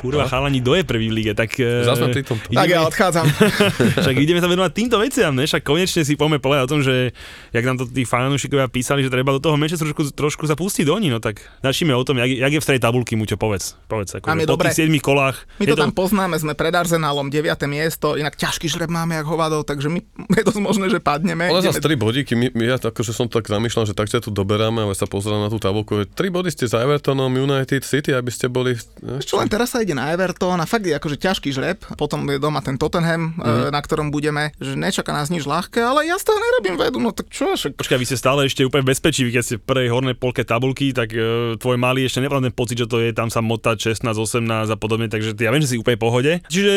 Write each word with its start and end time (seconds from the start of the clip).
Kurva, 0.00 0.24
chalani, 0.24 0.58
kto 0.58 0.72
je 0.72 0.82
prvý 0.82 1.06
v 1.06 1.14
lige, 1.14 1.32
tak... 1.32 1.52
eh, 1.54 1.84
Zas 1.84 2.00
pri 2.00 2.24
tom. 2.24 2.40
ideme- 2.42 2.56
Tak 2.56 2.68
ja 2.68 2.80
odchádzam. 2.82 3.26
Však 4.02 4.16
ideme 4.16 4.40
sa 4.40 4.48
venovať 4.48 4.72
týmto 4.72 4.96
veciam, 4.96 5.30
ne? 5.30 5.44
Však 5.44 5.60
konečne 5.60 6.00
si 6.00 6.16
poďme 6.16 6.38
povedať 6.38 6.62
o 6.64 6.70
tom, 6.70 6.80
že 6.80 7.12
jak 7.52 7.60
nám 7.62 7.76
to 7.76 7.84
tí 7.84 8.02
fanúšikovia 8.02 8.66
písali, 8.66 9.00
že 9.00 9.08
treba 9.08 9.30
do 9.30 9.38
toho 9.38 9.54
Manchesteru 9.54 9.92
trošku, 9.92 10.08
trošku 10.10 10.44
sa 10.44 10.54
pustiť 10.54 10.82
do 10.82 10.96
ní, 10.96 11.08
no 11.08 11.18
tak 11.18 11.44
začneme 11.60 11.92
o 11.92 12.00
tom, 12.00 12.16
jak, 12.16 12.32
jak 12.32 12.48
je 12.50 12.56
v 12.56 12.64
strej 12.64 12.80
tabulky, 12.80 13.12
Muťo, 13.14 13.36
povedz. 13.36 13.76
povedz 13.84 14.16
ako, 14.16 14.24
po 14.24 14.48
dobre. 14.48 14.72
tých 14.72 14.88
7 14.88 14.96
kolách. 14.98 15.36
My 15.56 15.64
je 15.64 15.70
to 15.70 15.78
tam 15.78 15.92
poznáme, 15.92 16.34
sme 16.34 16.56
pred 16.56 16.72
Arsenálom 16.72 17.28
9. 17.28 17.44
miesto, 17.66 18.16
inak 18.16 18.34
ťažký 18.34 18.66
žreb 18.66 18.88
máme 18.88 19.14
jak 19.14 19.26
hovadov, 19.26 19.62
takže 19.62 19.86
my 19.86 20.00
je 20.38 20.42
dosť 20.42 20.60
možné, 20.60 20.88
že 20.88 20.98
padneme. 20.98 21.44
Ale 21.46 21.60
za 21.60 21.70
Ideme- 21.70 21.92
3 21.92 22.00
bodíky, 22.00 22.32
my, 22.32 22.46
my 22.50 22.62
ja 22.66 22.76
akože 22.78 23.12
som 23.12 23.26
tak 23.26 23.44
zamýšľal, 23.44 23.84
že 23.84 23.92
tak 23.92 24.08
ťa 24.08 24.22
tu 24.22 24.30
doberáme, 24.30 24.80
ale 24.80 24.94
sa 24.94 25.04
pozerám 25.04 25.44
na 25.44 25.50
tú 25.50 25.58
tabulku. 25.58 26.08
3 26.08 26.16
body 26.30 26.48
ste 26.48 26.64
za 26.64 26.80
Evertonom, 26.80 27.28
United 27.28 27.82
City, 27.82 28.10
aby 28.10 28.30
ste 28.30 28.48
boli... 28.48 28.80
Čo 29.20 29.36
len 29.36 29.46
teraz 29.46 29.70
sa 29.70 29.80
ide 29.80 29.89
na 29.92 30.10
Everton 30.10 30.54
a 30.54 30.64
fakt 30.64 30.82
je 30.82 30.92
akože 30.92 31.16
ťažký 31.16 31.50
žreb, 31.50 31.78
potom 31.94 32.22
je 32.24 32.36
doma 32.36 32.58
ten 32.58 32.74
Tottenham, 32.74 33.30
Mhm. 33.30 33.40
mm-hmm. 33.40 33.70
na 33.70 33.80
ktorom 33.80 34.08
budeme, 34.08 34.50
že 34.56 34.74
nečaká 34.74 35.10
nás 35.10 35.28
nič 35.28 35.44
ľahké, 35.44 35.78
ale 35.78 36.04
ja 36.04 36.16
z 36.16 36.24
toho 36.24 36.38
nerobím 36.38 36.76
vedu, 36.76 36.98
no 36.98 37.10
tak 37.10 37.28
čo, 37.28 37.52
však 37.52 37.76
Počkaj, 37.76 37.96
vy 37.96 38.06
ste 38.06 38.16
stále 38.16 38.44
ešte 38.44 38.62
úplne 38.62 38.82
bezpečí, 38.82 39.24
keď 39.24 39.42
ste 39.42 39.56
v 39.56 39.64
prvej 39.64 39.88
hornej 39.88 40.14
polke 40.14 40.42
tabulky, 40.42 40.90
tak 40.90 41.10
e, 41.10 41.20
tvoj 41.56 41.76
malý 41.76 42.04
ešte 42.04 42.18
nemá 42.18 42.38
ten 42.38 42.50
pocit, 42.50 42.76
že 42.76 42.86
to 42.86 42.98
je 42.98 43.10
tam 43.10 43.28
sa 43.28 43.40
motať 43.40 43.94
16, 43.94 44.06
18 44.10 44.42
a 44.66 44.76
podobne, 44.76 45.06
takže 45.06 45.32
ja 45.34 45.48
viem, 45.48 45.60
že 45.60 45.70
si 45.70 45.76
úplne 45.76 45.96
pohode. 45.96 46.40
Čiže 46.46 46.72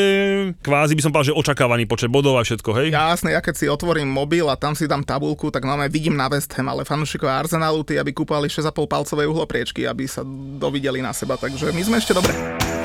kvázi 0.60 0.94
by 0.94 1.02
som 1.02 1.12
povedal, 1.12 1.30
že 1.30 1.40
očakávaný 1.40 1.86
počet 1.86 2.08
bodov 2.08 2.36
a 2.36 2.44
všetko, 2.44 2.70
hej? 2.76 2.88
Jasné, 2.90 3.32
ja 3.32 3.42
keď 3.42 3.56
si 3.56 3.66
otvorím 3.66 4.08
mobil 4.08 4.46
a 4.46 4.56
tam 4.56 4.74
si 4.74 4.86
dám 4.86 5.02
tabulku, 5.02 5.50
tak 5.50 5.64
máme 5.64 5.88
vidím 5.88 6.14
na 6.14 6.28
West 6.28 6.54
Ham, 6.54 6.68
ale 6.68 6.84
fanúšikovia 6.84 7.40
Arsenalu, 7.40 7.84
tí, 7.84 7.96
aby 7.96 8.12
kúpali 8.12 8.48
6,5 8.48 8.70
palcové 8.86 9.24
uhlopriečky, 9.24 9.84
aby 9.84 10.06
sa 10.06 10.22
dovideli 10.58 11.00
na 11.00 11.12
seba, 11.12 11.36
takže 11.36 11.70
my 11.70 11.82
sme 11.82 11.98
ešte 11.98 12.14
dobre. 12.14 12.83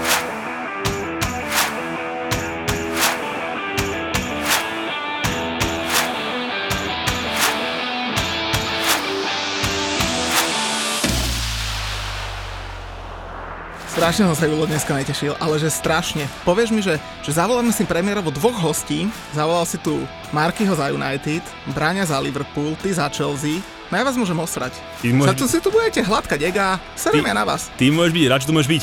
Strašne 13.99 14.31
som 14.31 14.39
sa 14.39 14.47
Julo 14.47 14.63
dneska 14.63 14.95
netešil, 14.95 15.35
ale 15.37 15.59
že 15.59 15.67
strašne. 15.69 16.31
Povieš 16.47 16.71
mi, 16.71 16.79
že, 16.79 16.97
že 17.19 17.35
zavoláme 17.35 17.75
si 17.75 17.83
premiérovo 17.83 18.31
dvoch 18.31 18.55
hostí. 18.55 19.11
Zavolal 19.35 19.67
si 19.67 19.75
tu 19.77 19.99
Markyho 20.31 20.71
za 20.71 20.87
United, 20.89 21.43
Braňa 21.75 22.07
za 22.07 22.15
Liverpool, 22.17 22.79
ty 22.79 22.95
za 22.95 23.11
Chelsea. 23.11 23.59
No 23.91 23.99
ja 23.99 24.07
vás 24.07 24.15
môžem 24.15 24.39
osrať. 24.39 24.71
Ty 25.03 25.11
môžeš- 25.11 25.29
Za 25.29 25.35
to 25.35 25.47
si 25.49 25.59
tu 25.59 25.69
budete 25.69 25.99
hladkať 25.99 26.41
ega, 26.41 26.79
serem 26.95 27.27
ja 27.27 27.35
na 27.35 27.43
vás. 27.43 27.75
Ty 27.75 27.91
môžeš 27.91 28.15
byť, 28.15 28.25
rád, 28.31 28.39
že 28.39 28.47
tu 28.47 28.55
môžeš 28.55 28.71
byť. 28.71 28.83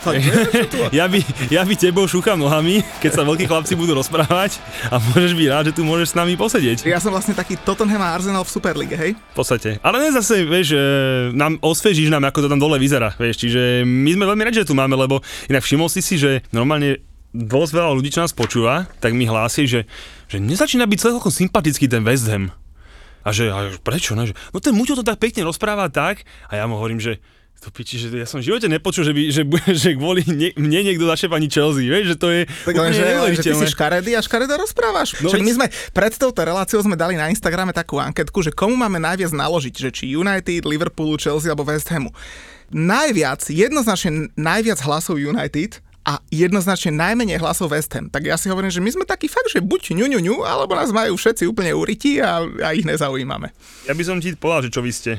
Tak, 0.00 0.18
Ja 0.98 1.06
by, 1.06 1.20
ja 1.52 1.62
by 1.62 1.74
tebou 1.76 2.08
šúcham 2.08 2.40
nohami, 2.40 2.80
keď 2.98 3.20
sa 3.20 3.22
veľkí 3.22 3.44
chlapci 3.46 3.76
budú 3.76 3.94
rozprávať 3.94 4.58
a 4.88 4.96
môžeš 4.98 5.36
byť 5.36 5.46
rád, 5.52 5.64
že 5.70 5.76
tu 5.76 5.82
môžeš 5.84 6.12
s 6.12 6.18
nami 6.18 6.34
posedieť. 6.34 6.88
ja 6.88 6.98
som 6.98 7.12
vlastne 7.12 7.36
taký 7.36 7.60
Tottenham 7.60 8.02
a 8.02 8.16
Arsenal 8.16 8.42
v 8.42 8.50
Superlige, 8.50 8.96
hej? 8.98 9.12
V 9.14 9.36
podstate. 9.36 9.78
Ale 9.84 10.02
ne 10.02 10.10
zase, 10.10 10.42
vieš, 10.48 10.74
e, 10.74 10.80
nám 11.36 11.60
osvežíš 11.62 12.08
nám, 12.08 12.24
ako 12.26 12.46
to 12.46 12.48
tam 12.50 12.58
dole 12.58 12.80
vyzerá, 12.80 13.14
vieš, 13.20 13.46
čiže 13.46 13.86
my 13.86 14.10
sme 14.16 14.24
veľmi 14.26 14.42
radi, 14.42 14.64
že 14.64 14.68
tu 14.68 14.74
máme, 14.74 14.96
lebo 14.98 15.22
inak 15.46 15.62
všimol 15.62 15.86
si 15.86 16.00
si, 16.02 16.18
že 16.18 16.42
normálne 16.50 16.98
dosť 17.32 17.72
veľa 17.72 17.90
ľudí, 17.96 18.12
čo 18.12 18.20
nás 18.24 18.36
počúva, 18.36 18.90
tak 19.00 19.16
mi 19.16 19.24
hlási, 19.24 19.64
že, 19.64 19.80
že 20.28 20.36
nezačína 20.36 20.84
byť 20.84 20.98
celkom 21.00 21.32
sympatický 21.32 21.88
ten 21.88 22.04
West 22.04 22.28
Ham. 22.28 22.52
A 23.22 23.30
že, 23.30 23.48
a 23.48 23.70
prečo? 23.80 24.18
Ne? 24.18 24.28
Že, 24.28 24.34
no 24.50 24.58
ten 24.58 24.74
Muťo 24.74 24.98
to 24.98 25.06
tak 25.06 25.22
pekne 25.22 25.46
rozpráva 25.46 25.86
tak 25.88 26.26
a 26.50 26.58
ja 26.58 26.66
mu 26.66 26.76
hovorím, 26.76 26.98
že 26.98 27.22
to 27.62 27.70
piči, 27.70 27.94
že 27.94 28.10
ja 28.10 28.26
som 28.26 28.42
v 28.42 28.50
živote 28.50 28.66
nepočul, 28.66 29.06
že, 29.06 29.14
by, 29.14 29.22
že, 29.30 29.42
že 29.86 29.88
kvôli 29.94 30.26
ne, 30.26 30.50
mne 30.58 30.80
niekto 30.82 31.06
začne 31.06 31.30
pani 31.30 31.46
Chelsea, 31.46 31.86
vieš, 31.86 32.14
že 32.14 32.16
to 32.18 32.28
je 32.34 32.40
Tak 32.66 32.74
len, 32.74 32.90
že, 32.90 33.04
že 33.38 33.42
ty 33.46 33.54
si 33.54 33.66
škaredý 33.70 34.18
a 34.18 34.20
škaredo 34.20 34.58
rozprávaš. 34.58 35.22
No 35.22 35.30
Však 35.30 35.46
my 35.46 35.52
sme 35.54 35.66
pred 35.94 36.12
touto 36.18 36.42
reláciou 36.42 36.82
sme 36.82 36.98
dali 36.98 37.14
na 37.14 37.30
Instagrame 37.30 37.70
takú 37.70 38.02
anketku, 38.02 38.42
že 38.42 38.50
komu 38.50 38.74
máme 38.74 38.98
najviac 38.98 39.30
naložiť, 39.30 39.74
že 39.78 39.88
či 39.94 40.04
United, 40.10 40.66
Liverpoolu, 40.66 41.14
Chelsea 41.22 41.46
alebo 41.46 41.62
West 41.62 41.86
Hamu. 41.94 42.10
Najviac, 42.74 43.46
jednoznačne 43.46 44.34
najviac 44.34 44.82
hlasov 44.82 45.22
United 45.22 45.78
a 46.02 46.18
jednoznačne 46.34 46.90
najmenej 46.98 47.38
hlasov 47.38 47.70
West 47.70 47.94
Ham. 47.94 48.10
Tak 48.10 48.26
ja 48.26 48.34
si 48.34 48.50
hovorím, 48.50 48.74
že 48.74 48.82
my 48.82 48.90
sme 48.90 49.04
takí 49.06 49.30
fakt, 49.30 49.54
že 49.54 49.62
buď 49.62 49.94
ňu, 50.02 50.06
ňu, 50.10 50.20
ňu, 50.24 50.36
alebo 50.42 50.74
nás 50.74 50.90
majú 50.90 51.14
všetci 51.14 51.46
úplne 51.46 51.70
urytí 51.78 52.18
a, 52.18 52.42
a 52.42 52.74
ich 52.74 52.82
nezaujímame. 52.82 53.54
Ja 53.86 53.94
by 53.94 54.02
som 54.02 54.18
ti 54.18 54.34
povedal, 54.34 54.66
že 54.66 54.74
čo 54.74 54.82
vy 54.82 54.90
ste. 54.90 55.12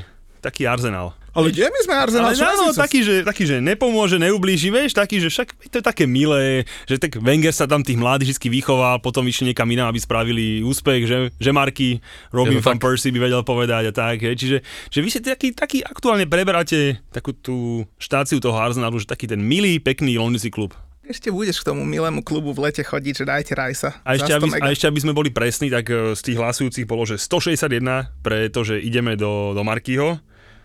Taký 0.44 0.68
Arsenal. 0.68 1.16
Ale 1.34 1.50
kde 1.50 1.66
my 1.66 1.80
sme 1.82 1.94
Arsenal? 1.98 2.30
Ale 2.30 2.38
Čo 2.38 2.46
áno, 2.46 2.64
taký 2.70 3.02
že, 3.02 3.26
taký, 3.26 3.42
že 3.42 3.58
nepomôže, 3.58 4.22
neublíži, 4.22 4.70
vieš, 4.70 4.94
taký, 4.94 5.18
že 5.18 5.28
však 5.34 5.48
to 5.66 5.82
je 5.82 5.84
také 5.84 6.06
milé, 6.06 6.62
že 6.86 6.94
tak 6.96 7.18
Wenger 7.18 7.50
sa 7.50 7.66
tam 7.66 7.82
tých 7.82 7.98
mladých 7.98 8.38
vždy 8.38 8.48
vychoval, 8.62 9.02
potom 9.02 9.26
vyšli 9.26 9.50
niekam 9.50 9.66
inám, 9.66 9.90
aby 9.90 9.98
spravili 9.98 10.62
úspech, 10.62 11.10
že, 11.10 11.18
že 11.34 11.50
Marky, 11.50 11.98
Robin 12.30 12.58
Je 12.58 12.62
van. 12.62 12.78
Persie 12.78 13.10
by 13.10 13.18
vedel 13.18 13.42
povedať 13.42 13.90
a 13.90 13.92
tak, 13.92 14.22
hej. 14.22 14.38
čiže 14.38 14.56
že 14.62 14.98
vy 15.02 15.08
ste 15.10 15.20
taký, 15.26 15.50
taký 15.50 15.82
aktuálne 15.82 16.30
preberáte 16.30 17.02
takú 17.10 17.34
tú 17.34 17.82
štáciu 17.98 18.38
toho 18.38 18.54
Arsenalu, 18.54 19.02
že 19.02 19.10
taký 19.10 19.26
ten 19.26 19.42
milý, 19.42 19.82
pekný 19.82 20.14
londýnsky 20.14 20.54
klub. 20.54 20.70
Ešte 21.04 21.28
budeš 21.28 21.60
k 21.60 21.68
tomu 21.68 21.84
milému 21.84 22.24
klubu 22.24 22.56
v 22.56 22.64
lete 22.64 22.80
chodiť, 22.80 23.12
že 23.12 23.24
dajte 23.28 23.52
Rajsa. 23.52 23.90
A 24.08 24.16
ešte, 24.16 24.32
Za 24.32 24.40
100 24.40 24.40
aby, 24.40 24.48
a 24.56 24.66
ešte 24.72 24.88
aby 24.88 25.00
sme 25.04 25.12
boli 25.12 25.28
presní, 25.28 25.68
tak 25.68 25.92
e, 25.92 26.16
z 26.16 26.20
tých 26.24 26.40
hlasujúcich 26.40 26.88
bolo, 26.88 27.04
že 27.04 27.20
161, 27.20 28.24
pretože 28.24 28.80
ideme 28.80 29.12
do, 29.12 29.52
do 29.52 29.60
Markyho, 29.60 30.16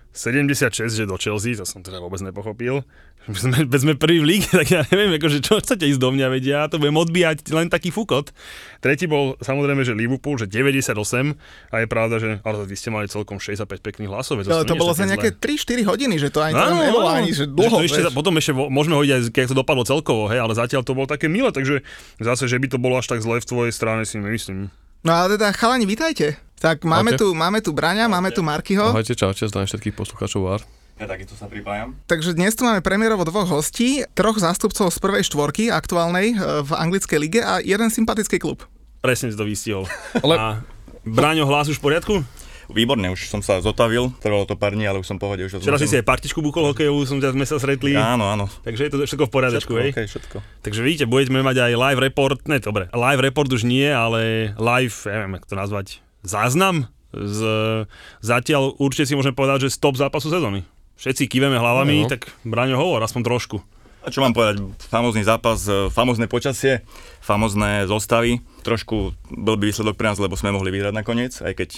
76, 0.10 0.90
že 0.90 1.06
do 1.06 1.16
Chelsea, 1.22 1.54
to 1.54 1.70
som 1.70 1.86
teda 1.86 2.02
vôbec 2.02 2.18
nepochopil. 2.26 2.82
Sme, 3.30 3.62
sme 3.70 3.94
prvý 3.94 4.24
v 4.24 4.26
líge, 4.26 4.50
tak 4.60 4.66
ja 4.74 4.82
neviem, 4.90 5.14
akože 5.22 5.44
čo 5.46 5.62
chcete 5.62 5.86
ísť 5.86 6.02
do 6.02 6.10
mňa, 6.10 6.34
veď 6.34 6.44
ja 6.50 6.62
to 6.66 6.82
budem 6.82 6.98
odbíjať 6.98 7.46
len 7.54 7.70
taký 7.70 7.94
fukot. 7.94 8.34
Tretí 8.82 9.06
bol 9.06 9.38
samozrejme, 9.38 9.86
že 9.86 9.94
Liverpool, 9.94 10.42
že 10.42 10.50
98 10.50 10.98
a 11.70 11.76
je 11.78 11.88
pravda, 11.88 12.16
že 12.18 12.30
ale 12.42 12.66
vy 12.66 12.76
ste 12.80 12.90
mali 12.90 13.06
celkom 13.06 13.38
65 13.38 13.86
pekných 13.86 14.10
hlasov. 14.10 14.42
veď 14.42 14.50
To, 14.50 14.66
to 14.66 14.80
bolo 14.80 14.98
za 14.98 15.06
nejaké 15.06 15.38
zlé. 15.38 15.86
3-4 15.86 15.90
hodiny, 15.94 16.16
že 16.18 16.34
to 16.34 16.42
ani 16.42 16.58
to 16.58 16.74
nebolo 16.74 17.06
ani, 17.06 17.30
že 17.30 17.46
dlho. 17.46 17.78
to 17.78 17.86
ešte, 17.86 18.02
potom 18.10 18.34
ešte 18.42 18.52
môžeme 18.56 18.98
hovoriť 18.98 19.12
aj, 19.14 19.22
keď 19.30 19.44
to 19.54 19.56
dopadlo 19.62 19.84
celkovo, 19.86 20.26
hej, 20.34 20.42
ale 20.42 20.58
zatiaľ 20.58 20.82
to 20.82 20.98
bolo 20.98 21.06
také 21.06 21.30
milé, 21.30 21.54
takže 21.54 21.86
zase, 22.18 22.50
že 22.50 22.58
by 22.58 22.68
to 22.72 22.82
bolo 22.82 22.98
až 22.98 23.14
tak 23.14 23.22
zle 23.22 23.38
v 23.38 23.46
tvojej 23.46 23.74
strane 23.76 24.10
si 24.10 24.18
nemyslím. 24.18 24.74
No 25.00 25.12
ale 25.14 25.40
teda, 25.40 25.56
chalani, 25.56 25.86
vitajte. 25.86 26.36
Tak 26.60 26.84
máme, 26.84 27.16
Ahojte. 27.16 27.24
tu, 27.24 27.28
máme 27.32 27.60
tu 27.64 27.72
Braňa, 27.72 28.12
máme 28.12 28.36
tu 28.36 28.44
Markyho, 28.44 28.92
Ahojte, 28.92 29.16
čaute, 29.16 29.48
zdravím 29.48 29.72
všetkých 29.72 29.96
poslucháčov 29.96 30.42
VAR. 30.44 30.62
Ja 31.00 31.08
takisto 31.08 31.32
sa 31.32 31.48
pripájam. 31.48 31.96
takže 32.04 32.36
dnes 32.36 32.52
tu 32.52 32.68
máme 32.68 32.84
premiérovo 32.84 33.24
dvoch 33.24 33.48
hostí, 33.48 34.04
troch 34.12 34.36
zástupcov 34.36 34.92
z 34.92 35.00
prvej 35.00 35.24
štvorky 35.24 35.72
aktuálnej 35.72 36.26
e, 36.30 36.38
v 36.60 36.72
anglickej 36.76 37.16
lige 37.18 37.40
a 37.40 37.64
jeden 37.64 37.88
sympatický 37.88 38.36
klub. 38.36 38.68
Presne 39.00 39.32
si 39.32 39.40
to 39.40 39.48
vystihol. 39.48 39.88
Ale- 40.20 40.36
A 40.36 40.48
Braňo, 41.08 41.48
hlas 41.48 41.72
už 41.72 41.80
v 41.80 41.84
poriadku? 41.88 42.16
Výborne, 42.70 43.10
už 43.10 43.28
som 43.28 43.42
sa 43.42 43.58
zotavil, 43.60 44.14
trvalo 44.22 44.46
to 44.46 44.54
pár 44.54 44.78
dní, 44.78 44.86
ale 44.86 45.02
už 45.02 45.10
som 45.10 45.18
pohode. 45.18 45.42
Už 45.42 45.58
Včera 45.58 45.82
si 45.82 45.90
si 45.90 45.98
aj 45.98 46.06
partičku 46.06 46.38
bukol 46.40 46.70
hokejovú, 46.70 47.02
som 47.04 47.18
ťa 47.18 47.34
sme 47.34 47.46
sa 47.50 47.58
stretli. 47.58 47.98
Áno, 47.98 48.30
áno. 48.30 48.46
Takže 48.62 48.86
je 48.86 48.92
to 48.94 48.98
všetko 49.02 49.26
v 49.26 49.32
poriadku, 49.34 49.58
Všetko, 49.58 49.74
hej? 49.82 49.92
okay, 49.92 50.06
všetko. 50.06 50.38
Takže 50.62 50.80
vidíte, 50.86 51.06
budeme 51.10 51.42
mať 51.42 51.66
aj 51.66 51.74
live 51.74 52.00
report, 52.00 52.40
ne, 52.46 52.62
dobre, 52.62 52.86
live 52.94 53.22
report 53.26 53.50
už 53.50 53.66
nie, 53.66 53.90
ale 53.90 54.54
live, 54.54 54.96
ja 55.10 55.26
neviem, 55.26 55.42
ako 55.42 55.48
to 55.50 55.56
nazvať, 55.58 55.88
záznam 56.22 56.86
z, 57.10 57.40
zatiaľ 58.22 58.78
určite 58.78 59.10
si 59.10 59.18
môžeme 59.18 59.34
povedať, 59.34 59.66
že 59.66 59.74
stop 59.74 59.98
zápasu 59.98 60.30
sezóny. 60.30 60.62
Všetci 61.00 61.26
kýveme 61.26 61.58
hlavami, 61.58 62.06
Áno. 62.06 62.12
tak 62.12 62.30
Braňo 62.46 62.78
hovor, 62.78 63.02
aspoň 63.02 63.22
trošku. 63.26 63.58
A 64.00 64.14
čo 64.14 64.24
mám 64.24 64.32
povedať, 64.32 64.64
famózny 64.88 65.28
zápas, 65.28 65.60
e, 65.68 65.92
famózne 65.92 66.28
počasie, 66.32 66.88
famózne 67.20 67.84
zostavy. 67.84 68.40
Trošku 68.64 69.12
blbý 69.28 69.72
výsledok 69.72 70.00
pre 70.00 70.08
nás, 70.08 70.20
lebo 70.20 70.40
sme 70.40 70.56
mohli 70.56 70.72
vyhrať 70.72 70.96
nakoniec, 70.96 71.36
aj 71.44 71.52
keď 71.56 71.70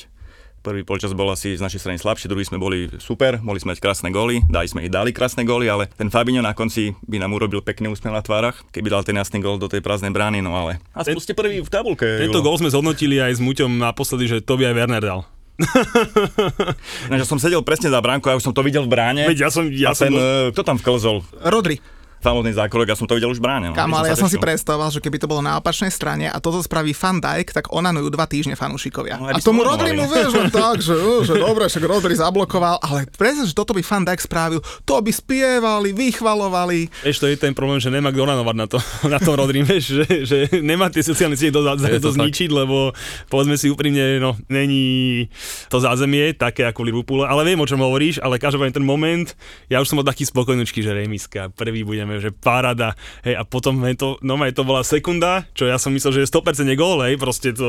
prvý 0.62 0.86
polčas 0.86 1.12
bol 1.18 1.28
asi 1.34 1.58
z 1.58 1.62
našej 1.62 1.82
strany 1.82 1.98
slabší, 1.98 2.30
druhý 2.30 2.46
sme 2.46 2.62
boli 2.62 2.88
super, 3.02 3.42
mohli 3.42 3.58
sme 3.58 3.74
mať 3.74 3.82
krásne 3.82 4.10
góly, 4.14 4.46
dali 4.48 4.70
sme 4.70 4.86
ich 4.86 4.94
dali 4.94 5.10
krásne 5.10 5.42
góly, 5.42 5.68
ale 5.68 5.90
ten 5.98 6.14
Fabinho 6.14 6.46
na 6.46 6.54
konci 6.54 6.94
by 7.10 7.18
nám 7.18 7.34
urobil 7.34 7.66
pekný 7.66 7.90
úsmev 7.90 8.14
na 8.14 8.22
tvárach, 8.22 8.62
keby 8.70 8.94
dal 8.94 9.02
ten 9.02 9.18
jasný 9.18 9.42
gól 9.42 9.58
do 9.58 9.68
tej 9.68 9.82
prázdnej 9.82 10.14
brány, 10.14 10.40
no 10.46 10.54
ale... 10.54 10.78
A 10.94 11.02
Ten- 11.02 11.18
ste 11.18 11.34
prvý 11.34 11.62
v 11.62 11.70
tabulke. 11.70 12.06
Tento 12.06 12.42
gol 12.46 12.58
sme 12.62 12.70
zhodnotili 12.70 13.18
aj 13.22 13.38
s 13.38 13.42
Muťom 13.42 13.78
naposledy, 13.78 14.26
že 14.30 14.38
to 14.42 14.58
by 14.58 14.70
aj 14.70 14.76
Werner 14.78 15.04
dal. 15.04 15.22
Ináč, 17.10 17.20
ja 17.22 17.28
som 17.28 17.38
sedel 17.38 17.62
presne 17.62 17.94
za 17.94 18.02
bránku, 18.02 18.26
ja 18.26 18.38
už 18.38 18.46
som 18.46 18.56
to 18.56 18.66
videl 18.66 18.86
v 18.86 18.92
bráne. 18.94 19.30
Veď 19.30 19.46
ja 19.46 19.50
som, 19.54 19.70
ja 19.70 19.94
a 19.94 19.98
ten, 19.98 20.10
som, 20.10 20.18
e, 20.18 20.50
kto 20.54 20.62
tam 20.66 20.78
vklzol? 20.82 21.22
Rodri. 21.46 21.78
Famózny 22.22 22.54
zákrok, 22.54 22.86
ja 22.86 22.96
som 22.96 23.10
to 23.10 23.18
videl 23.18 23.34
už 23.34 23.42
v 23.42 23.50
bráne. 23.50 23.68
No. 23.70 23.76
Kamo, 23.76 23.98
ale 23.98 24.14
ja 24.14 24.18
som 24.18 24.30
si 24.30 24.38
predstavoval, 24.38 24.94
že 24.94 25.02
keby 25.02 25.18
to 25.18 25.28
bolo 25.28 25.42
na 25.42 25.58
opačnej 25.58 25.90
strane 25.90 26.30
a 26.30 26.38
toto 26.38 26.62
spraví 26.62 26.94
Van 26.94 27.18
Dijk, 27.18 27.52
tak 27.52 27.74
onanujú 27.74 28.08
dva 28.14 28.30
týždne 28.30 28.54
fanúšikovia. 28.54 29.18
No, 29.18 29.28
a 29.28 29.42
tomu 29.42 29.66
sme 29.66 29.74
Rodri 29.74 29.92
mu 29.98 30.06
onamovali. 30.06 30.22
vieš, 30.22 30.32
len 30.38 30.52
tak, 30.64 30.78
že, 30.80 30.96
že 31.26 31.34
dobre, 31.36 31.66
však 31.66 31.84
Rodri 31.84 32.14
zablokoval, 32.16 32.78
ale 32.86 33.10
predsa, 33.10 33.50
že 33.50 33.58
toto 33.58 33.74
by 33.74 33.82
Van 33.82 34.06
Dijk 34.06 34.22
spravil, 34.22 34.60
to 34.86 34.96
by 35.02 35.12
spievali, 35.12 35.90
vychvalovali. 35.92 36.80
Vieš, 37.02 37.18
to 37.20 37.28
je 37.28 37.38
ten 37.38 37.58
problém, 37.58 37.82
že 37.82 37.90
nemá 37.90 38.14
kto 38.14 38.24
nanovať 38.24 38.56
na 38.56 38.68
to, 38.70 38.78
na 39.14 39.20
tom 39.20 39.34
Rodri, 39.36 39.66
vieš, 39.66 40.02
že, 40.02 40.06
že 40.24 40.38
nemá 40.62 40.94
tie 40.94 41.02
sociálne 41.02 41.36
siete 41.36 41.58
to, 41.58 41.66
to, 41.66 41.90
to 41.98 42.12
tak. 42.14 42.18
zničiť, 42.22 42.50
lebo 42.54 42.94
povedzme 43.28 43.58
si 43.58 43.68
úprimne, 43.74 44.22
no, 44.22 44.38
není 44.48 45.28
to 45.68 45.82
zázemie 45.82 46.38
také 46.38 46.68
ako 46.68 46.84
v 46.84 46.88
Liverpoole, 46.94 47.26
ale 47.26 47.48
viem, 47.48 47.60
o 47.60 47.68
čom 47.68 47.82
hovoríš, 47.82 48.20
ale 48.20 48.42
každopádne 48.42 48.76
ten 48.76 48.86
moment, 48.86 49.28
ja 49.72 49.80
už 49.80 49.88
som 49.88 49.98
bol 50.00 50.08
taký 50.08 50.28
spokojnočky, 50.28 50.84
že 50.84 50.92
remiska, 50.92 51.50
prvý 51.54 51.88
budeme, 51.88 52.11
že 52.20 52.34
parada, 52.34 52.98
hej, 53.24 53.38
a 53.38 53.46
potom 53.46 53.80
je 53.86 53.96
to, 53.96 54.10
no 54.26 54.36
to 54.52 54.64
bola 54.66 54.82
sekunda, 54.82 55.46
čo 55.54 55.70
ja 55.70 55.78
som 55.78 55.94
myslel, 55.94 56.18
že 56.18 56.22
je 56.26 56.32
100% 56.34 56.68
gól, 56.76 57.06
hej, 57.06 57.16
proste 57.22 57.54
to, 57.56 57.68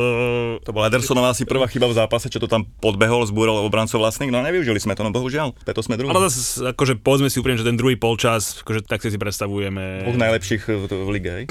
To 0.64 0.70
bola 0.72 0.88
Edersonová 0.88 1.36
asi 1.36 1.44
prvá 1.44 1.68
chyba 1.68 1.86
v 1.86 1.94
zápase, 1.94 2.32
čo 2.32 2.40
to 2.40 2.48
tam 2.48 2.64
podbehol, 2.80 3.28
zbúral 3.28 3.60
obrancov 3.62 4.00
vlastných, 4.00 4.32
no 4.32 4.40
a 4.40 4.46
nevyužili 4.48 4.80
sme 4.80 4.96
to, 4.96 5.04
no 5.04 5.12
bohužiaľ, 5.12 5.54
preto 5.62 5.84
sme 5.84 6.00
druhí. 6.00 6.10
ale 6.10 6.26
zase, 6.26 6.72
akože 6.72 6.98
povedzme 6.98 7.28
si 7.28 7.38
úprimne, 7.38 7.60
že 7.60 7.68
ten 7.68 7.78
druhý 7.78 7.94
polčas, 7.94 8.64
akože 8.64 8.88
tak 8.88 9.04
si 9.04 9.20
predstavujeme. 9.20 10.08
Dvoch 10.08 10.18
najlepších 10.18 10.62
v, 10.66 10.82
v 10.88 11.10
lige, 11.12 11.30
hej. 11.30 11.44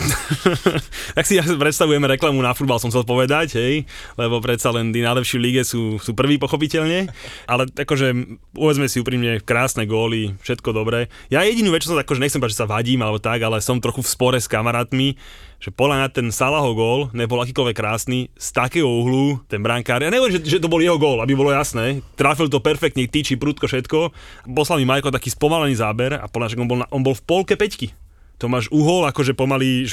tak 1.17 1.25
si 1.29 1.37
predstavujeme 1.37 2.09
reklamu 2.17 2.41
na 2.41 2.57
futbal, 2.57 2.81
som 2.81 2.89
chcel 2.89 3.05
povedať, 3.05 3.55
hej, 3.61 3.85
lebo 4.17 4.41
predsa 4.41 4.73
len 4.73 4.89
tí 4.89 5.05
najlepší 5.05 5.37
v 5.37 5.43
lige 5.43 5.61
sú, 5.67 6.01
sú 6.01 6.17
prví 6.17 6.41
pochopiteľne, 6.41 7.11
ale 7.45 7.63
akože 7.71 8.39
povedzme 8.55 8.87
si 8.87 8.99
úprimne, 9.03 9.43
krásne 9.43 9.85
góly, 9.85 10.33
všetko 10.41 10.71
dobré. 10.73 11.11
Ja 11.29 11.43
jedinú 11.45 11.75
vec, 11.75 11.83
čo 11.83 11.93
som 11.93 11.99
akože 11.99 12.23
nechcem 12.23 12.41
že 12.41 12.57
sa 12.57 12.65
vadím 12.81 13.05
alebo 13.05 13.21
tak, 13.21 13.37
ale 13.39 13.61
som 13.61 13.77
trochu 13.77 14.01
v 14.01 14.09
spore 14.09 14.37
s 14.41 14.49
kamarátmi, 14.49 15.13
že 15.61 15.69
podľa 15.69 15.95
mňa 16.01 16.07
ten 16.09 16.27
Salahov 16.33 16.73
gól 16.73 16.99
nebol 17.13 17.37
akýkoľvek 17.37 17.77
krásny, 17.77 18.33
z 18.33 18.47
takého 18.49 18.89
uhlu 18.89 19.37
ten 19.45 19.61
brankár, 19.61 20.01
ja 20.01 20.09
neviem, 20.09 20.33
že, 20.33 20.41
že 20.41 20.57
to 20.57 20.65
bol 20.65 20.81
jeho 20.81 20.97
gól, 20.97 21.21
aby 21.21 21.37
bolo 21.37 21.53
jasné, 21.53 22.01
trafil 22.17 22.49
to 22.49 22.57
perfektne, 22.57 23.05
tyčí, 23.05 23.37
prudko, 23.37 23.69
všetko, 23.69 24.09
poslal 24.49 24.81
mi 24.81 24.89
Majko 24.89 25.13
taký 25.13 25.29
spomalený 25.29 25.77
záber 25.77 26.17
a 26.17 26.25
podľa 26.25 26.57
mňa, 26.57 26.63
on 26.65 26.69
bol, 26.69 26.79
na, 26.81 26.87
on 26.89 27.05
bol 27.05 27.13
v 27.13 27.21
polke 27.21 27.53
peťky. 27.53 27.93
To 28.41 28.49
máš 28.49 28.73
uhol, 28.73 29.05
akože 29.05 29.37
pomaly, 29.37 29.85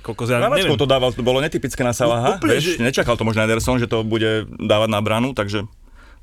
kokos, 0.00 0.32
ja 0.32 0.40
neviem. 0.40 0.72
To 0.72 0.88
dával, 0.88 1.12
to 1.12 1.20
bolo 1.20 1.44
netypické 1.44 1.84
na 1.84 1.92
Salaha, 1.92 2.40
Úplne, 2.40 2.56
vieš, 2.56 2.64
že- 2.64 2.80
nečakal 2.80 3.20
to 3.20 3.28
možno 3.28 3.44
Ederson, 3.44 3.76
že 3.76 3.84
to 3.84 4.00
bude 4.00 4.48
dávať 4.56 4.88
na 4.88 5.04
branu, 5.04 5.36
takže 5.36 5.68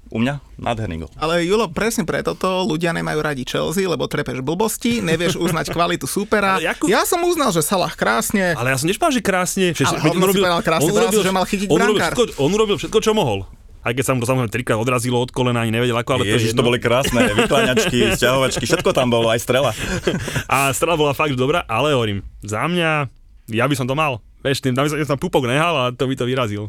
u 0.08 0.18
mňa 0.18 0.40
nádherný 0.56 0.96
gol. 1.00 1.12
Ale 1.16 1.42
Julo, 1.42 1.68
presne 1.68 2.02
preto 2.02 2.32
to 2.32 2.64
ľudia 2.64 2.92
nemajú 2.92 3.20
radi 3.20 3.44
Chelsea, 3.44 3.84
lebo 3.84 4.06
trepeš 4.06 4.40
blbosti, 4.40 5.00
nevieš 5.00 5.36
uznať 5.36 5.70
kvalitu 5.70 6.06
supera. 6.06 6.58
Jakú- 6.58 6.88
Ja 6.88 7.04
som 7.04 7.22
uznal, 7.22 7.50
že 7.50 7.60
Salah 7.60 7.92
krásne, 7.92 8.54
Ale 8.54 8.72
ja 8.72 8.78
som 8.78 8.86
nešpal, 8.86 9.10
že 9.10 9.20
krásne. 9.20 9.72
Že, 9.72 9.84
Ale 9.86 10.00
si 10.00 10.18
povedal 10.18 10.62
krásne, 10.62 10.90
povedal 10.90 11.12
si, 11.12 11.20
že 11.20 11.32
mal 11.32 11.44
chytiť 11.44 11.68
on 11.68 11.76
urobil, 11.76 11.96
brankár. 11.96 12.12
všetko, 12.14 12.24
on 12.38 12.50
urobil 12.50 12.76
všetko, 12.78 12.98
čo 13.00 13.12
mohol. 13.12 13.40
Aj 13.80 13.92
keď 13.92 14.04
sa 14.04 14.12
mu 14.12 14.20
to 14.20 14.28
samozrejme 14.28 14.52
trikrát 14.52 14.76
odrazilo 14.76 15.16
od 15.18 15.30
kolena, 15.30 15.62
ani 15.62 15.72
nevedel 15.72 15.96
ako, 15.96 16.12
ale 16.14 16.24
to 16.24 16.30
je 16.30 16.34
Ježiš, 16.36 16.52
jedno. 16.52 16.60
to 16.60 16.68
boli 16.68 16.78
krásne, 16.78 17.20
vykláňačky, 17.38 17.98
sťahovačky, 18.18 18.64
všetko 18.64 18.92
tam 18.92 19.08
bolo, 19.08 19.28
aj 19.28 19.40
strela. 19.40 19.72
A 20.46 20.72
strela 20.72 20.94
bola 20.94 21.12
fakt 21.12 21.32
dobrá, 21.34 21.64
ale 21.64 21.92
hovorím, 21.92 22.20
za 22.42 22.62
mňa, 22.62 23.08
ja 23.48 23.64
by 23.64 23.76
som 23.76 23.84
to 23.84 23.94
mal. 23.94 24.20
Vieš, 24.38 24.60
tým, 24.60 24.72
tam 24.72 24.84
by 24.84 24.92
som, 24.92 24.98
ja 24.98 25.06
som 25.06 25.16
tam 25.16 25.24
pupok 25.24 25.44
nehal 25.46 25.74
a 25.74 25.84
to 25.90 26.04
by 26.04 26.14
to 26.14 26.24
vyrazil. 26.24 26.68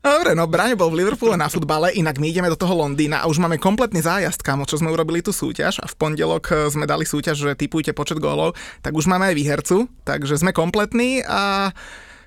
Dobre, 0.00 0.32
no 0.32 0.48
Braňo 0.48 0.80
bol 0.80 0.88
v 0.88 1.04
Liverpoole 1.04 1.36
na 1.36 1.52
futbale, 1.52 1.92
inak 1.92 2.16
my 2.16 2.32
ideme 2.32 2.48
do 2.48 2.56
toho 2.56 2.72
Londýna 2.72 3.20
a 3.20 3.28
už 3.28 3.36
máme 3.36 3.60
kompletný 3.60 4.00
zájazd, 4.00 4.40
kamo, 4.40 4.64
čo 4.64 4.80
sme 4.80 4.88
urobili 4.88 5.20
tú 5.20 5.28
súťaž 5.28 5.76
a 5.76 5.84
v 5.84 5.92
pondelok 6.00 6.44
e, 6.48 6.72
sme 6.72 6.88
dali 6.88 7.04
súťaž, 7.04 7.36
že 7.36 7.52
typujte 7.52 7.92
počet 7.92 8.16
gólov, 8.16 8.56
tak 8.80 8.96
už 8.96 9.04
máme 9.04 9.28
aj 9.28 9.36
výhercu, 9.36 9.92
takže 10.08 10.40
sme 10.40 10.56
kompletní 10.56 11.20
a 11.20 11.76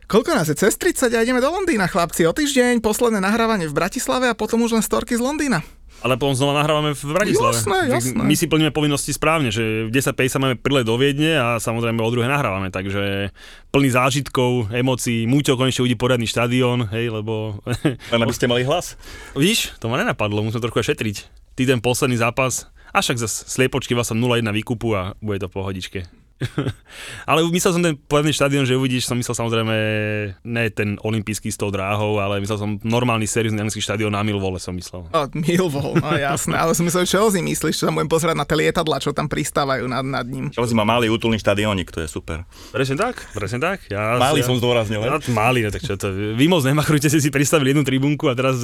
koľko 0.05 0.37
nás 0.37 0.53
je? 0.53 0.61
Cez 0.61 0.77
30 0.77 1.17
a 1.17 1.25
ideme 1.25 1.41
do 1.41 1.49
Londýna, 1.49 1.89
chlapci, 1.89 2.29
o 2.29 2.33
týždeň, 2.37 2.77
posledné 2.77 3.17
nahrávanie 3.17 3.65
v 3.65 3.73
Bratislave 3.73 4.29
a 4.29 4.37
potom 4.37 4.61
už 4.61 4.77
len 4.77 4.85
storky 4.85 5.17
z 5.17 5.25
Londýna. 5.25 5.65
Ale 6.03 6.19
potom 6.19 6.35
znova 6.35 6.59
nahrávame 6.59 6.91
v 6.91 7.03
Bratislave. 7.15 7.55
Jasné, 7.55 7.79
jasné. 7.87 8.19
My 8.19 8.35
si 8.35 8.51
plníme 8.51 8.75
povinnosti 8.75 9.15
správne, 9.15 9.55
že 9.55 9.87
v 9.87 9.89
10.50 9.89 10.43
máme 10.43 10.55
prilet 10.59 10.83
do 10.83 10.99
Viedne 10.99 11.39
a 11.39 11.47
samozrejme 11.63 12.03
o 12.03 12.11
druhé 12.11 12.27
nahrávame, 12.27 12.67
takže 12.75 13.31
plný 13.71 13.89
zážitkov, 13.95 14.67
emócií, 14.75 15.23
Múťo 15.23 15.55
konečne 15.55 15.87
uvidí 15.87 15.95
poriadny 15.95 16.27
štadión, 16.27 16.91
hej, 16.91 17.07
lebo 17.07 17.63
Len 17.87 18.19
aby 18.19 18.35
ste 18.35 18.51
mali 18.51 18.67
hlas. 18.67 18.99
Vidíš, 19.31 19.79
to 19.79 19.87
ma 19.87 19.95
nenapadlo, 19.95 20.43
musím 20.43 20.59
trochu 20.59 20.83
aj 20.83 20.91
šetriť. 20.91 21.15
Ty 21.55 21.71
ten 21.71 21.79
posledný 21.79 22.19
zápas, 22.19 22.67
a 22.93 23.01
však 23.01 23.17
zase 23.17 23.49
sliepočky 23.49 23.97
vás 23.97 24.11
som 24.11 24.19
0-1 24.19 24.45
výkupu 24.53 24.93
a 24.93 25.17
bude 25.23 25.41
to 25.41 25.49
v 25.49 25.55
pohodičke. 25.55 25.99
ale 27.29 27.39
myslel 27.49 27.71
som 27.75 27.83
ten 27.83 27.95
poriadny 27.95 28.33
štadión, 28.33 28.63
že 28.67 28.77
uvidíš, 28.77 29.07
som 29.07 29.17
myslel 29.17 29.35
samozrejme 29.35 29.75
ne 30.43 30.63
ten 30.71 30.95
olimpijský 31.01 31.49
s 31.49 31.57
tou 31.57 31.69
dráhou, 31.71 32.19
ale 32.19 32.43
myslel 32.43 32.57
som 32.59 32.69
normálny 32.81 33.25
seriózny 33.25 33.59
anglický 33.59 33.81
štadión 33.83 34.13
na 34.13 34.21
Milvole 34.21 34.59
som 34.59 34.75
myslel. 34.75 35.07
O, 35.09 35.21
Millwall, 35.33 35.97
no 35.97 36.09
jasné, 36.15 36.55
ale 36.59 36.75
som 36.75 36.83
myslel, 36.85 37.07
že 37.07 37.15
Chelsea 37.15 37.41
myslíš, 37.41 37.75
čo 37.79 37.83
sa 37.87 37.91
budem 37.93 38.09
pozerať 38.09 38.35
na 38.37 38.45
tie 38.45 38.57
lietadla, 38.57 38.97
čo 38.99 39.15
tam 39.15 39.27
pristávajú 39.31 39.87
nad, 39.87 40.03
nad 40.03 40.25
ním. 40.27 40.51
Chelsea 40.51 40.75
má 40.75 40.83
malý 40.83 41.09
útulný 41.09 41.39
štadiónik, 41.39 41.89
to 41.89 42.03
je 42.03 42.09
super. 42.09 42.43
Presne 42.75 42.99
tak, 42.99 43.21
presne 43.31 43.59
tak. 43.61 43.87
Ja, 43.87 44.19
Malý 44.19 44.41
ja, 44.41 44.47
som 44.47 44.55
zdôraznil, 44.59 44.99
Ja, 45.03 45.19
malý, 45.31 45.67
no, 45.67 45.71
tak 45.71 45.85
čo 45.85 45.95
to, 45.95 46.11
vy 46.11 46.45
moc 46.49 46.65
nemachrujte 46.65 47.07
si 47.07 47.19
si 47.23 47.29
pristavili 47.29 47.71
jednu 47.71 47.85
tribunku 47.85 48.27
a 48.27 48.33
teraz 48.33 48.59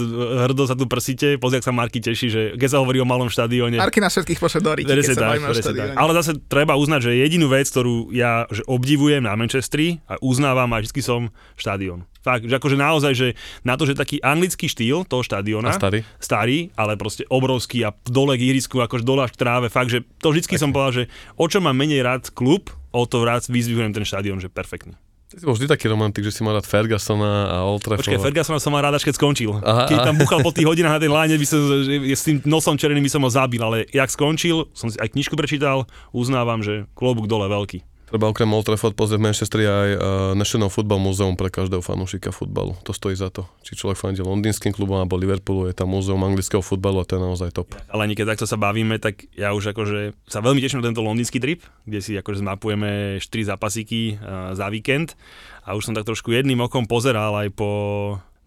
hrdo 0.45 0.67
sa 0.67 0.75
tu 0.75 0.89
prsíte, 0.89 1.39
pozri, 1.39 1.61
sa 1.63 1.71
Marky 1.71 2.01
teší, 2.01 2.27
že 2.27 2.41
keď 2.57 2.69
sa 2.69 2.77
hovorí 2.81 2.99
o 2.99 3.07
malom 3.07 3.29
štadióne. 3.29 3.77
Marky 3.77 4.01
na 4.01 4.09
všetkých 4.09 4.39
pošle 4.41 4.59
do 4.59 4.71
Ríky, 4.73 4.89
tak, 4.89 5.45
tak. 5.69 5.95
Ale 5.95 6.11
zase 6.17 6.37
treba 6.49 6.75
uznať, 6.75 7.09
že 7.09 7.11
jedinú 7.21 7.47
vec, 7.47 7.68
ktorú 7.69 8.09
ja 8.11 8.49
že 8.49 8.65
obdivujem 8.65 9.23
na 9.23 9.37
Manchestri 9.37 10.01
a 10.09 10.17
uznávam 10.19 10.69
a 10.73 10.81
vždy 10.81 11.01
som 11.01 11.21
štadión. 11.55 12.09
Fakt, 12.19 12.43
že 12.43 12.51
akože 12.51 12.75
naozaj, 12.75 13.13
že 13.15 13.27
na 13.63 13.79
to, 13.79 13.87
že 13.87 13.95
taký 13.95 14.19
anglický 14.19 14.67
štýl 14.67 15.07
toho 15.07 15.23
štadióna, 15.23 15.71
A 15.71 15.79
starý. 15.79 16.03
starý, 16.19 16.59
ale 16.75 16.99
proste 16.99 17.23
obrovský 17.31 17.87
a 17.87 17.95
dole 18.03 18.35
k 18.35 18.51
ihrisku, 18.51 18.83
akože 18.83 19.07
dole 19.07 19.23
až 19.23 19.31
k 19.33 19.41
tráve, 19.47 19.71
fakt, 19.71 19.87
že 19.87 20.03
to 20.19 20.35
vždycky 20.35 20.59
som 20.59 20.75
povedal, 20.75 21.05
že 21.05 21.13
o 21.39 21.47
čo 21.47 21.63
mám 21.63 21.79
menej 21.79 22.03
rád 22.03 22.27
klub, 22.35 22.67
o 22.91 23.07
to 23.07 23.23
rád 23.23 23.47
vyzvihujem 23.47 23.95
ten 23.95 24.03
štadión, 24.03 24.43
že 24.43 24.51
perfektný. 24.51 24.99
Ty 25.29 25.45
bol 25.45 25.53
vždy 25.53 25.69
taký 25.69 25.85
romantik, 25.85 26.25
že 26.25 26.33
si 26.33 26.41
mal 26.41 26.57
rád 26.57 26.65
Fergusona 26.65 27.53
a 27.53 27.57
Old 27.61 27.85
Trafford. 27.85 28.01
Počkaj, 28.01 28.17
Fergusona 28.17 28.57
som 28.57 28.73
mal 28.73 28.81
rád, 28.81 28.97
až 28.97 29.05
keď 29.05 29.13
skončil. 29.13 29.61
Aha, 29.61 29.85
keď 29.85 30.01
aha. 30.01 30.07
tam 30.09 30.17
buchal 30.17 30.41
po 30.41 30.49
tých 30.57 30.65
hodinách 30.65 30.97
na 30.97 31.01
tej 31.05 31.13
láne, 31.13 31.37
by 31.37 31.45
som, 31.45 31.61
s 32.01 32.25
tým 32.25 32.41
nosom 32.49 32.73
červeným 32.81 33.05
by 33.05 33.13
som 33.13 33.21
ho 33.21 33.29
zabil, 33.29 33.61
ale 33.61 33.85
jak 33.93 34.09
skončil, 34.09 34.65
som 34.73 34.89
si 34.89 34.97
aj 34.97 35.13
knižku 35.13 35.37
prečítal, 35.37 35.85
uznávam, 36.17 36.65
že 36.65 36.89
klobúk 36.97 37.29
dole 37.29 37.45
veľký. 37.45 37.85
Treba 38.09 38.25
okrem 38.25 38.49
Old 38.49 38.65
Trafford 38.65 38.97
pozrieť 38.97 39.21
v 39.21 39.25
Manchestri 39.29 39.63
aj 39.69 39.89
uh, 39.93 39.99
National 40.33 40.73
Football 40.73 40.97
Museum 40.97 41.37
pre 41.37 41.53
každého 41.53 41.85
fanúšika 41.85 42.33
futbalu. 42.33 42.73
To 42.81 42.89
stojí 42.89 43.13
za 43.13 43.29
to. 43.29 43.45
Či 43.61 43.77
človek 43.77 44.01
fandí 44.01 44.25
londýnskym 44.25 44.73
klubom 44.73 44.97
alebo 44.97 45.13
Liverpoolu, 45.13 45.69
je 45.69 45.77
tam 45.77 45.93
múzeum 45.93 46.17
anglického 46.25 46.65
futbalu 46.65 46.97
a 47.01 47.05
to 47.05 47.15
je 47.17 47.21
naozaj 47.21 47.53
top. 47.53 47.77
Ale 47.85 48.09
keď 48.17 48.33
takto 48.33 48.49
sa 48.49 48.57
bavíme, 48.57 48.97
tak 48.97 49.29
ja 49.37 49.53
už 49.53 49.77
akože 49.77 50.25
sa 50.25 50.41
veľmi 50.41 50.57
teším 50.57 50.81
na 50.81 50.89
tento 50.89 51.05
londýnsky 51.05 51.37
trip, 51.37 51.61
kde 51.85 52.01
si 52.01 52.17
akože 52.17 52.41
zmapujeme 52.41 53.21
4 53.21 53.53
zápasíky 53.53 54.17
uh, 54.17 54.57
za 54.57 54.73
víkend 54.73 55.13
a 55.61 55.77
už 55.77 55.85
som 55.85 55.93
tak 55.93 56.09
trošku 56.09 56.33
jedným 56.33 56.65
okom 56.65 56.89
pozeral 56.89 57.37
aj 57.37 57.53
po 57.53 57.69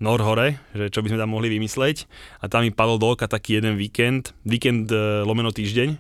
Norhore, 0.03 0.59
že 0.75 0.91
čo 0.91 1.07
by 1.07 1.15
sme 1.15 1.23
tam 1.23 1.39
mohli 1.39 1.47
vymysleť 1.47 2.11
a 2.43 2.51
tam 2.51 2.67
mi 2.67 2.75
padol 2.75 2.99
do 2.99 3.15
oka 3.15 3.31
taký 3.31 3.63
jeden 3.63 3.79
víkend, 3.79 4.35
víkend 4.43 4.91
uh, 4.91 5.23
lomeno 5.23 5.55
týždeň, 5.55 5.95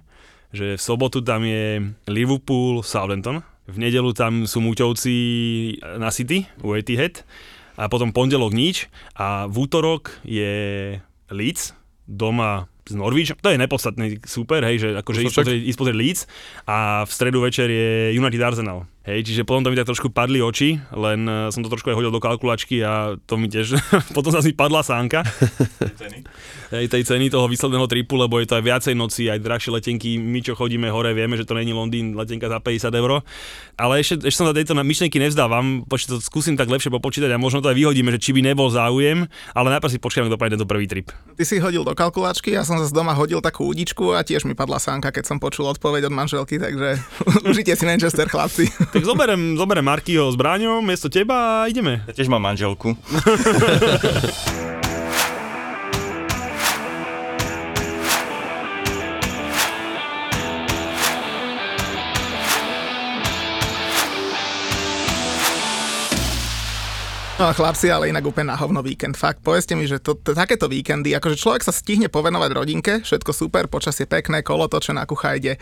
že 0.51 0.75
v 0.75 0.83
sobotu 0.83 1.23
tam 1.23 1.47
je 1.47 1.95
Liverpool, 2.11 2.83
Southampton, 2.83 3.47
v 3.66 3.76
nedelu 3.78 4.11
tam 4.12 4.45
sú 4.45 4.59
Múťovci 4.59 5.14
na 5.99 6.11
City, 6.11 6.47
u 6.62 6.75
Etihad 6.75 7.23
a 7.78 7.87
potom 7.87 8.11
pondelok 8.11 8.52
nič 8.52 8.90
a 9.14 9.47
v 9.49 9.57
útorok 9.64 10.12
je 10.26 10.99
Leeds 11.33 11.73
doma 12.04 12.69
s 12.83 12.95
Norwich, 12.99 13.31
to 13.38 13.49
je 13.49 13.62
nepodstatný 13.62 14.19
super, 14.26 14.66
hej, 14.66 14.83
že 14.83 14.88
akože 14.99 15.23
ísť 15.23 15.37
pozrieť, 15.38 15.61
ísť 15.71 15.78
pozrieť 15.78 15.97
Leeds 15.97 16.23
a 16.66 17.07
v 17.07 17.11
stredu 17.14 17.38
večer 17.40 17.71
je 17.71 18.19
United 18.19 18.42
Arsenal. 18.42 18.90
Hej, 19.03 19.27
čiže 19.27 19.43
potom 19.43 19.67
to 19.67 19.75
mi 19.75 19.79
tak 19.79 19.91
trošku 19.91 20.15
padli 20.15 20.39
oči, 20.39 20.79
len 20.95 21.27
eh, 21.27 21.51
som 21.51 21.59
to 21.59 21.67
trošku 21.67 21.91
aj 21.91 21.99
hodil 21.99 22.15
do 22.15 22.23
kalkulačky 22.23 22.87
a 22.87 23.19
to 23.27 23.35
mi 23.35 23.51
tiež, 23.51 23.75
potom 24.17 24.31
zase 24.31 24.51
mi 24.51 24.55
padla 24.55 24.87
sánka 24.87 25.27
hej, 26.75 26.87
tej 26.87 27.03
ceny 27.03 27.27
toho 27.27 27.51
výsledného 27.51 27.91
tripu, 27.91 28.15
lebo 28.15 28.39
je 28.39 28.47
to 28.47 28.55
aj 28.55 28.63
viacej 28.63 28.95
noci, 28.95 29.27
aj 29.27 29.43
drahšie 29.43 29.75
letenky. 29.75 30.23
My, 30.23 30.39
čo 30.39 30.55
chodíme 30.55 30.87
hore, 30.87 31.11
vieme, 31.19 31.35
že 31.35 31.43
to 31.43 31.59
není 31.59 31.75
Londýn, 31.75 32.15
letenka 32.15 32.47
za 32.47 32.63
50 32.63 32.95
eur. 32.95 33.27
Ale 33.83 33.99
ešte, 33.99 34.23
ešte 34.23 34.39
som 34.39 34.47
sa 34.47 34.55
tejto 34.55 34.79
na- 34.79 34.87
myšlienky 34.87 35.19
nevzdávam, 35.19 35.83
počkaj, 35.91 36.15
to 36.15 36.17
skúsim 36.23 36.55
tak 36.55 36.71
lepšie 36.71 36.95
popočítať 36.95 37.35
a 37.35 37.43
možno 37.43 37.59
to 37.59 37.67
aj 37.67 37.75
vyhodíme, 37.75 38.15
že 38.15 38.23
či 38.23 38.31
by 38.31 38.47
nebol 38.47 38.71
záujem, 38.71 39.27
ale 39.51 39.67
najprv 39.75 39.91
si 39.91 39.99
počkajme, 39.99 40.31
kto 40.31 40.39
dopadne 40.39 40.55
tento 40.55 40.71
prvý 40.71 40.87
trip. 40.87 41.11
Ty 41.35 41.43
si 41.43 41.59
hodil 41.59 41.83
do 41.83 41.91
kalkulačky, 41.91 42.55
ja 42.55 42.62
som 42.62 42.79
zase 42.79 42.95
doma 42.95 43.11
hodil 43.11 43.43
takú 43.43 43.67
údičku 43.67 44.15
a 44.15 44.23
tiež 44.23 44.47
mi 44.47 44.55
padla 44.55 44.79
sánka, 44.79 45.11
keď 45.11 45.35
som 45.35 45.43
počul 45.43 45.67
odpoveď 45.67 46.07
od 46.07 46.15
manželky, 46.15 46.62
takže 46.62 47.03
užite 47.51 47.75
si 47.75 47.83
Manchester, 47.83 48.31
chlapci. 48.31 48.71
Tak 48.95 49.03
zoberem, 49.03 49.59
zoberem 49.59 49.83
Markyho 49.83 50.31
s 50.31 50.39
Bráňom, 50.39 50.85
miesto 50.85 51.11
teba 51.11 51.65
a 51.65 51.67
ideme. 51.67 52.07
Ja 52.07 52.15
tiež 52.15 52.31
mám 52.31 52.45
manželku. 52.45 52.95
No 67.41 67.49
chlapci, 67.49 67.89
ale 67.89 68.12
inak 68.12 68.29
úplne 68.29 68.53
na 68.53 68.61
hovno 68.61 68.85
víkend. 68.85 69.17
Fakt, 69.17 69.41
povedzte 69.41 69.73
mi, 69.73 69.89
že 69.89 70.05
to, 70.05 70.21
to, 70.21 70.37
takéto 70.37 70.69
víkendy, 70.69 71.17
akože 71.17 71.41
človek 71.41 71.65
sa 71.65 71.73
stihne 71.73 72.12
povenovať 72.12 72.51
rodinke, 72.53 72.93
všetko 73.01 73.33
super, 73.33 73.73
počasie 73.73 74.05
pekné, 74.05 74.45
kolo 74.45 74.69
toče 74.69 74.93
na 74.93 75.09
kucha 75.09 75.41
ide, 75.41 75.57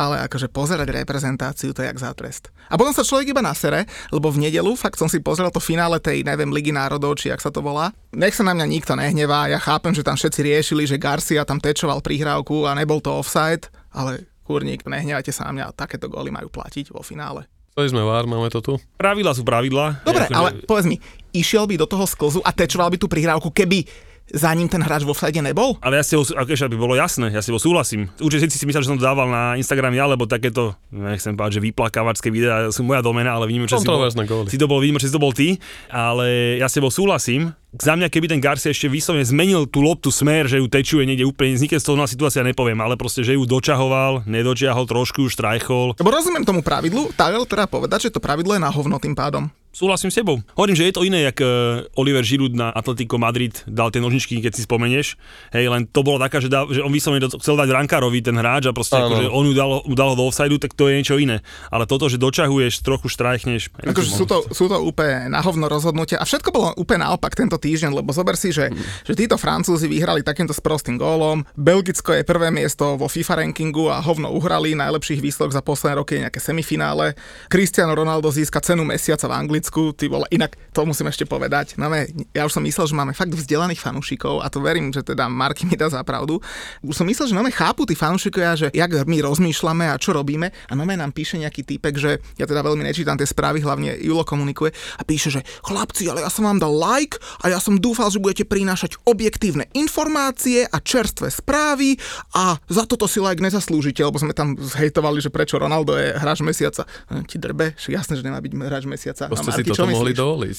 ale 0.00 0.24
akože 0.24 0.48
pozerať 0.48 0.88
reprezentáciu, 0.88 1.76
to 1.76 1.84
je 1.84 1.92
jak 1.92 2.00
za 2.00 2.16
trest. 2.16 2.48
A 2.72 2.80
potom 2.80 2.96
sa 2.96 3.04
človek 3.04 3.36
iba 3.36 3.44
nasere, 3.44 3.84
lebo 4.08 4.32
v 4.32 4.48
nedelu, 4.48 4.72
fakt 4.80 4.96
som 4.96 5.12
si 5.12 5.20
pozrel 5.20 5.52
to 5.52 5.60
finále 5.60 6.00
tej, 6.00 6.24
neviem, 6.24 6.48
Ligy 6.48 6.72
národov, 6.72 7.20
či 7.20 7.28
jak 7.28 7.44
sa 7.44 7.52
to 7.52 7.60
volá. 7.60 7.92
Nech 8.16 8.32
sa 8.32 8.40
na 8.40 8.56
mňa 8.56 8.66
nikto 8.66 8.96
nehnevá, 8.96 9.52
ja 9.52 9.60
chápem, 9.60 9.92
že 9.92 10.00
tam 10.00 10.16
všetci 10.16 10.40
riešili, 10.40 10.88
že 10.88 10.96
Garcia 10.96 11.44
tam 11.44 11.60
tečoval 11.60 12.00
prihrávku 12.00 12.64
a 12.64 12.72
nebol 12.72 13.04
to 13.04 13.12
offside, 13.12 13.68
ale 13.92 14.24
kurník, 14.48 14.88
nehnevajte 14.88 15.36
sa 15.36 15.52
na 15.52 15.52
mňa, 15.52 15.76
takéto 15.76 16.08
góly 16.08 16.32
majú 16.32 16.48
platiť 16.48 16.96
vo 16.96 17.04
finále. 17.04 17.44
Chceli 17.70 17.86
sme 17.94 18.02
vár, 18.02 18.26
máme 18.26 18.50
to 18.50 18.58
tu. 18.58 18.72
Pravidla 18.98 19.30
sú 19.30 19.46
pravidla. 19.46 20.02
Dobre, 20.02 20.26
ale 20.34 20.58
povedz 20.66 20.90
mi, 20.90 20.98
išiel 21.30 21.70
by 21.70 21.78
do 21.78 21.86
toho 21.86 22.02
sklzu 22.02 22.42
a 22.42 22.50
tečoval 22.50 22.90
by 22.90 22.98
tú 22.98 23.06
prihrávku, 23.06 23.54
keby 23.54 23.86
za 24.30 24.50
ním 24.54 24.70
ten 24.70 24.80
hráč 24.80 25.02
vo 25.02 25.14
vsade 25.14 25.38
nebol? 25.42 25.76
Ale 25.82 25.98
ja 25.98 26.04
si 26.06 26.14
ho, 26.14 26.22
ako 26.22 26.50
ešte 26.50 26.66
aby 26.70 26.78
bolo 26.78 26.94
jasné, 26.94 27.30
ja 27.34 27.42
si 27.42 27.50
ho 27.50 27.58
súhlasím. 27.58 28.10
Určite 28.22 28.50
si 28.50 28.66
mysleli, 28.66 28.84
že 28.86 28.90
som 28.90 28.98
to 28.98 29.06
dával 29.06 29.26
na 29.26 29.58
Instagram 29.58 29.94
ja, 29.94 30.06
lebo 30.06 30.26
takéto, 30.26 30.74
nechcem 30.90 31.34
povedať, 31.34 31.58
že 31.58 31.66
vyplakávačské 31.70 32.28
videá 32.30 32.70
sú 32.70 32.86
moja 32.86 33.02
domena, 33.02 33.34
ale 33.34 33.50
vidíme, 33.50 33.66
že 33.66 33.78
si, 33.78 33.86
bol, 33.86 34.06
si 34.46 34.58
to 34.58 34.66
bol, 34.70 34.78
vidíme, 34.78 34.98
že 35.02 35.10
si 35.10 35.14
to 35.14 35.22
bol 35.22 35.34
ty, 35.34 35.58
ale 35.90 36.56
ja 36.62 36.70
s 36.70 36.76
tebou 36.78 36.90
súhlasím. 36.90 37.52
Za 37.70 37.94
mňa, 37.94 38.10
keby 38.10 38.26
ten 38.26 38.42
Garcia 38.42 38.74
ešte 38.74 38.90
vyslovene 38.90 39.22
zmenil 39.22 39.62
tú 39.70 39.78
loptu 39.78 40.10
smer, 40.10 40.50
že 40.50 40.58
ju 40.58 40.66
tečuje 40.66 41.06
niekde 41.06 41.22
úplne, 41.22 41.54
vznikne 41.54 41.78
z 41.78 41.86
toho 41.86 41.94
na 41.94 42.10
situácia, 42.10 42.42
nepoviem, 42.42 42.82
ale 42.82 42.98
proste, 42.98 43.22
že 43.22 43.38
ju 43.38 43.46
dočahoval, 43.46 44.26
nedočiahol, 44.26 44.90
trošku 44.90 45.22
ju 45.22 45.28
štrajchol. 45.30 45.94
Lebo 45.94 46.10
rozumiem 46.10 46.42
tomu 46.42 46.66
pravidlu, 46.66 47.14
tak 47.14 47.30
ale 47.30 47.46
teda 47.46 47.70
povedať, 47.70 48.10
že 48.10 48.14
to 48.14 48.18
pravidlo 48.18 48.58
je 48.58 48.62
na 48.66 48.74
hovno 48.74 48.98
tým 48.98 49.14
pádom. 49.14 49.46
Súhlasím 49.70 50.10
s 50.10 50.18
tebou. 50.18 50.42
Hovorím, 50.58 50.74
že 50.74 50.90
je 50.90 50.94
to 50.98 51.06
iné, 51.06 51.22
jak 51.30 51.38
uh, 51.38 51.86
Oliver 51.94 52.26
Giroud 52.26 52.58
na 52.58 52.74
Atletico 52.74 53.22
Madrid 53.22 53.54
dal 53.70 53.94
tie 53.94 54.02
nožničky, 54.02 54.42
keď 54.42 54.58
si 54.58 54.66
spomenieš. 54.66 55.14
Hej, 55.54 55.70
len 55.70 55.86
to 55.86 56.02
bolo 56.02 56.18
taká, 56.18 56.42
že, 56.42 56.50
dal, 56.50 56.66
že 56.74 56.82
on 56.82 56.90
vyslovene 56.90 57.30
chcel 57.30 57.54
dať 57.54 57.70
Rankárovi 57.70 58.18
ten 58.18 58.34
hráč 58.34 58.66
a 58.66 58.74
proste 58.74 58.98
Áno. 58.98 59.14
akože 59.14 59.30
on 59.30 59.44
ju 59.46 59.54
dal, 59.54 59.70
ju 59.86 59.94
dal 59.94 60.18
do 60.18 60.26
offsideu, 60.26 60.58
tak 60.58 60.74
to 60.74 60.90
je 60.90 60.98
niečo 60.98 61.22
iné. 61.22 61.38
Ale 61.70 61.86
toto, 61.86 62.10
že 62.10 62.18
dočahuješ, 62.18 62.82
trochu 62.82 63.06
štrajchneš. 63.14 63.70
Akože 63.86 64.10
sú 64.10 64.26
to, 64.26 64.42
sú 64.50 64.66
to 64.66 64.74
úplne 64.82 65.30
na 65.30 65.38
hovno 65.38 65.70
rozhodnutia 65.70 66.18
a 66.18 66.26
všetko 66.26 66.50
bolo 66.50 66.74
úplne 66.74 67.06
naopak 67.06 67.38
tento 67.38 67.54
týždeň, 67.54 67.94
lebo 67.94 68.10
zober 68.10 68.34
si, 68.34 68.50
že, 68.50 68.74
že 69.06 69.14
títo 69.14 69.38
Francúzi 69.38 69.86
vyhrali 69.86 70.26
takýmto 70.26 70.50
sprostým 70.50 70.98
gólom, 70.98 71.46
Belgicko 71.54 72.18
je 72.18 72.26
prvé 72.26 72.50
miesto 72.50 72.98
vo 72.98 73.06
FIFA 73.06 73.46
rankingu 73.46 73.86
a 73.86 74.02
hovno 74.02 74.34
uhrali 74.34 74.74
najlepších 74.74 75.22
výsledok 75.22 75.54
za 75.54 75.62
posledné 75.62 75.94
roky 75.94 76.18
je 76.18 76.22
nejaké 76.26 76.42
semifinále. 76.42 77.14
Cristiano 77.46 77.94
Ronaldo 77.94 78.34
získa 78.34 78.58
cenu 78.58 78.82
mesiaca 78.82 79.30
v 79.30 79.34
Anglicku, 79.60 79.92
ty 79.92 80.08
vole, 80.08 80.24
inak 80.32 80.56
to 80.72 80.88
musím 80.88 81.12
ešte 81.12 81.28
povedať. 81.28 81.76
Máme, 81.76 82.08
ja 82.32 82.48
už 82.48 82.56
som 82.56 82.64
myslel, 82.64 82.88
že 82.88 82.96
máme 82.96 83.12
fakt 83.12 83.36
vzdelaných 83.36 83.76
fanúšikov 83.76 84.40
a 84.40 84.48
to 84.48 84.64
verím, 84.64 84.88
že 84.88 85.04
teda 85.04 85.28
Marky 85.28 85.68
mi 85.68 85.76
dá 85.76 85.92
za 85.92 86.00
pravdu. 86.00 86.40
Už 86.80 86.96
som 86.96 87.04
myslel, 87.04 87.28
že 87.28 87.36
máme 87.36 87.52
chápu 87.52 87.84
tí 87.84 87.92
fanúšikovia, 87.92 88.56
že 88.56 88.66
jak 88.72 88.88
my 89.04 89.20
rozmýšľame 89.20 89.92
a 89.92 90.00
čo 90.00 90.16
robíme 90.16 90.48
a 90.48 90.72
máme 90.72 90.96
nám 90.96 91.12
píše 91.12 91.36
nejaký 91.36 91.76
týpek, 91.76 91.94
že 92.00 92.24
ja 92.40 92.48
teda 92.48 92.64
veľmi 92.64 92.80
nečítam 92.80 93.20
tie 93.20 93.28
správy, 93.28 93.60
hlavne 93.60 94.00
Julo 94.00 94.24
komunikuje 94.24 94.72
a 94.96 95.02
píše, 95.04 95.28
že 95.28 95.44
chlapci, 95.60 96.08
ale 96.08 96.24
ja 96.24 96.32
som 96.32 96.48
vám 96.48 96.56
dal 96.56 96.72
like 96.72 97.20
a 97.44 97.52
ja 97.52 97.60
som 97.60 97.76
dúfal, 97.76 98.08
že 98.08 98.16
budete 98.16 98.48
prinášať 98.48 98.96
objektívne 99.04 99.68
informácie 99.76 100.64
a 100.64 100.80
čerstvé 100.80 101.28
správy 101.28 102.00
a 102.32 102.56
za 102.64 102.88
toto 102.88 103.04
si 103.04 103.20
like 103.20 103.44
nezaslúžite, 103.44 104.00
lebo 104.00 104.16
sme 104.16 104.32
tam 104.32 104.56
zhejtovali, 104.56 105.20
že 105.20 105.28
prečo 105.28 105.60
Ronaldo 105.60 106.00
je 106.00 106.16
hráč 106.16 106.40
mesiaca. 106.40 106.88
Hm, 107.12 107.28
Ti 107.28 107.36
drbe, 107.36 107.76
jasné, 107.76 108.16
že 108.16 108.24
nemá 108.24 108.40
byť 108.40 108.52
hráč 108.56 108.88
mesiaca. 108.88 109.28
Ste 109.52 109.62
si 109.66 109.70
toto 109.70 109.86
mohli 109.86 110.12
myslíš? 110.14 110.20
dovoliť? 110.22 110.58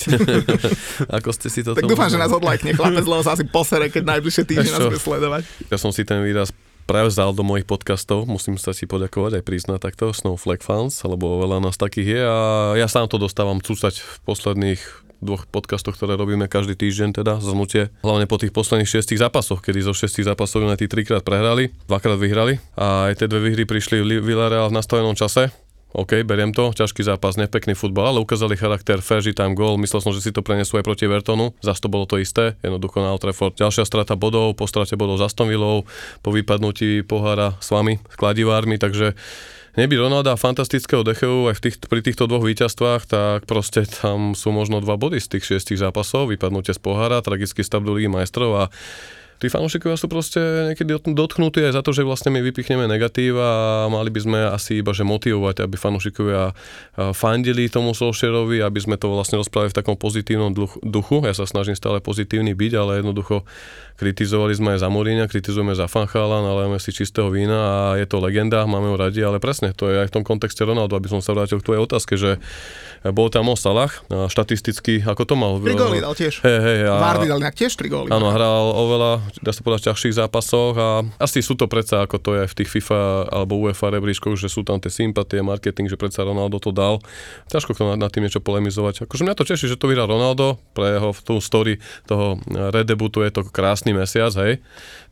Ako 1.22 1.30
ste 1.32 1.48
si 1.48 1.60
toto 1.64 1.80
Tak 1.80 1.88
dúfam, 1.88 2.12
že 2.12 2.20
mohli 2.20 2.26
nás 2.28 2.34
odlajkne. 2.36 2.70
Chlapec, 2.76 3.06
lebo 3.08 3.22
sa 3.24 3.32
asi 3.34 3.46
posere, 3.48 3.88
keď 3.88 4.04
najbližšie 4.18 4.44
týždne 4.44 4.72
nás 4.76 4.82
bude 4.88 5.02
sledovať. 5.02 5.42
Ja 5.72 5.78
som 5.80 5.90
si 5.96 6.04
ten 6.04 6.20
výraz 6.22 6.52
prevzal 6.90 7.32
do 7.32 7.46
mojich 7.46 7.64
podcastov, 7.64 8.28
musím 8.28 8.60
sa 8.60 8.76
si 8.76 8.84
poďakovať 8.90 9.40
aj 9.40 9.44
priznať 9.48 9.80
takto, 9.80 10.12
Snowflake 10.12 10.66
Fans, 10.66 11.00
lebo 11.08 11.40
veľa 11.40 11.64
nás 11.64 11.80
takých 11.80 12.20
je 12.20 12.22
a 12.26 12.38
ja 12.76 12.88
sám 12.92 13.08
to 13.08 13.16
dostávam 13.22 13.64
cúcať 13.64 14.02
v 14.02 14.14
posledných 14.28 14.82
dvoch 15.22 15.46
podcastoch, 15.48 15.94
ktoré 15.96 16.18
robíme 16.18 16.50
každý 16.50 16.74
týždeň, 16.74 17.22
teda 17.22 17.38
zhrnutie. 17.40 17.94
Hlavne 18.02 18.26
po 18.26 18.42
tých 18.42 18.50
posledných 18.52 18.90
šiestich 18.90 19.22
zápasoch, 19.22 19.62
kedy 19.62 19.86
zo 19.86 19.94
šiestich 19.94 20.26
zápasov 20.26 20.66
United 20.66 20.90
trikrát 20.90 21.22
prehrali, 21.22 21.70
dvakrát 21.86 22.18
vyhrali 22.18 22.58
a 22.74 23.14
aj 23.14 23.22
tie 23.22 23.30
dve 23.30 23.54
výhry 23.54 23.70
prišli 23.70 24.02
v 24.02 24.20
Villarreal 24.20 24.74
v 24.74 24.78
nastavenom 24.82 25.14
čase. 25.14 25.54
OK, 25.92 26.24
beriem 26.24 26.56
to, 26.56 26.72
ťažký 26.72 27.04
zápas, 27.04 27.36
nepekný 27.36 27.76
futbal, 27.76 28.16
ale 28.16 28.24
ukázali 28.24 28.56
charakter, 28.56 29.04
fair 29.04 29.20
time 29.36 29.60
goal, 29.60 29.76
myslel 29.76 30.00
som, 30.00 30.16
že 30.16 30.24
si 30.24 30.32
to 30.32 30.40
prenesú 30.40 30.80
aj 30.80 30.88
proti 30.88 31.04
Evertonu, 31.04 31.52
zase 31.60 31.84
to 31.84 31.92
bolo 31.92 32.08
to 32.08 32.16
isté, 32.16 32.56
jednoducho 32.64 33.04
na 33.04 33.12
Old 33.12 33.20
Trafford. 33.20 33.60
Ďalšia 33.60 33.84
strata 33.84 34.16
bodov, 34.16 34.56
po 34.56 34.72
strate 34.72 34.96
bodov 34.96 35.20
za 35.20 35.28
Aston 35.28 35.52
po 36.24 36.30
vypadnutí 36.32 37.04
pohára 37.04 37.60
s 37.60 37.76
vami, 37.76 38.00
s 38.08 38.16
kladivármi, 38.16 38.80
takže 38.80 39.20
neby 39.76 40.00
Ronalda 40.00 40.40
fantastického 40.40 41.04
Decheu 41.04 41.52
aj 41.52 41.60
v 41.60 41.64
tých, 41.68 41.76
pri 41.84 42.00
týchto 42.00 42.24
dvoch 42.24 42.48
víťazstvách, 42.48 43.12
tak 43.12 43.40
proste 43.44 43.84
tam 43.84 44.32
sú 44.32 44.56
možno 44.56 44.80
dva 44.80 44.96
body 44.96 45.20
z 45.20 45.28
tých 45.38 45.44
šiestich 45.44 45.80
zápasov, 45.84 46.32
vypadnutie 46.32 46.72
z 46.72 46.80
pohára, 46.80 47.20
tragický 47.20 47.68
stav 47.68 47.84
do 47.84 48.00
Ligy 48.00 48.08
majstrov 48.08 48.52
a 48.56 48.64
tí 49.42 49.50
fanúšikovia 49.50 49.98
sú 49.98 50.06
proste 50.06 50.38
niekedy 50.70 50.94
dot- 50.94 51.10
dotknutí 51.10 51.60
aj 51.60 51.74
za 51.74 51.82
to, 51.82 51.90
že 51.90 52.06
vlastne 52.06 52.30
my 52.30 52.40
vypichneme 52.40 52.86
negatív 52.86 53.36
a 53.36 53.52
mali 53.88 54.08
by 54.08 54.20
sme 54.22 54.40
asi 54.48 54.80
iba 54.80 54.94
že 54.94 55.02
motivovať, 55.02 55.66
aby 55.66 55.76
fanúšikovia 55.76 56.42
a, 56.44 56.54
fandili 57.12 57.66
tomu 57.66 57.92
Solskjaerovi, 57.92 58.62
aby 58.62 58.80
sme 58.80 58.96
to 58.96 59.10
vlastne 59.10 59.36
rozprávali 59.36 59.74
v 59.74 59.78
takom 59.78 59.98
pozitívnom 59.98 60.54
duch- 60.54 60.78
duchu. 60.80 61.26
Ja 61.26 61.34
sa 61.34 61.44
snažím 61.44 61.74
stále 61.74 61.98
pozitívny 61.98 62.54
byť, 62.54 62.72
ale 62.78 63.02
jednoducho 63.02 63.42
kritizovali 63.98 64.54
sme 64.54 64.70
aj 64.74 64.82
za 64.82 64.90
Mourinha, 64.90 65.26
kritizujeme 65.26 65.74
za 65.74 65.86
Fanchalan, 65.86 66.42
nalejeme 66.42 66.78
si 66.78 66.90
čistého 66.90 67.30
vína 67.30 67.58
a 67.58 67.74
je 67.98 68.06
to 68.06 68.18
legenda, 68.18 68.66
máme 68.66 68.90
ho 68.90 68.98
radi, 68.98 69.22
ale 69.22 69.38
presne, 69.38 69.74
to 69.74 69.90
je 69.90 70.02
aj 70.02 70.10
v 70.10 70.16
tom 70.16 70.24
kontexte 70.26 70.62
Ronaldo, 70.62 70.98
aby 70.98 71.06
som 71.06 71.22
sa 71.22 71.34
vrátil 71.34 71.62
k 71.62 71.66
tvojej 71.66 71.82
otázke, 71.82 72.14
že 72.18 72.42
bol 73.04 73.30
tam 73.30 73.46
Mo 73.46 73.54
Salah, 73.54 73.94
a 74.10 74.26
štatisticky, 74.26 75.02
ako 75.02 75.22
to 75.26 75.34
mal? 75.38 75.58
Tri 75.58 75.74
góly 75.74 76.02
dal 76.02 76.14
tiež. 76.14 76.42
Hej, 76.42 76.60
hej, 76.60 76.80
a- 76.90 76.98
Vardy 76.98 77.30
dal 77.30 77.42
tiež 77.46 77.74
tri 77.74 77.90
góly. 77.90 78.10
Áno, 78.10 78.34
hral 78.34 78.74
oveľa, 78.74 79.22
dá 79.40 79.56
sa 79.56 79.64
povedať, 79.64 79.92
ťažších 79.92 80.20
zápasoch 80.20 80.76
a 80.76 80.90
asi 81.16 81.40
sú 81.40 81.56
to 81.56 81.72
predsa, 81.72 82.04
ako 82.04 82.20
to 82.20 82.32
je 82.36 82.44
v 82.52 82.58
tých 82.60 82.70
FIFA 82.70 83.32
alebo 83.32 83.64
UEFA 83.64 83.96
rebríčkoch, 83.96 84.36
že 84.36 84.52
sú 84.52 84.68
tam 84.68 84.84
tie 84.84 84.92
sympatie, 84.92 85.40
marketing, 85.40 85.88
že 85.88 85.96
predsa 85.96 86.28
Ronaldo 86.28 86.60
to 86.60 86.76
dal. 86.76 87.00
Ťažko 87.48 87.72
to 87.72 87.84
nad, 87.96 88.00
nad 88.02 88.12
tým 88.12 88.28
niečo 88.28 88.44
polemizovať. 88.44 89.08
Akože 89.08 89.24
mňa 89.24 89.38
to 89.38 89.48
teší, 89.48 89.72
že 89.72 89.80
to 89.80 89.88
vyhral 89.88 90.12
Ronaldo, 90.12 90.60
pre 90.76 91.00
jeho 91.00 91.16
v 91.16 91.22
tú 91.24 91.36
story 91.40 91.80
toho 92.04 92.42
redebutu 92.52 93.24
je 93.24 93.32
to 93.32 93.48
krásny 93.48 93.96
mesiac, 93.96 94.34
hej. 94.42 94.60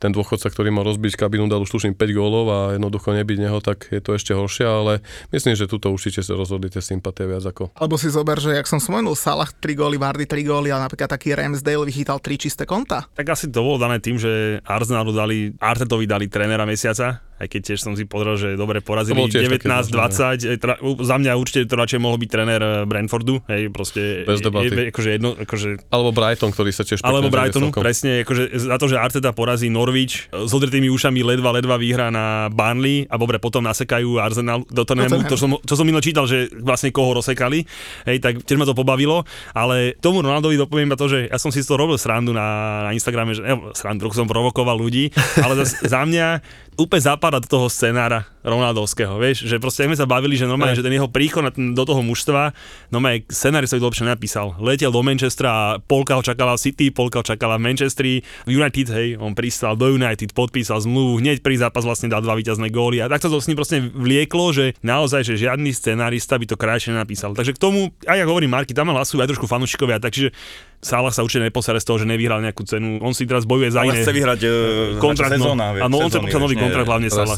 Ten 0.02 0.10
dôchodca, 0.10 0.48
ktorý 0.48 0.72
mal 0.72 0.84
rozbiť 0.84 1.16
kabinu, 1.16 1.46
dal 1.46 1.62
už 1.62 1.70
tuším 1.70 1.94
5 1.94 2.18
gólov 2.18 2.44
a 2.50 2.58
jednoducho 2.74 3.12
nebyť 3.14 3.38
neho, 3.40 3.58
tak 3.60 3.88
je 3.92 4.00
to 4.00 4.16
ešte 4.16 4.32
horšie, 4.34 4.66
ale 4.66 4.92
myslím, 5.30 5.54
že 5.54 5.68
tuto 5.70 5.92
určite 5.92 6.24
sa 6.24 6.34
rozhodli 6.34 6.72
tie 6.72 6.82
sympatie 6.82 7.28
viac 7.28 7.44
ako 7.44 7.70
Alebo 7.76 7.94
si 8.00 8.08
zober, 8.10 8.40
že 8.40 8.56
jak 8.56 8.66
som 8.66 8.80
spomenul, 8.82 9.14
Salah 9.14 9.52
3 9.52 9.76
góly, 9.76 10.00
Vardy 10.00 10.24
3 10.26 10.42
góly 10.42 10.72
a 10.72 10.80
napríklad 10.80 11.12
taký 11.12 11.36
Ramsdale 11.36 11.86
vychytal 11.86 12.18
3 12.18 12.40
čisté 12.40 12.62
konta. 12.64 13.06
Tak 13.14 13.36
asi 13.36 13.46
to 13.52 13.60
bolo 13.60 13.76
dané 13.76 14.00
tým, 14.00 14.09
že 14.18 14.58
Arsenalu 14.64 15.12
dali, 15.12 15.38
Artetovi 15.60 16.06
dali 16.06 16.26
trénera 16.26 16.66
mesiaca, 16.66 17.29
aj 17.40 17.48
keď 17.48 17.60
tiež 17.72 17.80
som 17.80 17.96
si 17.96 18.04
pozrel, 18.04 18.36
že 18.36 18.48
dobre 18.60 18.84
porazili 18.84 19.16
To 19.16 19.24
bolo 19.24 19.32
tiež 19.32 19.48
také 19.48 19.64
19-20, 19.64 20.44
e, 20.44 20.56
teda, 20.60 20.74
za 21.00 21.16
mňa 21.16 21.32
určite 21.40 21.64
to 21.64 21.74
radšej 21.80 22.00
mohol 22.04 22.20
byť 22.20 22.28
tréner 22.28 22.60
e, 22.60 22.70
Brentfordu, 22.84 23.40
hej, 23.48 23.72
proste 23.72 24.28
Bez 24.28 24.44
debaty. 24.44 24.68
Je, 24.68 24.92
akože 24.92 25.08
jedno, 25.16 25.32
akože 25.32 25.68
Alebo 25.88 26.12
Brighton, 26.12 26.52
ktorý 26.52 26.70
sa 26.76 26.84
tiež 26.84 27.00
alebo 27.00 27.32
Brightonu, 27.32 27.72
celkom. 27.72 27.80
presne, 27.80 28.28
akože 28.28 28.42
za 28.52 28.76
to, 28.76 28.86
že 28.92 29.00
Arteta 29.00 29.32
porazí 29.32 29.72
Norwich 29.72 30.28
e, 30.28 30.44
s 30.44 30.52
odretými 30.52 30.92
ušami 30.92 31.24
ledva, 31.24 31.56
ledva 31.56 31.80
výhra 31.80 32.12
na 32.12 32.52
Burnley 32.52 33.08
a 33.08 33.16
dobre, 33.16 33.40
potom 33.40 33.64
nasekajú 33.64 34.20
Arsenal 34.20 34.68
do 34.68 34.84
Tottenhamu, 34.84 35.24
Tottenham. 35.24 35.32
to 35.32 35.40
som, 35.40 35.50
čo 35.64 35.74
som 35.80 35.88
minulý 35.88 36.04
čítal, 36.12 36.28
že 36.28 36.52
vlastne 36.60 36.92
koho 36.92 37.16
rozsekali, 37.16 37.64
hej, 38.04 38.20
tak 38.20 38.44
tiež 38.44 38.60
ma 38.60 38.68
to 38.68 38.76
pobavilo, 38.76 39.24
ale 39.56 39.96
tomu 39.96 40.20
Ronaldovi 40.20 40.60
dopoviem 40.60 40.92
iba 40.92 41.00
to, 41.00 41.08
že 41.08 41.32
ja 41.32 41.40
som 41.40 41.48
si 41.48 41.64
z 41.64 41.72
toho 41.72 41.80
robil 41.80 41.96
srandu 41.96 42.36
na, 42.36 42.84
na 42.84 42.90
Instagrame, 42.92 43.32
že 43.32 43.40
ne, 43.40 43.72
srandu, 43.72 44.04
trochu 44.04 44.20
som 44.20 44.28
provokoval 44.28 44.76
ľudí, 44.76 45.08
ale 45.40 45.56
zas, 45.64 45.80
za 45.80 46.04
mňa 46.04 46.42
úplne 46.80 47.02
zapadá 47.30 47.46
do 47.46 47.46
toho 47.46 47.70
scenára 47.70 48.26
Ronaldovského, 48.42 49.14
vieš, 49.22 49.46
že 49.46 49.62
proste 49.62 49.86
sme 49.86 49.94
sa 49.94 50.02
bavili, 50.02 50.34
že 50.34 50.50
normálne, 50.50 50.74
že 50.74 50.82
ten 50.82 50.90
jeho 50.90 51.06
príchod 51.06 51.46
na 51.46 51.54
ten, 51.54 51.78
do 51.78 51.84
toho 51.86 52.02
mužstva, 52.02 52.50
normálne 52.90 53.22
scenár 53.30 53.62
sa 53.70 53.78
lepšie 53.78 54.02
napísal. 54.02 54.58
Letel 54.58 54.90
do 54.90 54.98
Manchestra 54.98 55.48
a 55.52 55.62
polka 55.78 56.18
ho 56.18 56.24
čakala 56.26 56.58
v 56.58 56.60
City, 56.66 56.90
polka 56.90 57.22
ho 57.22 57.24
čakala 57.24 57.54
v 57.54 57.70
Manchestri, 57.70 58.26
United, 58.50 58.90
hej, 58.90 59.08
on 59.22 59.38
pristal 59.38 59.78
do 59.78 59.94
United, 59.94 60.34
podpísal 60.34 60.82
zmluvu, 60.82 61.22
hneď 61.22 61.38
pri 61.38 61.62
zápas 61.62 61.86
vlastne 61.86 62.10
dal 62.10 62.24
dva 62.24 62.34
víťazné 62.34 62.72
góly 62.74 62.98
a 62.98 63.06
tak 63.06 63.22
sa 63.22 63.30
to 63.30 63.38
s 63.38 63.46
ním 63.46 63.60
proste 63.60 63.78
vlieklo, 63.78 64.50
že 64.50 64.74
naozaj, 64.82 65.22
že 65.22 65.38
žiadny 65.38 65.70
scenárista 65.70 66.34
by 66.34 66.50
to 66.50 66.58
krajšie 66.58 66.90
nenapísal. 66.96 67.36
Takže 67.36 67.54
k 67.54 67.62
tomu, 67.62 67.94
aj 68.10 68.24
ako 68.26 68.30
hovorím 68.34 68.56
Marky, 68.58 68.74
tam 68.74 68.90
hlasujú 68.90 69.22
aj 69.22 69.30
trošku 69.36 69.46
fanúšikovia, 69.46 70.02
takže 70.02 70.34
Salah 70.80 71.12
sa 71.12 71.20
určite 71.20 71.44
neposere 71.44 71.76
z 71.76 71.84
toho, 71.84 72.00
že 72.00 72.08
nevyhral 72.08 72.40
nejakú 72.40 72.64
cenu. 72.64 73.04
On 73.04 73.12
si 73.12 73.28
teraz 73.28 73.44
bojuje 73.44 73.68
za 73.68 73.84
Ale 73.84 73.92
iné. 73.92 74.00
chce 74.00 74.12
vyhrať 74.16 74.40
uh, 74.48 74.52
kontrakt, 74.96 75.36
no. 75.36 75.52
sezóna, 75.52 75.76
Áno, 75.76 76.00
on 76.00 76.08
chce 76.08 76.24
podpísať 76.24 76.40
nový 76.40 76.56
kontrakt, 76.56 76.88
hlavne 76.88 77.08
Salah. 77.12 77.36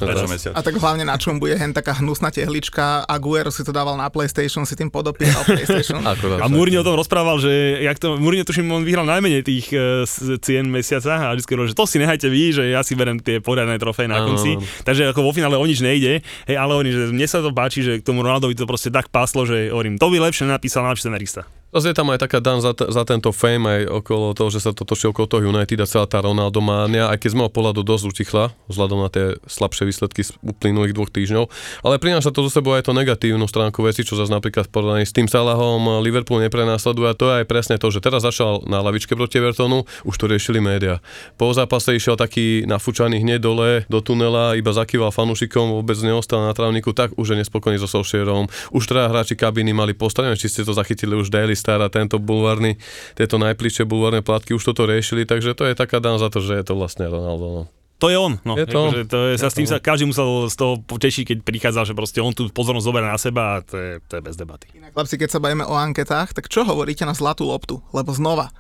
A 0.55 0.61
tak 0.63 0.79
hlavne 0.79 1.03
na 1.03 1.19
čom 1.19 1.43
bude 1.43 1.59
hen 1.59 1.75
taká 1.75 1.99
hnusná 1.99 2.31
tehlička, 2.31 3.03
Aguero 3.03 3.51
si 3.51 3.67
to 3.67 3.75
dával 3.75 3.99
na 3.99 4.07
PlayStation, 4.15 4.63
si 4.63 4.79
tým 4.79 4.95
podopíral 4.95 5.43
PlayStation. 5.43 5.99
A 6.43 6.47
Mourinho 6.47 6.83
o 6.83 6.87
tom 6.87 6.95
rozprával, 6.95 7.43
že 7.43 7.83
jak 7.83 7.99
to, 7.99 8.15
Mourinho 8.15 8.47
tuším, 8.47 8.71
on 8.71 8.87
vyhral 8.87 9.03
najmenej 9.03 9.43
tých 9.43 9.75
uh, 9.75 10.07
cien 10.39 10.71
mesiaca 10.71 11.31
a 11.31 11.35
vždy 11.35 11.43
hovoril, 11.51 11.75
že 11.75 11.79
to 11.79 11.85
si 11.91 11.99
nehajte 11.99 12.31
vy, 12.31 12.43
že 12.55 12.65
ja 12.71 12.87
si 12.87 12.95
berem 12.95 13.19
tie 13.19 13.43
poriadne 13.43 13.75
trofej 13.75 14.07
na 14.07 14.23
konci. 14.23 14.55
Takže 14.87 15.11
ako 15.11 15.27
vo 15.27 15.35
finále 15.35 15.59
o 15.59 15.65
nič 15.67 15.83
nejde, 15.83 16.23
hej, 16.23 16.57
ale 16.57 16.79
hovorím, 16.79 16.95
že 16.95 17.03
mne 17.11 17.27
sa 17.27 17.43
to 17.43 17.51
páči, 17.51 17.83
že 17.83 17.99
k 17.99 18.07
tomu 18.07 18.23
Ronaldovi 18.23 18.55
to 18.55 18.71
proste 18.71 18.95
tak 18.95 19.11
páslo, 19.11 19.43
že 19.43 19.75
hovorím, 19.75 19.99
to 19.99 20.07
by 20.07 20.23
lepšie 20.23 20.47
napísal 20.47 20.87
najlepší 20.87 21.11
scenarista. 21.11 21.43
Zase 21.73 21.89
je 21.89 21.97
tam 21.97 22.13
aj 22.13 22.21
taká 22.21 22.45
dan 22.45 22.61
za, 22.61 22.77
za 22.77 23.03
tento 23.09 23.33
fame 23.33 23.65
aj 23.65 24.05
okolo 24.05 24.37
toho, 24.37 24.53
že 24.53 24.61
sa 24.61 24.77
to 24.77 24.85
točí 24.85 25.09
okolo 25.09 25.25
toho 25.25 25.49
United 25.49 25.81
a 25.81 25.89
celá 25.89 26.05
tá 26.05 26.21
Ronaldo 26.21 26.61
mánia, 26.61 27.09
aj 27.09 27.25
keď 27.25 27.29
z 27.33 27.37
môjho 27.41 27.49
pohľadu 27.49 27.81
dosť 27.81 28.05
utichla, 28.13 28.53
vzhľadom 28.69 29.01
na 29.01 29.09
tie 29.09 29.41
slabšie 29.49 29.89
výsledky 29.89 30.21
z 30.21 30.37
uplynulých 30.45 30.93
dvoch 30.93 31.09
týždňov. 31.09 31.49
Ale 31.81 31.97
prináša 31.97 32.29
to 32.29 32.45
zo 32.45 32.61
sebou 32.61 32.77
aj 32.77 32.85
to 32.85 32.93
negatívnu 32.93 33.49
stránku 33.49 33.81
veci, 33.89 34.05
čo 34.05 34.21
zase 34.21 34.29
napríklad 34.29 34.69
v 34.69 34.73
porovnaní 34.77 35.09
s 35.09 35.17
tým 35.17 35.25
Salahom 35.33 36.05
Liverpool 36.05 36.45
neprenásleduje 36.45 37.09
a 37.09 37.17
to 37.17 37.33
je 37.33 37.35
aj 37.41 37.47
presne 37.49 37.81
to, 37.81 37.89
že 37.89 38.05
teraz 38.05 38.21
začal 38.21 38.69
na 38.69 38.85
lavičke 38.85 39.17
proti 39.17 39.41
Evertonu, 39.41 39.89
už 40.05 40.15
to 40.21 40.29
riešili 40.29 40.61
média. 40.61 41.01
Po 41.41 41.57
zápase 41.57 41.97
išiel 41.97 42.21
taký 42.21 42.69
nafúčaný 42.69 43.25
hneď 43.25 43.41
dole 43.41 43.89
do 43.89 44.05
tunela, 44.05 44.61
iba 44.61 44.77
zakýval 44.77 45.09
fanúšikom, 45.09 45.81
vôbec 45.81 45.97
neostal 46.05 46.45
na 46.45 46.53
trávniku, 46.53 46.93
tak 46.93 47.17
už 47.17 47.33
je 47.33 47.37
nespokojný 47.41 47.81
so 47.81 47.89
Solskjaerom. 47.89 48.53
Už 48.77 48.85
teda 48.85 49.09
hráči 49.09 49.41
kabiny 49.41 49.73
mali 49.73 49.97
postavené, 49.97 50.37
či 50.37 50.53
ste 50.53 50.69
to 50.69 50.77
zachytili 50.77 51.17
už 51.17 51.33
Daily 51.33 51.62
Star 51.63 51.79
a 51.79 51.87
tento 51.87 52.19
bulvárny, 52.19 52.75
tieto 53.15 53.39
najbližšie 53.39 53.87
bulvárne 53.87 54.19
plátky 54.19 54.59
už 54.59 54.75
toto 54.75 54.83
riešili, 54.91 55.23
takže 55.23 55.55
to 55.55 55.63
je 55.71 55.79
taká 55.79 56.03
dan 56.03 56.19
za 56.19 56.27
to, 56.27 56.43
že 56.43 56.59
je 56.59 56.65
to 56.67 56.75
vlastne 56.75 57.07
Ronaldo. 57.07 57.47
No. 57.47 57.63
To 58.03 58.11
je 58.11 58.19
on. 58.19 58.35
No. 58.43 58.59
Je 58.59 58.67
to. 58.67 58.91
Akože 58.91 59.07
to 59.07 59.19
je, 59.31 59.35
sa 59.39 59.47
s 59.47 59.55
tým 59.55 59.69
sa 59.71 59.79
každý 59.79 60.11
musel 60.11 60.51
z 60.51 60.59
toho 60.59 60.83
potešiť, 60.83 61.23
keď 61.23 61.39
prichádzal, 61.47 61.87
že 61.87 61.95
proste 61.95 62.19
on 62.19 62.35
tú 62.35 62.51
pozornosť 62.51 62.83
zoberie 62.83 63.07
na 63.07 63.15
seba 63.15 63.43
a 63.55 63.57
to 63.63 63.79
je, 63.79 64.03
to 64.11 64.19
je 64.19 64.23
bez 64.27 64.35
debaty. 64.35 64.67
Inak, 64.75 64.91
chlapci, 64.91 65.15
keď 65.23 65.31
sa 65.31 65.39
bavíme 65.39 65.63
o 65.63 65.79
anketách, 65.79 66.35
tak 66.35 66.51
čo 66.51 66.67
hovoríte 66.67 67.07
na 67.07 67.15
zlatú 67.15 67.47
loptu? 67.47 67.79
Lebo 67.95 68.11
znova, 68.11 68.51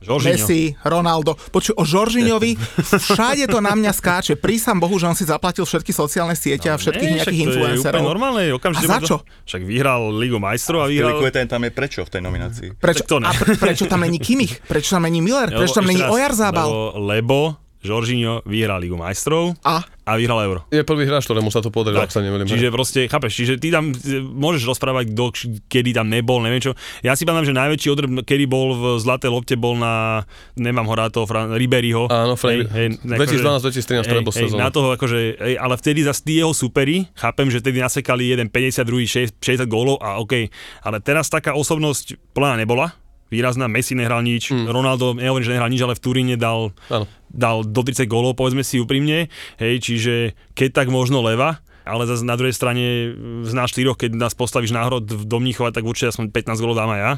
Žoržíňo. 0.00 0.32
Messi, 0.32 0.60
Ronaldo. 0.80 1.36
Počuj, 1.52 1.76
o 1.76 1.84
Žoržiňovi 1.84 2.56
všade 3.12 3.44
to 3.52 3.60
na 3.60 3.76
mňa 3.76 3.92
skáče. 3.92 4.32
Prísam 4.40 4.80
Bohu, 4.80 4.96
že 4.96 5.04
on 5.04 5.16
si 5.16 5.28
zaplatil 5.28 5.68
všetky 5.68 5.92
sociálne 5.92 6.32
siete 6.32 6.72
a 6.72 6.80
všetkých 6.80 7.10
Nie, 7.10 7.16
nejakých 7.20 7.36
to 7.36 7.36
je 7.36 7.44
influencerov. 7.52 8.00
úplne 8.00 8.08
normálne, 8.08 8.42
okamžite. 8.56 8.88
A 8.88 8.96
za 8.96 8.98
to- 9.04 9.08
čo? 9.08 9.16
Však 9.44 9.62
vyhral 9.68 10.08
Ligu 10.16 10.40
majstrov 10.40 10.84
a 10.84 10.86
vyhral... 10.88 11.20
Klikuje 11.20 11.44
tam 11.44 11.62
je 11.68 11.70
prečo 11.72 12.00
v 12.00 12.10
tej 12.10 12.22
nominácii. 12.24 12.68
Prečo, 12.80 13.02
to 13.04 13.20
a 13.20 13.32
pre, 13.36 13.60
prečo 13.60 13.84
tam 13.84 14.00
není 14.00 14.16
Kimich? 14.16 14.64
Prečo 14.72 14.96
tam 14.96 15.04
není 15.04 15.20
Miller? 15.20 15.52
Prečo 15.52 15.76
tam 15.76 15.84
není 15.84 16.00
ešte 16.00 16.08
raz, 16.08 16.16
Ojarzábal? 16.16 16.68
Lebo, 16.68 16.80
lebo 16.96 17.38
Žoržíňo 17.80 18.44
vyhral 18.44 18.76
Ligu 18.76 18.92
majstrov 18.92 19.56
A? 19.60 19.80
a 19.80 20.12
vyhral 20.14 20.36
Euro. 20.42 20.60
Je 20.68 20.82
prvý 20.82 21.08
hráč, 21.08 21.24
ktorému 21.24 21.48
sa 21.48 21.58
to 21.58 21.68
podarilo, 21.68 21.98
ak 21.98 22.10
sa 22.10 22.20
nemýlim. 22.20 22.44
čiže 22.44 22.68
proste, 22.68 23.06
chápeš, 23.06 23.32
čiže 23.32 23.54
ty 23.56 23.68
tam 23.68 23.88
e, 23.88 23.96
môžeš 24.20 24.66
rozprávať, 24.66 25.08
kto, 25.10 25.24
č- 25.32 25.48
kedy 25.64 25.90
tam 25.92 26.06
nebol, 26.06 26.40
neviem 26.40 26.60
čo. 26.60 26.72
Ja 27.00 27.14
si 27.14 27.24
pamätám, 27.24 27.46
že 27.46 27.56
najväčší 27.56 27.88
odrb, 27.88 28.10
kedy 28.20 28.44
bol 28.44 28.74
v 28.74 28.84
Zlatej 28.98 29.30
lopte, 29.30 29.54
bol 29.54 29.74
na, 29.74 30.26
nemám 30.54 30.84
ho 30.84 30.94
rád 30.94 31.10
toho, 31.10 31.24
Fran- 31.24 31.56
Riberiho. 31.56 32.04
Áno, 32.06 32.36
Fred, 32.36 32.68
2012-2013 32.68 33.80
hej, 33.96 34.04
trebol 34.04 34.28
hej, 34.30 34.44
sezóna. 34.44 34.60
na 34.60 34.68
toho 34.68 34.92
akože, 34.92 35.18
hej, 35.36 35.54
ale 35.56 35.74
vtedy 35.74 36.00
zase 36.02 36.20
tí 36.20 36.36
jeho 36.36 36.52
superi, 36.52 37.08
chápem, 37.14 37.48
že 37.48 37.58
vtedy 37.58 37.78
nasekali 37.78 38.28
jeden 38.28 38.48
50, 38.48 38.84
druhý 38.84 39.06
6, 39.06 39.38
60 39.38 39.64
gólov 39.66 39.96
a 39.98 40.18
OK, 40.18 40.52
ale 40.82 40.98
teraz 40.98 41.26
taká 41.26 41.54
osobnosť 41.54 42.18
plná 42.32 42.56
nebola, 42.56 42.92
výrazná, 43.30 43.70
Messi 43.70 43.94
nehral 43.94 44.20
nič, 44.20 44.50
mm. 44.50 44.66
Ronaldo, 44.68 45.14
nehovorím, 45.16 45.46
že 45.46 45.54
nehral 45.54 45.70
nič, 45.70 45.80
ale 45.80 45.96
v 45.96 46.02
Turíne 46.02 46.34
dal, 46.34 46.74
Áno. 46.90 47.06
dal 47.30 47.62
do 47.62 47.80
30 47.80 48.04
gólov, 48.10 48.36
povedzme 48.36 48.66
si 48.66 48.82
úprimne, 48.82 49.30
hej, 49.56 49.74
čiže 49.80 50.36
keď 50.58 50.84
tak 50.84 50.88
možno 50.90 51.22
leva, 51.22 51.62
ale 51.90 52.06
zase 52.06 52.22
na 52.22 52.38
druhej 52.38 52.54
strane 52.54 53.14
z 53.42 53.52
nás 53.52 53.68
štyroch, 53.74 53.98
keď 53.98 54.14
nás 54.14 54.32
postavíš 54.38 54.70
na 54.70 54.86
hrod 54.86 55.04
do 55.04 55.36
Mníchova, 55.42 55.74
tak 55.74 55.82
určite 55.82 56.14
aspoň 56.14 56.30
15 56.30 56.62
gólov 56.62 56.78
dám 56.78 56.94
aj 56.94 57.00
ja. 57.00 57.12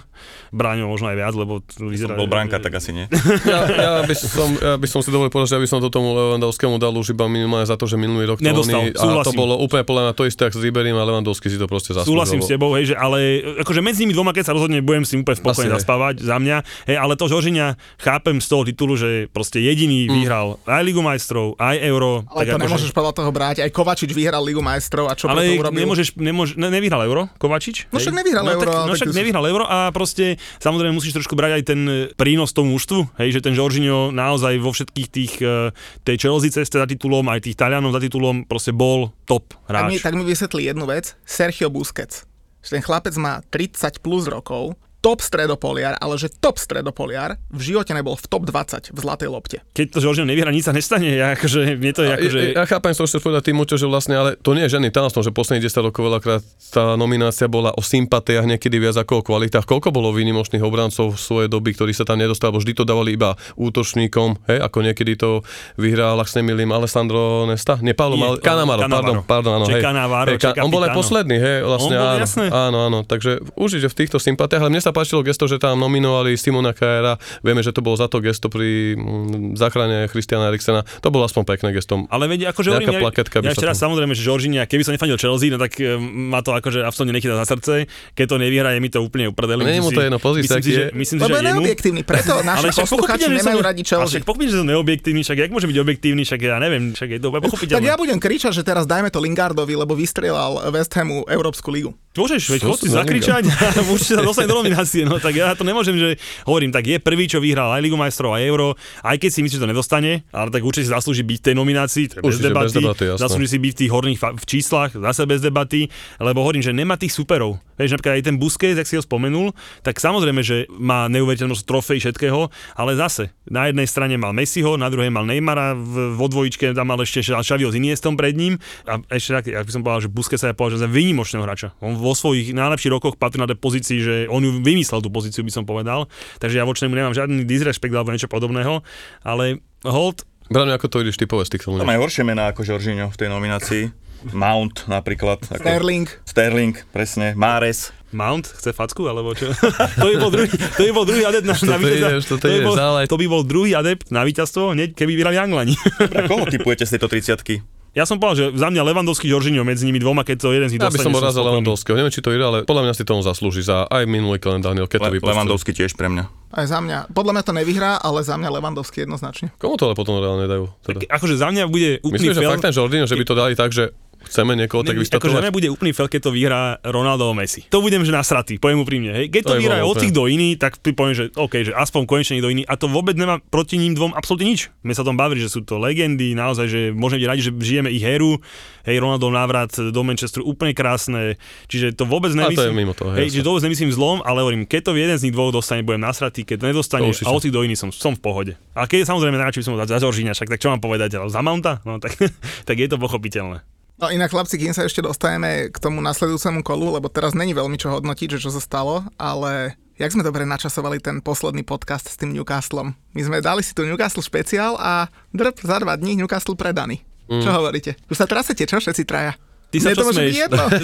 Bráňo 0.50 0.88
možno 0.88 1.12
aj 1.12 1.16
viac, 1.20 1.34
lebo 1.36 1.60
to 1.60 1.92
vyzerá... 1.92 2.16
Bol 2.16 2.28
bránka, 2.28 2.56
tak 2.58 2.72
asi 2.72 2.96
nie. 2.96 3.06
Ja, 3.42 3.66
ja, 3.66 3.90
by 4.06 4.14
som, 4.14 4.48
ja 4.54 4.76
by 4.78 4.88
som 4.88 5.00
si 5.02 5.10
dovolil 5.10 5.28
povedať, 5.28 5.52
že 5.52 5.56
ja 5.58 5.62
by 5.62 5.68
som 5.68 5.78
to 5.82 5.90
tomu 5.90 6.14
Lewandowskému 6.14 6.78
dal 6.78 6.94
už 6.94 7.12
iba 7.12 7.26
minimálne 7.26 7.66
za 7.66 7.74
to, 7.74 7.84
že 7.90 7.98
minulý 7.98 8.32
rok 8.32 8.38
to 8.38 8.46
Nedostal, 8.46 8.86
oni, 8.86 8.94
a 8.94 9.26
to 9.26 9.34
bolo 9.34 9.58
úplne 9.58 9.82
podľa 9.82 10.02
mňa 10.08 10.12
to 10.14 10.24
isté, 10.24 10.48
ako 10.48 10.56
s 10.56 10.62
Riberim 10.62 10.96
a 10.96 11.04
Lewandowski 11.04 11.50
si 11.50 11.58
to 11.58 11.66
proste 11.66 11.92
zaslúžil. 11.92 12.16
Súhlasím 12.16 12.40
s 12.40 12.48
tebou, 12.48 12.70
hej, 12.78 12.94
že 12.94 12.96
ale 12.96 13.42
akože 13.60 13.82
medzi 13.82 14.06
nimi 14.06 14.14
dvoma, 14.14 14.30
keď 14.32 14.48
sa 14.48 14.54
rozhodne, 14.54 14.78
budem 14.80 15.02
si 15.02 15.18
úplne 15.18 15.36
spokojne 15.36 15.74
zaspávať 15.74 16.22
za 16.22 16.36
mňa, 16.38 16.56
hej, 16.88 16.96
ale 16.96 17.12
to 17.18 17.26
Žoržina 17.28 17.76
chápem 17.98 18.38
z 18.38 18.46
toho 18.46 18.62
titulu, 18.62 18.94
že 18.94 19.26
proste 19.28 19.58
jediný 19.58 20.06
mm. 20.06 20.12
vyhral 20.22 20.46
aj 20.64 20.82
Ligu 20.86 21.02
majstrov, 21.02 21.58
aj 21.58 21.76
Euro. 21.82 22.22
Ale 22.30 22.46
to 22.46 22.56
akože- 22.56 22.64
nemôžeš 22.70 22.90
podľa 22.94 23.12
toho 23.18 23.30
brať. 23.34 23.56
Aj 23.66 23.70
Kovačič 23.70 24.10
vyhral 24.14 24.46
Ligu 24.46 24.61
majstrov 24.62 25.10
a 25.10 25.18
čo 25.18 25.26
ale 25.26 25.42
preto 25.44 25.60
urobil? 25.60 25.78
nemôžeš, 25.82 26.08
nemôž, 26.14 26.54
ne, 26.54 26.70
nevyhral 26.70 27.02
Euro, 27.02 27.26
Kovačič? 27.36 27.90
No 27.90 27.98
však 27.98 28.14
nevyhral 28.14 28.46
no, 28.46 28.54
Euro, 28.54 28.70
Tak, 28.70 28.86
no 28.86 28.92
tak- 28.94 28.98
však 29.02 29.10
nevyhral 29.12 29.44
Euro 29.44 29.64
a 29.66 29.90
proste 29.90 30.38
samozrejme 30.56 30.94
musíš 30.94 31.18
trošku 31.18 31.34
brať 31.34 31.58
aj 31.58 31.64
ten 31.66 31.80
e, 31.84 31.94
prínos 32.14 32.54
tomu 32.54 32.78
mužstvu, 32.78 33.18
hej, 33.18 33.34
že 33.34 33.40
ten 33.42 33.52
Žoržinho 33.52 34.08
naozaj 34.08 34.56
vo 34.56 34.70
všetkých 34.70 35.08
tých, 35.10 35.32
e, 35.42 35.74
tej 36.00 36.16
Chelsea 36.16 36.48
ceste 36.48 36.78
za 36.78 36.86
titulom, 36.86 37.26
aj 37.26 37.42
tých 37.42 37.58
Talianov 37.58 37.90
za 37.90 38.00
titulom, 38.00 38.46
proste 38.46 38.70
bol 38.70 39.10
top 39.26 39.52
Tak 39.66 39.90
mi, 39.90 39.98
hráč. 39.98 40.06
tak 40.06 40.14
mi 40.14 40.22
vysvetlí 40.22 40.70
jednu 40.70 40.86
vec. 40.86 41.18
Sergio 41.26 41.66
Busquets. 41.66 42.22
Že 42.62 42.78
ten 42.78 42.82
chlapec 42.82 43.14
má 43.18 43.42
30 43.50 43.98
plus 43.98 44.30
rokov, 44.30 44.78
top 45.02 45.18
stredopoliar, 45.18 45.98
ale 45.98 46.14
že 46.14 46.30
top 46.30 46.62
stredopoliar 46.62 47.34
v 47.50 47.74
živote 47.74 47.90
nebol 47.90 48.14
v 48.14 48.22
top 48.30 48.46
20 48.46 48.94
v 48.94 48.98
zlatej 49.02 49.28
lopte. 49.28 49.58
Keď 49.74 49.86
to 49.90 49.98
Žoržinho 49.98 50.30
nevyhrá, 50.30 50.54
nič 50.54 50.70
sa 50.70 50.72
nestane. 50.72 51.10
Ja, 51.10 51.34
akože, 51.34 51.74
mne 51.74 51.90
to 51.90 52.06
je 52.06 52.10
akože... 52.14 52.38
ja, 52.54 52.62
ja 52.62 52.70
chápem, 52.70 52.94
čo 52.94 53.04
chceš 53.10 53.20
povedať 53.20 53.50
tým, 53.50 53.58
že 53.66 53.86
vlastne, 53.90 54.14
ale 54.14 54.30
to 54.38 54.54
nie 54.54 54.62
je 54.70 54.78
žiadny 54.78 54.94
tajomstvo, 54.94 55.26
že 55.26 55.34
posledných 55.34 55.66
10 55.66 55.88
rokov 55.90 56.02
veľakrát 56.06 56.42
tá 56.70 56.94
nominácia 56.94 57.50
bola 57.50 57.74
o 57.74 57.82
sympatiách 57.82 58.46
niekedy 58.46 58.78
viac 58.78 58.94
ako 59.02 59.20
o 59.20 59.22
kvalitách. 59.26 59.66
Koľko 59.66 59.90
bolo 59.90 60.14
výnimočných 60.14 60.62
obrancov 60.62 61.18
v 61.18 61.18
svojej 61.18 61.48
doby, 61.50 61.74
ktorí 61.74 61.90
sa 61.90 62.06
tam 62.06 62.22
nedostali, 62.22 62.54
vždy 62.54 62.72
to 62.78 62.86
dávali 62.86 63.18
iba 63.18 63.34
útočníkom, 63.58 64.46
hej, 64.46 64.58
ako 64.62 64.78
niekedy 64.86 65.18
to 65.18 65.42
vyhral, 65.74 66.14
ak 66.22 66.30
sa 66.30 66.38
nemýlim, 66.38 66.70
Alessandro 66.70 67.50
Nesta, 67.50 67.82
nie, 67.82 67.92
Paolo 67.92 68.38
Canavaro, 68.38 68.86
Cannavaro. 68.86 68.86
pardon, 68.86 69.16
pardon, 69.26 69.52
áno, 69.58 69.66
hej. 69.66 69.82
Cannavaro, 69.82 70.28
hej, 70.30 70.38
či 70.38 70.62
on 70.62 70.70
bol 70.70 70.84
aj 70.86 70.94
posledný, 70.94 71.36
hej, 71.36 71.56
vlastne, 71.66 71.96
On 71.96 72.00
bol, 72.00 72.08
áno, 72.12 72.20
jasné. 72.22 72.44
áno, 72.48 72.78
áno, 72.86 72.98
takže 73.02 73.42
určite 73.58 73.90
v 73.90 73.96
týchto 73.98 74.18
sympatiách, 74.22 74.62
ale 74.62 74.70
mne 74.70 74.82
sa 74.84 74.91
páčilo 74.92 75.24
gesto, 75.24 75.44
že 75.44 75.56
tam 75.56 75.76
nominovali 75.76 76.36
Simona 76.36 76.72
Kajera, 76.72 77.16
vieme, 77.40 77.60
že 77.60 77.72
to 77.72 77.80
bolo 77.80 77.96
za 77.96 78.06
to 78.06 78.20
gesto 78.20 78.46
pri 78.46 78.94
mm, 78.94 79.56
záchrane 79.56 80.06
Christiana 80.06 80.48
Eriksena, 80.48 80.84
to 81.00 81.08
bolo 81.08 81.24
aspoň 81.24 81.42
pekné 81.48 81.72
gesto. 81.72 82.04
Ale 82.08 82.28
veď 82.28 82.52
akože 82.52 82.68
Nejaká 82.70 82.92
hovorím, 82.92 83.08
ja, 83.42 83.52
ja 83.52 83.66
raz 83.66 83.76
tam- 83.76 83.90
samozrejme, 83.90 84.12
že 84.12 84.22
Žoržínia, 84.22 84.62
keby 84.64 84.82
som 84.84 84.92
nefandil 84.92 85.18
Chelsea, 85.18 85.48
no 85.48 85.58
tak 85.58 85.74
ma 86.04 86.40
to 86.40 86.52
akože 86.52 86.84
absolútne 86.84 87.16
nechytá 87.16 87.34
za 87.40 87.46
srdce. 87.48 87.88
Keď 88.12 88.26
to 88.28 88.36
nevyhrá, 88.36 88.76
je 88.76 88.80
mi 88.80 88.92
to 88.92 89.00
úplne 89.00 89.32
uprdeli. 89.32 89.64
Nie 89.64 89.80
mu 89.80 89.90
to 89.90 90.00
jedno, 90.00 90.20
pozri 90.20 90.44
myslím 90.44 90.62
si, 90.62 90.72
že, 90.72 90.82
je. 90.82 90.94
myslím 90.94 91.16
si, 91.18 91.22
Lebo 91.22 91.32
že 91.32 91.34
je 91.34 91.42
jemu- 91.42 91.58
neobjektívny, 91.64 92.02
preto 92.04 92.32
naši 92.48 92.68
že 92.72 93.30
nemajú 93.32 93.58
radi 93.62 93.82
Chelsea. 93.86 94.10
však 94.18 94.22
pochopím, 94.28 94.48
že 94.50 94.56
som 94.60 94.68
neobjektívny, 94.68 95.20
však 95.22 95.38
jak 95.48 95.50
môže 95.50 95.66
byť 95.70 95.78
objektívny, 95.78 96.22
však 96.26 96.40
ja 96.42 96.56
neviem, 96.58 96.92
však 96.92 97.08
je 97.08 97.18
to 97.22 97.26
úplne 97.30 97.42
pochopiteľné. 97.46 97.78
Tak 97.80 97.88
ja 97.88 97.96
budem 97.96 98.18
kričať, 98.18 98.52
že 98.52 98.62
teraz 98.66 98.84
dajme 98.84 99.08
to 99.08 99.18
Lingardovi, 99.22 99.74
lebo 99.78 99.96
vystrelal 99.96 100.60
West 100.74 100.92
Hamu 100.92 101.24
Európsku 101.26 101.70
ligu. 101.72 101.90
Môžeš, 102.12 102.52
veď 102.52 102.60
Čo 102.60 102.68
chod 102.68 102.78
sú 102.78 102.84
si 102.84 102.92
za 102.92 103.00
zakričať 103.00 103.42
a 103.48 103.80
môžete 103.88 104.20
sa 104.20 104.22
dostať 104.22 104.44
do 104.44 104.56
nominácie, 104.60 105.02
no 105.08 105.16
tak 105.16 105.32
ja 105.32 105.56
to 105.56 105.64
nemôžem, 105.64 105.96
že 105.96 106.20
hovorím, 106.44 106.68
tak 106.68 106.84
je 106.84 107.00
prvý, 107.00 107.24
čo 107.24 107.40
vyhral 107.40 107.72
aj 107.72 107.80
Ligu 107.80 107.96
majstrov, 107.96 108.36
aj 108.36 108.44
Euro, 108.44 108.76
aj 109.00 109.16
keď 109.16 109.30
si 109.32 109.40
myslíš, 109.40 109.56
že 109.56 109.64
to 109.64 109.72
nedostane, 109.72 110.20
ale 110.28 110.52
tak 110.52 110.60
určite 110.60 110.88
si 110.88 110.92
zaslúži 110.92 111.24
byť 111.24 111.38
v 111.40 111.44
tej 111.48 111.54
nominácii, 111.56 112.04
to 112.12 112.14
je 112.16 112.20
bez 112.20 112.36
Určite, 112.36 112.52
bez 112.52 112.72
debaty, 112.76 112.84
debaty, 112.84 113.04
zaslúži 113.16 113.48
si 113.48 113.58
byť 113.64 113.72
v 113.72 113.78
tých 113.80 113.90
horných 113.96 114.18
v 114.20 114.44
číslach, 114.44 114.90
zase 114.92 115.24
bez 115.24 115.40
debaty, 115.40 115.88
lebo 116.20 116.44
hovorím, 116.44 116.60
že 116.60 116.76
nemá 116.76 117.00
tých 117.00 117.16
superov. 117.16 117.56
Vieš, 117.82 117.98
napríklad 117.98 118.22
aj 118.22 118.26
ten 118.30 118.36
Busquets, 118.38 118.78
jak 118.78 118.88
si 118.88 118.96
ho 118.96 119.02
spomenul, 119.02 119.50
tak 119.82 119.98
samozrejme, 119.98 120.40
že 120.40 120.70
má 120.70 121.10
neuveriteľnú 121.10 121.58
trofej 121.66 121.98
všetkého, 121.98 122.48
ale 122.78 122.94
zase 122.94 123.34
na 123.50 123.66
jednej 123.68 123.90
strane 123.90 124.14
mal 124.14 124.30
Messiho, 124.30 124.78
na 124.78 124.86
druhej 124.88 125.10
mal 125.10 125.26
Neymara, 125.26 125.74
v, 125.74 126.14
vo 126.14 126.26
dvojičke 126.30 126.72
tam 126.72 126.94
mal 126.94 126.98
ešte 127.02 127.26
Xaviho 127.34 127.70
s 127.70 127.76
Iniestom 127.76 128.14
pred 128.14 128.38
ním 128.38 128.62
a 128.86 129.02
ešte 129.10 129.30
tak, 129.34 129.44
ja 129.50 129.60
by 129.60 129.70
som 129.74 129.82
povedal, 129.82 130.06
že 130.06 130.10
Busquets 130.10 130.40
sa 130.42 130.50
ja 130.50 130.56
považujem 130.56 130.86
za 130.86 130.90
výnimočného 130.90 131.42
hráča. 131.42 131.74
On 131.82 131.98
vo 131.98 132.14
svojich 132.14 132.54
najlepších 132.54 132.92
rokoch 132.94 133.18
patrí 133.18 133.42
na 133.42 133.50
tej 133.50 133.58
pozícii, 133.58 133.98
že 134.00 134.14
on 134.30 134.42
ju 134.42 134.62
vymyslel 134.62 135.02
tú 135.02 135.10
pozíciu, 135.10 135.42
by 135.42 135.52
som 135.52 135.64
povedal. 135.66 136.06
Takže 136.38 136.58
ja 136.58 136.64
voči 136.66 136.86
nemu 136.86 136.94
nemám 136.94 137.14
žiadny 137.18 137.42
disrespekt 137.42 137.94
alebo 137.94 138.14
niečo 138.14 138.30
podobného, 138.30 138.86
ale 139.26 139.62
hold, 139.82 140.22
Brano, 140.52 140.76
ako 140.76 140.92
to 140.92 141.00
ideš 141.00 141.16
ty 141.16 141.24
povedz, 141.24 141.48
ty 141.48 141.56
k 141.56 141.64
tomu. 141.64 141.80
Tam 141.80 141.88
aj 141.88 142.02
horšie 142.02 142.28
mená 142.28 142.52
ako 142.52 142.60
Žoržíňo 142.66 143.08
v 143.08 143.16
tej 143.16 143.28
nominácii. 143.32 143.84
Mount 144.30 144.86
napríklad. 144.86 145.42
Ako 145.50 145.58
Sterling. 145.58 146.06
Sterling, 146.22 146.74
presne. 146.94 147.34
Mares. 147.34 147.90
Mount 148.12 148.44
chce 148.44 148.76
facku, 148.76 149.08
alebo 149.08 149.32
čo? 149.32 149.48
to 150.00 150.04
by 150.04 150.16
bol 150.20 150.30
druhý, 150.30 150.48
to 150.52 150.80
by 150.84 150.92
bol 150.92 151.04
druhý 151.08 151.24
adept 151.24 151.48
na, 151.48 151.56
na 151.56 151.76
to 151.80 151.88
víťazstvo. 151.88 152.34
to 152.38 152.44
to, 152.44 152.48
by 152.52 152.60
bol, 152.60 152.76
to 153.08 153.16
by 153.16 153.26
bol 153.26 153.42
druhý 153.42 153.72
adept 153.72 154.12
na 154.12 154.22
víťazstvo, 154.22 154.76
hneď 154.76 154.92
keby 154.92 155.16
vyhrali 155.16 155.40
Anglani. 155.40 155.74
A 156.16 156.28
koho 156.28 156.44
typujete 156.44 156.84
z 156.84 157.00
tejto 157.00 157.08
30 157.08 157.96
Ja 157.96 158.04
som 158.04 158.20
povedal, 158.20 158.36
že 158.36 158.44
za 158.60 158.68
mňa 158.68 158.84
Levandovský 158.84 159.32
Žoržinho 159.32 159.64
medzi 159.64 159.88
nimi 159.88 159.96
dvoma, 159.96 160.28
keď 160.28 160.44
to 160.44 160.52
jeden 160.52 160.68
z 160.68 160.76
nich 160.76 160.80
Ja 160.84 160.92
by 160.92 161.00
som 161.00 161.08
dostane, 161.08 161.24
bol 161.24 161.32
za. 161.32 161.40
Levandovského. 161.40 161.96
Neviem, 161.96 162.12
či 162.12 162.20
to 162.20 162.36
ide, 162.36 162.44
ale 162.44 162.58
podľa 162.68 162.82
mňa 162.88 162.94
si 163.00 163.02
tomu 163.08 163.24
zaslúži 163.24 163.64
za 163.64 163.88
aj 163.88 164.04
minulý 164.04 164.36
kalendárny 164.36 164.84
rok, 164.84 164.92
keď 164.92 165.08
to 165.08 165.08
Le- 165.08 165.16
vypustil. 165.16 165.32
Levandovský 165.32 165.72
tiež 165.72 165.92
pre 165.96 166.12
mňa. 166.12 166.24
Aj 166.52 166.66
za 166.68 166.84
mňa. 166.84 167.16
Podľa 167.16 167.32
mňa 167.32 167.42
to 167.48 167.52
nevyhrá, 167.56 167.92
ale 167.96 168.20
za 168.20 168.36
mňa 168.36 168.48
Levandovský 168.60 169.08
jednoznačne. 169.08 169.56
Komu 169.56 169.80
to 169.80 169.88
ale 169.88 169.96
potom 169.96 170.20
reálne 170.20 170.44
dajú? 170.44 170.68
Teda? 170.84 171.00
Akože 171.08 171.40
za 171.40 171.48
mňa 171.48 171.64
bude 171.64 172.04
úplný 172.04 172.28
Myslíš, 172.28 172.36
že 172.36 172.44
fakt 172.44 172.64
ten 172.64 172.76
Jordan, 172.76 173.08
že 173.08 173.16
by 173.16 173.24
to 173.24 173.34
dali 173.36 173.52
tak, 173.56 173.72
že 173.72 173.96
chceme 174.26 174.52
niekoho 174.54 174.82
tak 174.82 174.94
akože 174.94 175.02
vystatovať? 175.02 175.40
mňa 175.42 175.52
bude 175.54 175.68
úplný 175.70 175.90
fail, 175.92 176.08
keď 176.08 176.20
to 176.26 176.30
vyhrá 176.30 176.80
Ronaldo 176.82 177.30
Messi. 177.34 177.66
To 177.68 177.82
budem, 177.82 178.02
že 178.06 178.12
nasratý, 178.14 178.58
poviem 178.58 178.82
úprimne. 178.82 179.10
Hej. 179.12 179.26
Keď 179.30 179.42
to, 179.42 179.52
To 179.52 179.60
vyhrá 179.60 179.76
od 179.82 179.96
tých 179.98 180.14
do 180.14 180.24
iný, 180.30 180.54
tak 180.56 180.78
poviem, 180.80 181.14
že 181.14 181.24
OK, 181.34 181.66
že 181.66 181.72
aspoň 181.74 182.06
konečne 182.06 182.38
niekto 182.38 182.50
iný. 182.50 182.62
A 182.66 182.78
to 182.78 182.86
vôbec 182.86 183.14
nemá 183.18 183.38
proti 183.38 183.76
ním 183.76 183.92
dvom 183.94 184.14
absolútne 184.14 184.48
nič. 184.48 184.70
My 184.82 184.94
sa 184.94 185.02
tom 185.02 185.18
bavili, 185.18 185.42
že 185.42 185.50
sú 185.50 185.62
to 185.66 185.78
legendy, 185.78 186.32
naozaj, 186.32 186.66
že 186.70 186.80
môžeme 186.94 187.24
byť 187.24 187.28
radi, 187.28 187.40
že 187.42 187.52
žijeme 187.58 187.88
ich 187.90 188.02
heru. 188.02 188.38
Hej, 188.82 188.98
Ronaldo 188.98 189.30
návrat 189.30 189.70
do 189.78 190.00
Manchesteru 190.02 190.42
úplne 190.42 190.74
krásne. 190.74 191.38
Čiže 191.70 191.94
to 191.94 192.02
vôbec 192.02 192.34
A 192.34 192.34
to 192.34 192.40
nemyslím. 192.50 192.74
je 192.74 192.74
mimo 192.74 192.94
toho, 192.98 193.14
Hej, 193.14 193.30
jasne. 193.30 193.36
že 193.38 193.44
to 193.46 193.50
vôbec 193.54 193.64
nemyslím 193.70 193.90
zlom, 193.94 194.18
ale 194.26 194.42
hovorím, 194.42 194.66
keď 194.66 194.90
to 194.90 194.98
jeden 194.98 195.16
z 195.18 195.22
nich 195.28 195.34
dvoch 195.34 195.54
dostane, 195.54 195.86
budem 195.86 196.02
nasratý, 196.02 196.42
keď 196.42 196.56
to 196.58 196.66
nedostane 196.66 197.06
a 197.06 197.30
od 197.30 197.42
tých 197.42 197.54
do 197.54 197.62
iných 197.62 197.78
som, 197.78 197.90
som 197.94 198.12
v 198.18 198.20
pohode. 198.22 198.52
A 198.74 198.90
keď 198.90 199.06
samozrejme 199.06 199.38
najradšej 199.38 199.60
by 199.62 199.66
som 199.66 199.72
bol 199.78 199.82
za 199.86 199.98
Žoržíňa, 200.02 200.32
však 200.34 200.50
tak 200.50 200.58
čo 200.58 200.68
mám 200.74 200.82
povedať, 200.82 201.14
ale 201.14 201.30
za 201.30 201.40
Mounta? 201.44 201.78
No 201.86 202.02
tak, 202.02 202.18
tak 202.68 202.76
je 202.76 202.88
to 202.90 202.98
pochopiteľné. 202.98 203.62
No 204.02 204.10
inak 204.10 204.34
chlapci, 204.34 204.58
kým 204.58 204.74
sa 204.74 204.82
ešte 204.82 204.98
dostajeme 204.98 205.70
k 205.70 205.78
tomu 205.78 206.02
nasledujúcemu 206.02 206.66
kolu, 206.66 206.98
lebo 206.98 207.06
teraz 207.06 207.38
není 207.38 207.54
veľmi 207.54 207.78
čo 207.78 207.86
hodnotiť, 207.86 208.34
že 208.34 208.42
čo 208.42 208.50
sa 208.50 208.58
stalo, 208.58 209.06
ale 209.14 209.78
jak 209.94 210.10
sme 210.10 210.26
dobre 210.26 210.42
načasovali 210.42 210.98
ten 210.98 211.22
posledný 211.22 211.62
podcast 211.62 212.10
s 212.10 212.18
tým 212.18 212.34
Newcastlom. 212.34 212.98
My 213.14 213.22
sme 213.22 213.38
dali 213.38 213.62
si 213.62 213.70
tu 213.70 213.86
Newcastle 213.86 214.26
špeciál 214.26 214.74
a 214.82 215.06
drp, 215.30 215.54
za 215.62 215.78
dva 215.78 215.94
dní 215.94 216.18
Newcastle 216.18 216.58
predaný. 216.58 217.06
Čo 217.30 217.54
hovoríte? 217.54 217.94
Už 218.10 218.18
sa 218.18 218.26
trasete, 218.26 218.66
čo 218.66 218.82
všetci 218.82 219.06
traja? 219.06 219.38
Ty 219.72 219.78
sa 219.80 219.88
Mne 219.88 219.96
čo 219.96 220.04
smeješ? 220.12 220.34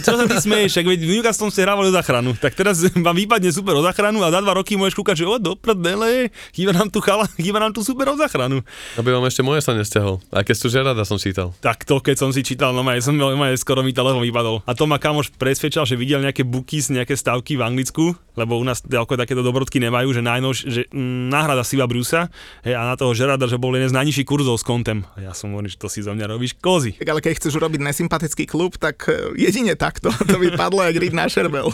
Čo 0.01 0.15
sa 0.17 0.25
ty 0.25 0.37
smeješ? 0.41 0.71
Však 0.73 0.87
veď 0.89 1.01
v 1.05 1.11
Newcastle 1.21 1.53
ste 1.53 1.61
hrávali 1.61 1.93
o 1.93 1.95
záchranu. 1.95 2.33
Tak 2.33 2.57
teraz 2.57 2.81
vám 3.07 3.13
vypadne 3.21 3.53
super 3.53 3.77
o 3.77 3.85
záchranu 3.85 4.25
a 4.25 4.33
za 4.33 4.41
dva 4.41 4.57
roky 4.57 4.81
môžeš 4.81 4.97
kúkať, 4.97 5.21
že 5.21 5.25
o 5.29 5.37
do 5.37 5.53
prdele, 5.61 6.33
chýba 6.57 6.73
nám 6.73 6.89
tu 6.89 7.05
chala, 7.05 7.29
chýba 7.45 7.61
nám 7.61 7.77
tu 7.77 7.85
super 7.85 8.09
o 8.09 8.17
záchranu. 8.17 8.65
Aby 8.97 9.13
vám 9.13 9.29
ešte 9.29 9.45
moje 9.45 9.61
sa 9.61 9.77
nestiahol. 9.77 10.25
Aj 10.33 10.41
keď 10.41 10.57
sú 10.57 10.73
Žerada 10.73 11.05
som 11.05 11.21
čítal. 11.21 11.53
Tak 11.61 11.85
to, 11.85 12.01
keď 12.01 12.17
som 12.17 12.33
si 12.33 12.41
čítal, 12.41 12.73
no 12.73 12.81
maj, 12.81 13.05
som, 13.05 13.13
maj, 13.13 13.61
skoro 13.61 13.85
mi 13.85 13.93
telefón 13.93 14.25
vypadol. 14.25 14.65
A 14.65 14.73
to 14.73 14.89
ma 14.89 14.97
kamoš 14.97 15.37
presvedčal, 15.37 15.85
že 15.85 15.93
videl 15.93 16.25
nejaké 16.25 16.49
bookies, 16.49 16.89
nejaké 16.89 17.13
stavky 17.13 17.61
v 17.61 17.69
Anglicku, 17.69 18.17
lebo 18.41 18.57
u 18.57 18.65
nás 18.65 18.81
ako 18.81 19.21
takéto 19.21 19.45
dobrodky 19.45 19.85
nemajú, 19.85 20.17
že 20.17 20.25
najnož, 20.25 20.57
že 20.65 20.81
mm, 20.89 21.29
náhrada 21.29 21.61
Siva 21.61 21.85
Brusa 21.85 22.33
hej, 22.65 22.73
a 22.73 22.89
na 22.89 22.97
toho 22.97 23.13
Žerada, 23.13 23.45
že 23.45 23.61
bol 23.61 23.77
jeden 23.77 23.93
z 23.93 23.97
najnižších 24.01 24.25
kurzov 24.25 24.57
s 24.57 24.65
kontem. 24.65 25.05
A 25.13 25.29
ja 25.29 25.37
som 25.37 25.53
hovoril, 25.53 25.69
že 25.69 25.77
to 25.77 25.93
si 25.93 26.01
zo 26.01 26.17
mňa 26.17 26.25
robíš 26.25 26.57
kozy. 26.57 26.97
Tak 26.97 27.09
ale 27.13 27.21
keď 27.21 27.37
chceš 27.37 27.61
urobiť 27.61 27.85
nesympatický 27.85 28.49
klub, 28.49 28.78
tak 28.79 29.11
eh, 29.11 29.35
jedine 29.37 29.75
takto. 29.75 30.09
To 30.31 30.39
by 30.39 30.55
padlo 30.55 30.87
jak 30.87 30.97
riť 30.97 31.13
na 31.13 31.27
šerbel. 31.27 31.69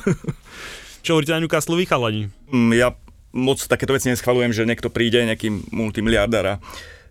Čo 1.05 1.17
hovoríte 1.17 1.37
na 1.37 1.45
Newcastle 1.45 1.77
chalani? 1.85 2.33
Mm, 2.49 2.73
Ja 2.75 2.88
moc 3.35 3.59
takéto 3.61 3.93
veci 3.93 4.09
neschvalujem, 4.09 4.55
že 4.55 4.62
niekto 4.62 4.88
príde, 4.88 5.21
nejaký 5.21 5.51
multimiliardár 5.75 6.45
a 6.47 6.55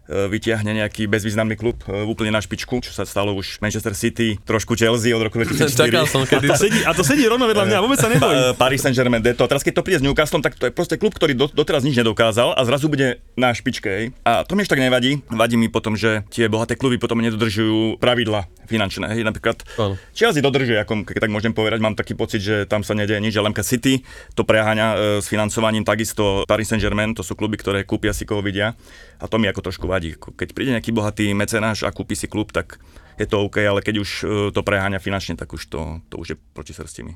e, 0.07 0.29
vytiahne 0.29 0.71
nejaký 0.83 1.09
bezvýznamný 1.09 1.57
klub 1.57 1.81
e, 1.89 2.05
úplne 2.05 2.29
na 2.29 2.39
špičku, 2.39 2.79
čo 2.85 2.93
sa 2.93 3.03
stalo 3.03 3.33
už 3.33 3.59
Manchester 3.59 3.97
City, 3.97 4.37
trošku 4.45 4.77
Chelsea 4.77 5.11
od 5.11 5.25
roku 5.25 5.41
2004. 5.41 5.73
Čakal 5.89 6.05
som, 6.07 6.21
A 6.23 6.29
kedy... 6.29 6.47
to 6.47 6.55
sedí, 6.55 6.79
a 6.85 6.91
to 6.95 7.03
sedí 7.03 7.23
rovno 7.27 7.49
vedľa 7.49 7.65
mňa, 7.67 7.77
vôbec 7.83 7.99
sa 7.99 8.07
nebojím. 8.07 8.55
Pa- 8.55 8.69
Paris 8.69 8.79
Saint-Germain, 8.85 9.19
to. 9.19 9.43
Teraz 9.49 9.65
keď 9.65 9.73
to 9.79 9.83
príde 9.83 9.99
s 9.99 10.05
Newcastlom, 10.05 10.45
tak 10.45 10.55
to 10.55 10.69
je 10.69 10.71
proste 10.71 10.95
klub, 10.95 11.11
ktorý 11.11 11.35
do, 11.35 11.51
doteraz 11.51 11.81
nič 11.83 11.97
nedokázal 11.97 12.55
a 12.55 12.61
zrazu 12.63 12.87
bude 12.87 13.19
na 13.35 13.51
špičke. 13.51 14.13
A 14.23 14.45
to 14.45 14.53
mi 14.53 14.63
ešte 14.63 14.77
tak 14.77 14.85
nevadí. 14.85 15.25
Vadí 15.27 15.57
mi 15.57 15.67
potom, 15.67 15.97
že 15.97 16.23
tie 16.29 16.47
bohaté 16.47 16.77
kluby 16.77 17.01
potom 17.01 17.19
nedodržujú 17.19 17.97
pravidla 17.97 18.47
finančné. 18.69 19.11
Hej. 19.17 19.27
Napríklad 19.27 19.65
Áno. 19.75 19.95
Chelsea 20.15 20.39
dodržuje, 20.39 20.79
ako, 20.79 21.03
keď 21.09 21.27
tak 21.27 21.33
môžem 21.33 21.51
povedať, 21.51 21.79
mám 21.83 21.97
taký 21.97 22.13
pocit, 22.13 22.39
že 22.39 22.69
tam 22.69 22.85
sa 22.85 22.93
nedieje 22.93 23.19
nič, 23.19 23.35
ale 23.35 23.51
City 23.63 24.03
to 24.35 24.43
preháňa 24.43 24.87
e, 24.93 24.95
s 25.23 25.31
financovaním, 25.31 25.87
takisto 25.87 26.43
Paris 26.45 26.69
Saint-Germain, 26.69 27.15
to 27.15 27.23
sú 27.25 27.33
kluby, 27.33 27.57
ktoré 27.57 27.87
kúpia 27.87 28.11
si 28.11 28.27
koho 28.27 28.43
vidia 28.43 28.75
a 29.23 29.25
to 29.25 29.39
mi 29.39 29.47
ako 29.47 29.71
trošku 29.71 29.87
vadí. 29.93 30.17
Keď 30.17 30.57
príde 30.57 30.73
nejaký 30.73 30.89
bohatý 30.89 31.29
mecenáš 31.37 31.85
a 31.85 31.93
kúpi 31.93 32.17
si 32.17 32.25
klub, 32.25 32.49
tak 32.49 32.81
je 33.21 33.29
to 33.29 33.45
OK, 33.45 33.61
ale 33.61 33.85
keď 33.85 33.95
už 34.01 34.09
e, 34.09 34.25
to 34.49 34.65
preháňa 34.65 34.97
finančne, 34.97 35.37
tak 35.37 35.53
už 35.53 35.69
to, 35.69 36.01
to 36.09 36.17
už 36.17 36.27
je 36.33 36.37
proti 36.57 36.73
srsti 36.73 37.01
mi. 37.05 37.13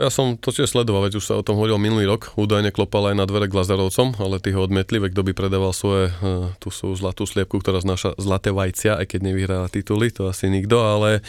Ja 0.00 0.08
som 0.08 0.40
to 0.40 0.48
tiež 0.48 0.72
sledoval, 0.72 1.04
veď 1.04 1.20
už 1.20 1.28
sa 1.28 1.36
o 1.36 1.44
tom 1.44 1.60
hovoril 1.60 1.76
minulý 1.76 2.08
rok. 2.08 2.32
Údajne 2.32 2.72
klopal 2.72 3.12
aj 3.12 3.20
na 3.20 3.28
dvere 3.28 3.52
Glazerovcom, 3.52 4.16
ale 4.16 4.40
tí 4.40 4.48
ho 4.56 4.64
odmietli, 4.64 4.96
veď 4.96 5.12
kto 5.12 5.22
by 5.28 5.32
predával 5.36 5.76
svoje, 5.76 6.08
uh, 6.08 6.56
tú 6.56 6.72
sú 6.72 6.88
zlatú 6.96 7.28
sliepku, 7.28 7.60
ktorá 7.60 7.84
znáša 7.84 8.16
zlaté 8.16 8.48
vajcia, 8.48 8.96
aj 8.96 9.04
keď 9.12 9.20
nevyhrá 9.20 9.60
tituly, 9.68 10.08
to 10.08 10.24
asi 10.24 10.48
nikto, 10.48 10.80
ale 10.80 11.20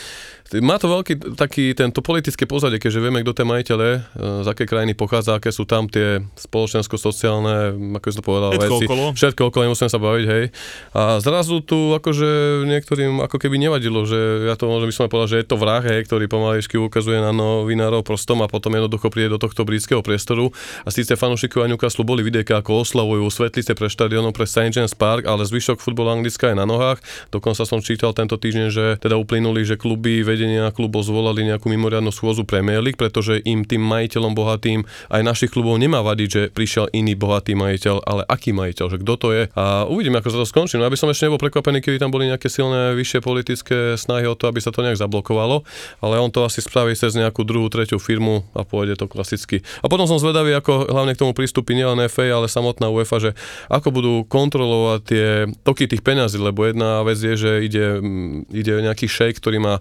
má 0.60 0.76
to 0.76 0.92
veľký 0.92 1.40
taký 1.40 1.72
tento 1.72 2.04
politické 2.04 2.44
pozadie, 2.44 2.76
keďže 2.76 3.00
vieme, 3.00 3.24
kto 3.24 3.32
tie 3.32 3.46
majiteľe, 3.48 3.90
uh, 3.96 4.02
z 4.44 4.48
aké 4.52 4.68
krajiny 4.68 4.92
pochádza, 4.92 5.40
aké 5.40 5.56
sú 5.56 5.64
tam 5.64 5.88
tie 5.88 6.20
spoločensko-sociálne, 6.36 7.80
ako 7.96 8.08
si 8.12 8.18
to 8.20 8.26
povedal, 8.26 8.52
Všetko 8.52 8.76
veci. 8.76 8.86
okolo. 8.88 9.06
Všetko 9.16 9.42
okolo, 9.48 9.62
nemusíme 9.72 9.88
sa 9.88 10.00
baviť, 10.02 10.26
hej. 10.28 10.46
A 10.92 11.24
zrazu 11.24 11.64
tu 11.64 11.96
akože 11.96 12.64
niektorým 12.68 13.24
ako 13.24 13.38
keby 13.40 13.56
nevadilo, 13.56 14.04
že 14.04 14.52
ja 14.52 14.60
to 14.60 14.68
môžem 14.68 14.92
by 14.92 14.96
som 14.96 15.08
povedal, 15.08 15.30
že 15.32 15.40
je 15.40 15.48
to 15.48 15.56
vrah, 15.56 15.84
hej, 15.86 16.04
ktorý 16.04 16.28
pomaličky 16.28 16.76
ukazuje 16.76 17.24
na 17.24 17.32
novinárov 17.32 18.04
prstom 18.04 18.44
a 18.44 18.52
potom 18.52 18.76
jednoducho 18.76 19.08
príde 19.08 19.32
do 19.32 19.40
tohto 19.40 19.64
britského 19.64 20.04
priestoru. 20.04 20.52
A 20.84 20.90
síce 20.90 21.16
fanúšikovia 21.16 21.70
Newcastle 21.72 22.04
boli 22.04 22.26
videjka, 22.26 22.60
ako 22.60 22.84
oslavujú 22.84 23.30
svetlice 23.30 23.78
pre 23.78 23.88
štadiónom 23.88 24.34
pre 24.34 24.50
St. 24.50 24.74
James 24.74 24.92
Park, 24.98 25.30
ale 25.30 25.46
zvyšok 25.46 25.80
futbolu 25.80 26.12
Anglicka 26.12 26.52
je 26.52 26.58
na 26.58 26.66
nohách. 26.66 27.00
Dokonca 27.30 27.64
som 27.64 27.80
čítal 27.80 28.12
tento 28.18 28.36
týždeň, 28.36 28.68
že 28.74 28.86
teda 28.98 29.16
uplynuli, 29.16 29.62
že 29.62 29.78
kluby, 29.78 30.26
vedenia 30.42 30.74
klubov 30.74 31.06
zvolali 31.06 31.46
nejakú 31.46 31.70
mimoriadnu 31.70 32.10
schôzu 32.10 32.42
Premier 32.42 32.82
League, 32.82 32.98
pretože 32.98 33.46
im 33.46 33.62
tým 33.62 33.86
majiteľom 33.86 34.34
bohatým 34.34 34.82
aj 35.14 35.22
našich 35.22 35.54
klubov 35.54 35.78
nemá 35.78 36.02
vadiť, 36.02 36.30
že 36.34 36.42
prišiel 36.50 36.90
iný 36.98 37.14
bohatý 37.14 37.54
majiteľ, 37.54 38.02
ale 38.02 38.26
aký 38.26 38.50
majiteľ, 38.50 38.86
že 38.90 38.98
kto 39.06 39.14
to 39.22 39.28
je. 39.38 39.44
A 39.54 39.86
uvidíme, 39.86 40.18
ako 40.18 40.34
sa 40.34 40.38
to 40.42 40.50
skončí. 40.50 40.82
No, 40.82 40.90
aby 40.90 40.98
som 40.98 41.14
ešte 41.14 41.30
nebol 41.30 41.38
prekvapený, 41.38 41.86
keby 41.86 42.02
tam 42.02 42.10
boli 42.10 42.26
nejaké 42.26 42.50
silné 42.50 42.98
vyššie 42.98 43.22
politické 43.22 43.78
snahy 44.02 44.26
o 44.26 44.34
to, 44.34 44.50
aby 44.50 44.58
sa 44.58 44.74
to 44.74 44.82
nejak 44.82 44.98
zablokovalo, 44.98 45.62
ale 46.02 46.16
on 46.18 46.34
to 46.34 46.42
asi 46.42 46.66
spraví 46.66 46.98
cez 46.98 47.14
nejakú 47.14 47.46
druhú, 47.46 47.70
tretiu 47.70 48.02
firmu 48.02 48.42
a 48.58 48.66
pôjde 48.66 48.98
to 48.98 49.06
klasicky. 49.06 49.62
A 49.86 49.94
potom 49.94 50.10
som 50.10 50.18
zvedavý, 50.18 50.58
ako 50.58 50.90
hlavne 50.90 51.14
k 51.14 51.22
tomu 51.22 51.38
prístupí 51.38 51.78
nielen 51.78 52.02
FA, 52.10 52.34
ale 52.34 52.50
samotná 52.50 52.90
UEFA, 52.90 53.22
že 53.22 53.32
ako 53.70 53.94
budú 53.94 54.14
kontrolovať 54.26 55.00
tie 55.06 55.28
toky 55.62 55.86
tých 55.86 56.02
peňazí, 56.02 56.42
lebo 56.42 56.66
jedna 56.66 57.06
vec 57.06 57.22
je, 57.22 57.38
že 57.38 57.52
ide, 57.62 58.02
mm, 58.02 58.50
ide 58.50 58.74
nejaký 58.82 59.06
šejk, 59.06 59.38
ktorý 59.38 59.62
má 59.62 59.78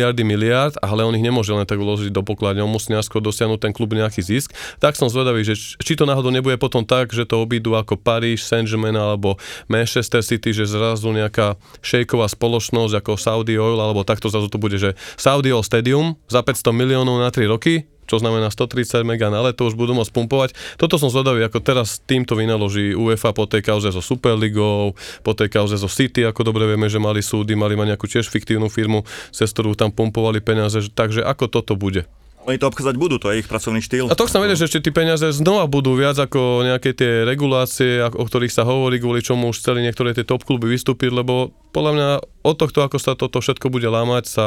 miliardy 0.00 0.24
miliard, 0.24 0.72
ale 0.80 1.04
on 1.04 1.12
ich 1.12 1.20
nemôže 1.20 1.52
len 1.52 1.68
tak 1.68 1.76
uložiť 1.76 2.08
do 2.08 2.24
pokladne, 2.24 2.64
on 2.64 2.72
musí 2.72 2.88
najskôr 2.96 3.20
dosiahnuť 3.20 3.60
ten 3.68 3.72
klub 3.76 3.92
nejaký 3.92 4.24
zisk. 4.24 4.56
Tak 4.80 4.96
som 4.96 5.12
zvedavý, 5.12 5.44
že 5.44 5.52
či 5.76 5.92
to 5.92 6.08
náhodou 6.08 6.32
nebude 6.32 6.56
potom 6.56 6.80
tak, 6.80 7.12
že 7.12 7.28
to 7.28 7.44
obídu 7.44 7.76
ako 7.76 8.00
Paríž, 8.00 8.40
Saint-Germain 8.40 8.96
alebo 8.96 9.36
Manchester 9.68 10.24
City, 10.24 10.56
že 10.56 10.64
zrazu 10.64 11.12
nejaká 11.12 11.60
šejková 11.84 12.32
spoločnosť 12.32 13.04
ako 13.04 13.12
Saudi 13.20 13.60
Oil, 13.60 13.76
alebo 13.76 14.08
takto 14.08 14.32
zrazu 14.32 14.48
to 14.48 14.56
bude, 14.56 14.80
že 14.80 14.96
Saudi 15.20 15.52
Oil 15.52 15.60
Stadium 15.60 16.16
za 16.32 16.40
500 16.40 16.72
miliónov 16.72 17.20
na 17.20 17.28
3 17.28 17.44
roky, 17.52 17.84
čo 18.10 18.18
znamená 18.18 18.50
130 18.50 19.06
mega 19.06 19.30
na 19.30 19.46
leto, 19.46 19.70
už 19.70 19.78
budú 19.78 19.94
môcť 19.94 20.10
pumpovať. 20.10 20.50
Toto 20.74 20.98
som 20.98 21.06
zvedavý, 21.06 21.46
ako 21.46 21.62
teraz 21.62 22.02
týmto 22.02 22.34
vynaloží 22.34 22.90
UEFA 22.98 23.30
po 23.30 23.46
tej 23.46 23.62
kauze 23.62 23.94
so 23.94 24.02
Superligou, 24.02 24.98
po 25.22 25.32
tej 25.38 25.46
kauze 25.46 25.78
so 25.78 25.86
City, 25.86 26.26
ako 26.26 26.42
dobre 26.42 26.66
vieme, 26.66 26.90
že 26.90 26.98
mali 26.98 27.22
súdy, 27.22 27.54
mali 27.54 27.78
mať 27.78 27.94
nejakú 27.94 28.10
tiež 28.10 28.26
fiktívnu 28.26 28.66
firmu, 28.66 29.06
cez 29.30 29.54
ktorú 29.54 29.78
tam 29.78 29.94
pumpovali 29.94 30.42
peniaze, 30.42 30.82
že- 30.82 30.90
takže 30.90 31.22
ako 31.22 31.46
toto 31.46 31.78
bude. 31.78 32.10
Oni 32.48 32.56
to 32.56 32.72
obchádzať 32.72 32.96
budú, 32.96 33.20
to 33.20 33.28
je 33.28 33.44
ich 33.44 33.48
pracovný 33.52 33.84
štýl. 33.84 34.08
A 34.08 34.16
to 34.16 34.24
chcem 34.24 34.40
vedieť, 34.40 34.64
že 34.64 34.66
ešte 34.72 34.88
tie 34.88 34.96
peniaze 34.96 35.28
znova 35.28 35.68
budú 35.68 35.92
viac 35.92 36.16
ako 36.16 36.64
nejaké 36.64 36.96
tie 36.96 37.28
regulácie, 37.28 38.00
o 38.00 38.24
ktorých 38.24 38.48
sa 38.48 38.64
hovorí, 38.64 38.96
kvôli 38.96 39.20
čomu 39.20 39.52
už 39.52 39.60
chceli 39.60 39.84
niektoré 39.84 40.16
tie 40.16 40.24
top 40.24 40.48
kluby 40.48 40.72
vystúpiť, 40.72 41.12
lebo 41.12 41.52
podľa 41.76 41.92
mňa 41.92 42.08
od 42.40 42.56
tohto, 42.56 42.80
ako 42.80 42.96
sa 42.96 43.12
toto 43.12 43.44
všetko 43.44 43.68
bude 43.68 43.84
lámať, 43.92 44.24
sa 44.24 44.46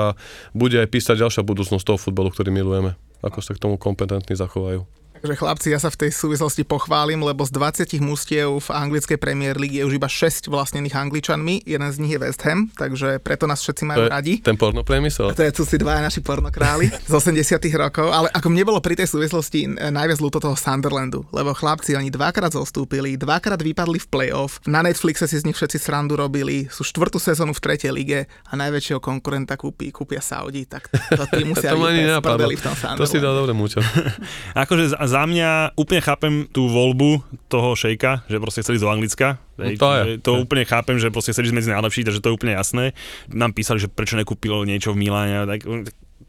bude 0.58 0.82
aj 0.82 0.90
písať 0.90 1.22
ďalšia 1.22 1.46
budúcnosť 1.46 1.86
toho 1.86 2.02
futbalu, 2.02 2.34
ktorý 2.34 2.50
milujeme. 2.50 2.98
Ako 3.24 3.40
sa 3.40 3.56
k 3.56 3.64
tomu 3.64 3.80
kompetentní 3.80 4.36
zachovajú. 4.36 4.84
Takže 5.24 5.40
chlapci, 5.40 5.72
ja 5.72 5.80
sa 5.80 5.88
v 5.88 6.04
tej 6.04 6.12
súvislosti 6.12 6.68
pochválim, 6.68 7.24
lebo 7.24 7.48
z 7.48 7.56
20 7.56 7.96
mustiev 8.04 8.60
v 8.60 8.70
anglickej 8.76 9.16
Premier 9.16 9.56
League 9.56 9.72
je 9.72 9.88
už 9.88 9.96
iba 9.96 10.12
6 10.12 10.52
vlastnených 10.52 11.00
Angličanmi, 11.00 11.64
jeden 11.64 11.88
z 11.96 11.98
nich 12.04 12.12
je 12.12 12.20
West 12.20 12.44
Ham, 12.44 12.68
takže 12.76 13.24
preto 13.24 13.48
nás 13.48 13.64
všetci 13.64 13.88
To 13.88 13.90
majú 13.96 14.04
je 14.04 14.12
radi. 14.12 14.34
ten 14.44 14.60
porno 14.60 14.84
priemysel. 14.84 15.32
To 15.32 15.40
je, 15.40 15.56
sú 15.56 15.64
si 15.64 15.80
dvaja 15.80 16.04
naši 16.04 16.20
pornokráli 16.20 16.92
z 17.08 17.14
80 17.16 17.40
rokov, 17.80 18.12
ale 18.12 18.36
ako 18.36 18.52
mne 18.52 18.68
bolo 18.68 18.84
pri 18.84 19.00
tej 19.00 19.16
súvislosti 19.16 19.80
najviac 19.96 20.20
ľúto 20.20 20.44
toho 20.44 20.60
Sunderlandu, 20.60 21.24
lebo 21.32 21.56
chlapci, 21.56 21.96
oni 21.96 22.12
dvakrát 22.12 22.52
zostúpili, 22.52 23.16
dvakrát 23.16 23.64
vypadli 23.64 24.04
v 24.04 24.08
play-off, 24.12 24.60
na 24.68 24.84
Netflixe 24.84 25.24
si 25.24 25.40
z 25.40 25.48
nich 25.48 25.56
všetci 25.56 25.80
srandu 25.80 26.20
robili, 26.20 26.68
sú 26.68 26.84
štvrtú 26.84 27.16
sezónu 27.16 27.56
v 27.56 27.64
tretej 27.64 27.96
lige 27.96 28.28
a 28.28 28.60
najväčšieho 28.60 29.00
konkurenta 29.00 29.56
kúpi, 29.56 29.88
kúpia 29.96 30.20
Saudi, 30.20 30.68
tak 30.68 30.92
to 30.92 31.24
tí 31.32 31.48
musia 31.48 31.72
to 31.72 31.80
sprdeli 32.20 32.60
v 32.60 32.64
tom 32.68 32.76
To 33.00 33.08
si 33.08 33.24
dal 33.24 33.40
dobre, 33.40 33.56
Múčo. 33.56 33.80
Akože 34.68 35.00
za 35.14 35.30
mňa 35.30 35.78
úplne 35.78 36.02
chápem 36.02 36.34
tú 36.50 36.66
voľbu 36.66 37.22
toho 37.46 37.78
šejka, 37.78 38.26
že 38.26 38.42
proste 38.42 38.66
chceli 38.66 38.82
do 38.82 38.90
Anglicka. 38.90 39.38
Hej, 39.62 39.78
to 39.78 39.90
je. 39.94 40.02
to 40.18 40.42
úplne 40.42 40.66
chápem, 40.66 40.98
že 40.98 41.14
proste 41.14 41.38
chceli 41.38 41.54
ísť 41.54 41.58
medzi 41.62 41.70
najlepší, 41.70 42.02
takže 42.02 42.22
to 42.26 42.34
je 42.34 42.38
úplne 42.42 42.58
jasné. 42.58 42.98
Nám 43.30 43.54
písali, 43.54 43.78
že 43.78 43.94
prečo 43.94 44.18
nekúpil 44.18 44.66
niečo 44.66 44.98
v 44.98 45.06
Miláne, 45.06 45.46
tak 45.46 45.70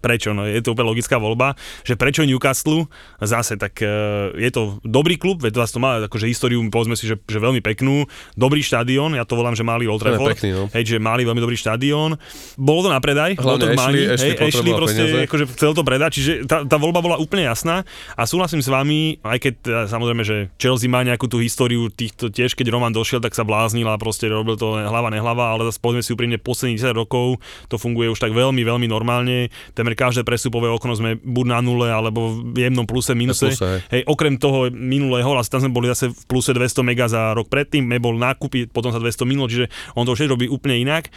prečo, 0.05 0.37
no 0.37 0.45
je 0.45 0.61
to 0.61 0.77
úplne 0.77 0.93
logická 0.93 1.17
voľba, 1.17 1.57
že 1.81 1.97
prečo 1.97 2.29
Newcastle, 2.29 2.85
zase 3.25 3.57
tak 3.57 3.81
e, 3.81 3.89
je 4.37 4.51
to 4.53 4.77
dobrý 4.85 5.17
klub, 5.17 5.41
veď 5.41 5.57
vás 5.57 5.73
to 5.73 5.81
má 5.81 6.05
akože 6.05 6.29
históriu, 6.29 6.61
povedzme 6.69 7.01
si, 7.01 7.09
že, 7.09 7.17
že 7.17 7.41
veľmi 7.41 7.65
peknú, 7.65 8.05
dobrý 8.37 8.61
štadión, 8.61 9.17
ja 9.17 9.25
to 9.25 9.41
volám, 9.41 9.57
že 9.57 9.65
mali 9.65 9.89
Old 9.89 10.05
Trafford, 10.05 10.37
pekný, 10.37 10.53
no. 10.53 10.69
hej, 10.69 10.85
že 10.85 11.01
mali 11.01 11.25
veľmi 11.25 11.41
dobrý 11.41 11.57
štadión, 11.57 12.21
bolo 12.61 12.81
to 12.85 12.91
na 12.93 13.01
predaj, 13.01 13.41
bolo 13.41 13.57
to 13.57 13.73
Mani, 13.73 14.05
Ashley- 14.05 14.13
Ashley 14.13 14.37
hej, 14.37 14.53
Ashley 14.53 14.73
proste 14.77 15.05
peniaze. 15.09 15.25
akože 15.25 15.45
chcel 15.57 15.73
to 15.73 15.83
predať, 15.83 16.11
čiže 16.21 16.33
tá, 16.45 16.69
tá 16.69 16.77
voľba 16.77 17.01
bola 17.01 17.17
úplne 17.17 17.49
jasná 17.49 17.89
a 18.13 18.29
súhlasím 18.29 18.61
s 18.61 18.69
vami, 18.69 19.17
aj 19.25 19.39
keď 19.41 19.55
teda, 19.65 19.81
samozrejme, 19.89 20.23
že 20.27 20.37
Chelsea 20.61 20.91
má 20.91 21.01
nejakú 21.01 21.31
tú 21.31 21.41
históriu 21.41 21.89
týchto 21.89 22.29
tiež, 22.29 22.53
keď 22.53 22.75
Roman 22.75 22.93
došiel, 22.93 23.23
tak 23.23 23.33
sa 23.33 23.47
bláznil 23.47 23.89
a 23.89 23.97
proste 23.97 24.29
robil 24.29 24.59
to 24.59 24.77
hlava 24.77 25.09
nehlava, 25.09 25.55
ale 25.55 25.71
zase 25.71 25.79
povedzme 25.81 26.03
si 26.03 26.11
úprimne, 26.13 26.37
posledných 26.37 26.83
10 26.83 26.93
rokov 26.93 27.39
to 27.71 27.79
funguje 27.79 28.11
už 28.11 28.19
tak 28.19 28.35
veľmi, 28.35 28.61
veľmi 28.67 28.87
normálne. 28.91 29.49
Temer 29.73 29.94
každé 29.95 30.23
prestupové 30.27 30.69
okno 30.71 30.95
sme 30.95 31.17
buď 31.17 31.47
na 31.47 31.59
nule, 31.65 31.89
alebo 31.89 32.43
v 32.43 32.67
jemnom 32.67 32.85
pluse, 32.85 33.15
minuse. 33.15 33.55
pluse, 33.55 33.65
hej. 33.65 33.81
Hej, 33.91 34.03
okrem 34.11 34.37
toho 34.37 34.69
minulého, 34.71 35.27
ale 35.31 35.47
tam 35.47 35.63
sme 35.63 35.73
boli 35.73 35.89
zase 35.91 36.11
v 36.11 36.23
pluse 36.29 36.53
200 36.53 36.83
mega 36.87 37.07
za 37.07 37.33
rok 37.33 37.47
predtým, 37.47 37.87
bol 38.03 38.19
nákupy, 38.19 38.69
potom 38.69 38.91
sa 38.91 39.01
200 39.01 39.25
minulo, 39.25 39.47
čiže 39.47 39.71
on 39.95 40.05
to 40.05 40.13
už 40.13 40.27
robí 40.27 40.51
úplne 40.51 40.77
inak. 40.79 41.09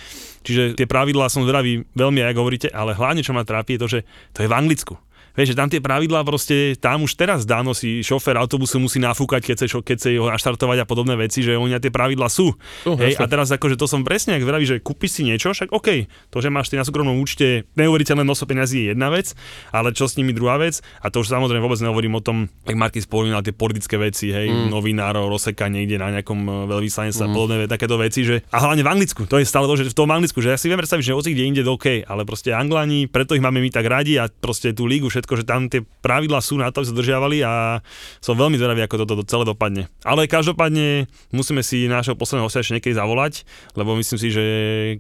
Čiže 0.46 0.80
tie 0.80 0.88
pravidlá 0.88 1.28
som 1.28 1.44
zdravý 1.44 1.84
veľmi, 1.98 2.24
ako 2.24 2.40
hovoríte, 2.40 2.70
ale 2.72 2.96
hlavne 2.96 3.26
čo 3.26 3.36
ma 3.36 3.44
trápi 3.44 3.76
je 3.76 3.82
to, 3.82 3.88
že 3.88 4.00
to 4.32 4.46
je 4.46 4.48
v 4.48 4.56
Anglicku. 4.56 4.96
Vieš, 5.38 5.54
že 5.54 5.58
tam 5.58 5.70
tie 5.70 5.78
pravidlá 5.78 6.26
proste, 6.26 6.74
tam 6.82 7.06
už 7.06 7.14
teraz 7.14 7.46
dáno 7.46 7.78
si 7.78 8.02
šofér 8.02 8.42
autobusu 8.42 8.82
musí 8.82 8.98
nafúkať, 8.98 9.54
keď 9.54 9.54
chce, 9.54 9.66
keď 9.86 9.96
chce 10.02 10.10
ho 10.18 10.26
naštartovať 10.34 10.82
a 10.82 10.86
podobné 10.90 11.14
veci, 11.14 11.46
že 11.46 11.54
oni 11.54 11.78
tie 11.78 11.94
pravidlá 11.94 12.26
sú. 12.26 12.58
Sú, 12.82 12.98
Hej, 12.98 13.22
a 13.22 13.30
teraz 13.30 13.54
akože 13.54 13.78
to 13.78 13.86
som 13.86 14.02
presne, 14.02 14.34
ak 14.34 14.42
vraví, 14.42 14.66
že 14.66 14.82
kúpiš 14.82 15.20
si 15.20 15.22
niečo, 15.22 15.54
však 15.54 15.70
OK, 15.70 16.10
to, 16.34 16.38
že 16.42 16.50
máš 16.50 16.74
ty 16.74 16.82
na 16.82 16.84
súkromnom 16.88 17.22
účte 17.22 17.70
neuveriteľné 17.78 18.26
množstvo 18.26 18.50
peniazí 18.50 18.82
je 18.82 18.98
jedna 18.98 19.14
vec, 19.14 19.38
ale 19.70 19.94
čo 19.94 20.10
s 20.10 20.18
nimi 20.18 20.34
druhá 20.34 20.58
vec, 20.58 20.82
a 21.04 21.14
to 21.14 21.22
už 21.22 21.30
samozrejme 21.30 21.62
vôbec 21.62 21.78
nehovorím 21.78 22.18
o 22.18 22.22
tom, 22.26 22.50
jak 22.66 22.74
Marky 22.74 22.98
spomínal, 22.98 23.46
tie 23.46 23.54
politické 23.54 24.02
veci, 24.02 24.34
hej, 24.34 24.50
mm. 24.50 24.74
novinárov, 24.74 25.30
rozseka 25.30 25.70
niekde 25.70 26.02
na 26.02 26.10
nejakom 26.18 26.40
e, 26.42 26.52
veľvyslanectve 26.66 27.24
a 27.24 27.30
podobné 27.30 27.56
ve- 27.62 27.70
takéto 27.70 28.00
veci, 28.02 28.26
že 28.26 28.42
a 28.50 28.58
hlavne 28.64 28.82
v 28.82 28.90
Anglicku, 28.90 29.30
to 29.30 29.38
je 29.38 29.46
stále 29.46 29.70
to, 29.70 29.78
že 29.78 29.94
v 29.94 29.98
tom 29.98 30.10
Anglicku, 30.10 30.40
že 30.42 30.56
ja 30.56 30.58
si 30.58 30.72
viem 30.72 30.80
predstaviť, 30.80 31.04
že 31.04 31.14
hoci 31.14 31.30
kde 31.36 31.44
inde 31.46 31.62
OK, 31.68 32.08
ale 32.08 32.24
proste 32.24 32.56
Anglani, 32.56 33.12
preto 33.12 33.36
ich 33.36 33.44
máme 33.44 33.60
my 33.60 33.70
tak 33.70 33.86
radi 33.86 34.16
a 34.18 34.32
proste 34.32 34.72
tú 34.72 34.88
lígu, 34.88 35.12
všetko, 35.12 35.27
že 35.36 35.44
tam 35.44 35.68
tie 35.68 35.84
pravidlá 35.84 36.40
sú 36.40 36.56
na 36.56 36.72
to, 36.72 36.80
aby 36.80 36.88
sa 36.88 36.96
držiavali 36.96 37.38
a 37.44 37.84
som 38.24 38.40
veľmi 38.40 38.56
zvedavý, 38.56 38.88
ako 38.88 39.04
toto 39.04 39.20
to 39.20 39.24
celé 39.28 39.44
dopadne. 39.44 39.92
Ale 40.08 40.30
každopádne 40.30 41.12
musíme 41.36 41.60
si 41.66 41.92
nášho 41.92 42.16
posledného 42.16 42.48
hostia 42.48 42.64
ešte 42.64 42.80
niekedy 42.80 42.96
zavolať, 42.96 43.44
lebo 43.76 43.98
myslím 44.00 44.22
si, 44.22 44.32
že 44.32 44.46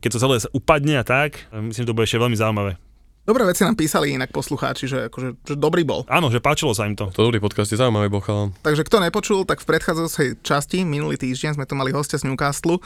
keď 0.03 0.09
to 0.11 0.19
celé 0.19 0.35
upadne 0.51 0.99
a 0.99 1.05
tak, 1.05 1.47
myslím, 1.53 1.85
že 1.85 1.89
to 1.89 1.95
bude 1.95 2.09
ešte 2.09 2.19
veľmi 2.19 2.35
zaujímavé. 2.35 2.75
Dobré 3.27 3.43
veci 3.43 3.67
nám 3.67 3.75
písali 3.75 4.15
inak 4.15 4.31
poslucháči, 4.31 4.87
že, 4.87 5.11
akože, 5.11 5.43
že 5.43 5.55
dobrý 5.59 5.83
bol. 5.83 6.07
Áno, 6.07 6.31
že 6.31 6.39
páčilo 6.39 6.71
sa 6.71 6.87
im 6.87 6.95
to. 6.95 7.11
To 7.11 7.27
dobrý 7.27 7.43
podcast, 7.43 7.67
je 7.67 7.75
zaujímavý 7.75 8.07
bol. 8.07 8.23
Takže 8.63 8.87
kto 8.87 9.03
nepočul, 9.03 9.43
tak 9.43 9.59
v 9.59 9.67
predchádzajúcej 9.67 10.39
časti, 10.47 10.87
minulý 10.87 11.19
týždeň 11.19 11.59
sme 11.59 11.67
tu 11.67 11.75
mali 11.75 11.91
hostia 11.91 12.15
z 12.15 12.23
Newcastle, 12.23 12.79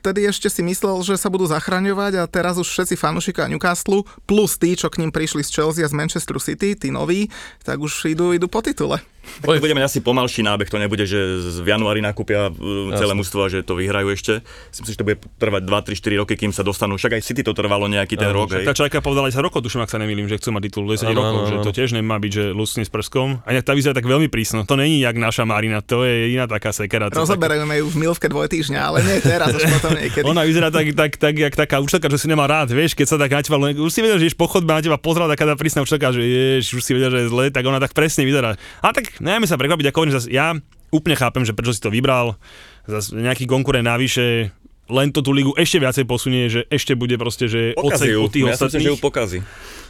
Vtedy 0.00 0.24
ešte 0.24 0.48
si 0.48 0.64
myslel, 0.64 1.04
že 1.04 1.20
sa 1.20 1.28
budú 1.28 1.44
zachraňovať 1.44 2.24
a 2.24 2.24
teraz 2.24 2.56
už 2.56 2.64
všetci 2.64 2.96
fanúšikovia 2.96 3.52
Newcastle, 3.52 4.08
plus 4.24 4.56
tí, 4.56 4.72
čo 4.72 4.88
k 4.88 5.04
ním 5.04 5.12
prišli 5.12 5.44
z 5.44 5.52
Chelsea 5.52 5.84
a 5.84 5.92
z 5.92 5.96
Manchester 5.96 6.40
City, 6.40 6.72
tí 6.72 6.88
noví, 6.88 7.28
tak 7.60 7.84
už 7.84 8.08
idú, 8.08 8.32
idú 8.32 8.48
po 8.48 8.64
titule. 8.64 9.04
Budeme 9.40 9.78
mať 9.78 9.86
asi 9.86 9.98
pomalší 10.00 10.40
nábeh, 10.40 10.66
to 10.66 10.76
nebude, 10.76 11.02
že 11.02 11.16
z- 11.16 11.60
v 11.60 11.68
januári 11.68 12.00
nakúpia 12.00 12.48
uh, 12.48 12.54
celé 12.92 13.12
mužstvo 13.12 13.40
a 13.40 13.48
že 13.48 13.60
to 13.60 13.72
vyhrajú 13.72 14.10
ešte. 14.10 14.40
Myslím 14.70 14.84
si, 14.84 14.92
že 14.92 14.98
to 14.98 15.04
bude 15.04 15.18
trvať 15.36 15.62
2, 15.64 15.88
3, 15.92 15.96
4 15.96 16.20
roky, 16.20 16.34
kým 16.34 16.50
sa 16.50 16.60
dostanú. 16.60 16.96
Však 16.96 17.16
aj 17.16 17.22
City 17.22 17.40
to 17.40 17.52
trvalo 17.52 17.86
nejaký 17.86 18.16
ten 18.16 18.28
rok. 18.28 18.48
Však 18.48 18.62
Hej. 18.62 18.68
tá 18.68 18.74
čajka 18.74 18.98
povedala 19.00 19.28
10 19.28 19.40
rokov, 19.40 19.60
tuším, 19.60 19.80
ak 19.80 19.90
sa 19.90 19.96
nemýlim, 19.96 20.24
že 20.24 20.36
chcú 20.36 20.50
mať 20.50 20.62
titul 20.66 20.84
10 20.84 21.04
Áno, 21.06 21.14
rokov, 21.14 21.38
áno, 21.38 21.48
že 21.48 21.56
to 21.60 21.70
tiež 21.70 21.90
nemá 21.92 22.16
byť, 22.16 22.32
že 22.32 22.44
lusne 22.50 22.82
s 22.82 22.90
prskom. 22.90 23.40
A 23.42 23.54
tá 23.60 23.72
vyzerá 23.72 23.92
tak 23.92 24.04
veľmi 24.04 24.26
prísno. 24.26 24.64
To 24.64 24.74
není 24.74 25.00
jak 25.00 25.14
naša 25.14 25.44
Marina, 25.44 25.80
to 25.80 26.02
je 26.02 26.32
iná 26.32 26.44
taká 26.44 26.72
sekera. 26.72 27.08
to 27.08 27.20
Rozoberajme 27.20 27.76
ju 27.76 27.86
v 27.86 27.96
Milvke 27.98 28.26
dvojtýždňa, 28.26 28.80
ale 28.80 28.98
nie 29.02 29.20
teraz, 29.20 29.52
až 29.52 29.68
potom 29.70 29.92
niekedy. 29.92 30.24
Ona 30.24 30.42
vyzerá 30.42 30.68
tak, 30.68 30.86
tak, 30.92 31.12
tak, 31.16 31.34
jak 31.34 31.54
taká 31.54 31.76
učiteľka, 31.78 32.08
že 32.08 32.18
si 32.18 32.26
nemá 32.26 32.46
rád, 32.46 32.72
vieš, 32.72 32.96
keď 32.96 33.06
sa 33.06 33.16
tak 33.18 33.30
na 33.30 33.42
teba, 33.42 33.56
už 33.60 33.90
si 33.90 34.00
vedel, 34.00 34.16
že 34.16 34.26
ješ 34.26 34.36
po 34.36 34.48
chodbe 34.48 34.70
na 34.70 34.80
teba 34.80 34.96
pozrela 34.96 35.28
taká 35.28 35.44
tá 35.44 35.54
prísna 35.54 35.82
učiteľka, 35.82 36.14
že 36.14 36.22
ješ, 36.22 36.64
už 36.72 36.82
si 36.82 36.92
vedel, 36.92 37.10
že 37.10 37.18
je 37.20 37.28
zle, 37.28 37.44
tak 37.48 37.62
ona 37.62 37.76
tak 37.76 37.92
presne 37.92 38.22
vyzerá. 38.22 38.54
A 38.80 38.88
tak 38.90 39.09
nejme 39.18 39.50
sa 39.50 39.58
prekvapiť, 39.58 39.90
ako 39.90 39.96
hovorím, 39.98 40.14
zase 40.14 40.30
ja 40.30 40.54
úplne 40.94 41.16
chápem, 41.18 41.42
že 41.42 41.54
prečo 41.54 41.74
si 41.74 41.82
to 41.82 41.90
vybral, 41.90 42.38
zase 42.86 43.14
nejaký 43.18 43.50
konkurent 43.50 43.86
navyše, 43.86 44.54
len 44.90 45.14
to 45.14 45.22
tú 45.22 45.30
ligu 45.30 45.54
ešte 45.54 45.78
viacej 45.78 46.04
posunie, 46.04 46.50
že 46.50 46.66
ešte 46.66 46.98
bude 46.98 47.14
proste, 47.14 47.46
že 47.46 47.72
ju. 47.78 48.26
od 48.26 48.30
tých 48.34 48.44
Ja 48.46 48.58
si 48.58 48.66
myslím, 48.66 48.82
že 48.82 48.90
ju 48.90 48.98
ostatných. 48.98 49.06
pokazí. 49.06 49.38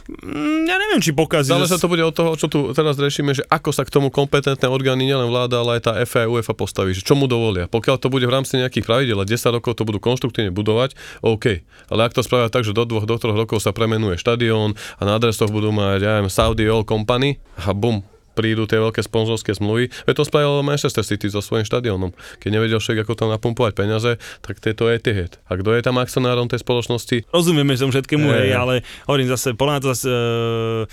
Mm, 0.09 0.65
ja 0.65 0.75
neviem, 0.81 1.01
či 1.01 1.13
pokazí. 1.13 1.53
Ale 1.53 1.69
sa 1.69 1.77
to 1.77 1.89
bude 1.89 2.01
od 2.01 2.13
toho, 2.13 2.33
čo 2.33 2.49
tu 2.49 2.73
teraz 2.73 2.97
riešime, 2.97 3.37
že 3.37 3.45
ako 3.49 3.69
sa 3.69 3.85
k 3.85 3.93
tomu 3.93 4.09
kompetentné 4.09 4.65
orgány, 4.65 5.05
nielen 5.05 5.29
vláda, 5.29 5.61
ale 5.61 5.77
aj 5.77 5.81
tá 5.85 5.91
FA 6.09 6.25
a 6.25 6.29
UEFA 6.29 6.53
postaví, 6.57 6.93
že 6.93 7.05
čo 7.05 7.13
mu 7.13 7.29
dovolia. 7.29 7.69
Pokiaľ 7.69 7.97
to 8.01 8.09
bude 8.09 8.25
v 8.25 8.33
rámci 8.33 8.57
nejakých 8.57 8.85
pravidel 8.85 9.17
a 9.21 9.25
10 9.25 9.57
rokov 9.57 9.77
to 9.77 9.85
budú 9.85 10.01
konštruktívne 10.01 10.53
budovať, 10.53 10.97
OK. 11.21 11.65
Ale 11.89 12.01
ak 12.05 12.13
to 12.17 12.25
spravia 12.25 12.49
tak, 12.49 12.65
že 12.65 12.73
do 12.73 12.85
dvoch, 12.85 13.05
do 13.05 13.17
troch 13.17 13.37
rokov 13.37 13.61
sa 13.61 13.73
premenuje 13.73 14.17
štadión 14.17 14.73
a 14.97 15.01
na 15.05 15.17
adresoch 15.17 15.49
budú 15.53 15.69
mať, 15.73 15.99
ja 16.01 16.11
neviem, 16.17 16.33
Saudi 16.33 16.65
Oil 16.65 16.85
Company 16.85 17.37
a 17.61 17.73
bum, 17.73 18.01
prídu 18.33 18.65
tie 18.65 18.79
veľké 18.79 19.03
sponzorské 19.03 19.51
zmluvy. 19.53 19.91
Veď 20.07 20.15
to 20.17 20.23
spravil 20.23 20.63
Manchester 20.63 21.03
City 21.03 21.27
so 21.27 21.43
svojím 21.43 21.67
štadiónom. 21.67 22.11
Keď 22.39 22.49
nevedel 22.49 22.79
však, 22.79 23.03
ako 23.03 23.13
tam 23.19 23.29
napumpovať 23.29 23.73
peniaze, 23.75 24.11
tak 24.41 24.63
to 24.63 24.71
je 24.71 24.95
Etihad. 24.95 25.37
A 25.51 25.59
kto 25.59 25.75
je 25.75 25.81
tam 25.83 25.99
akcionárom 25.99 26.47
tej 26.47 26.63
spoločnosti? 26.63 27.27
rozumieme 27.31 27.73
tomu 27.73 27.91
všetkému, 27.91 28.27
Hej, 28.29 28.37
hej, 28.37 28.51
ale 28.53 28.75
hovorím 29.09 29.27
zase, 29.33 29.57
podľa 29.57 29.81
to 29.81 29.87
zase, 29.97 30.07
uh, 30.07 30.83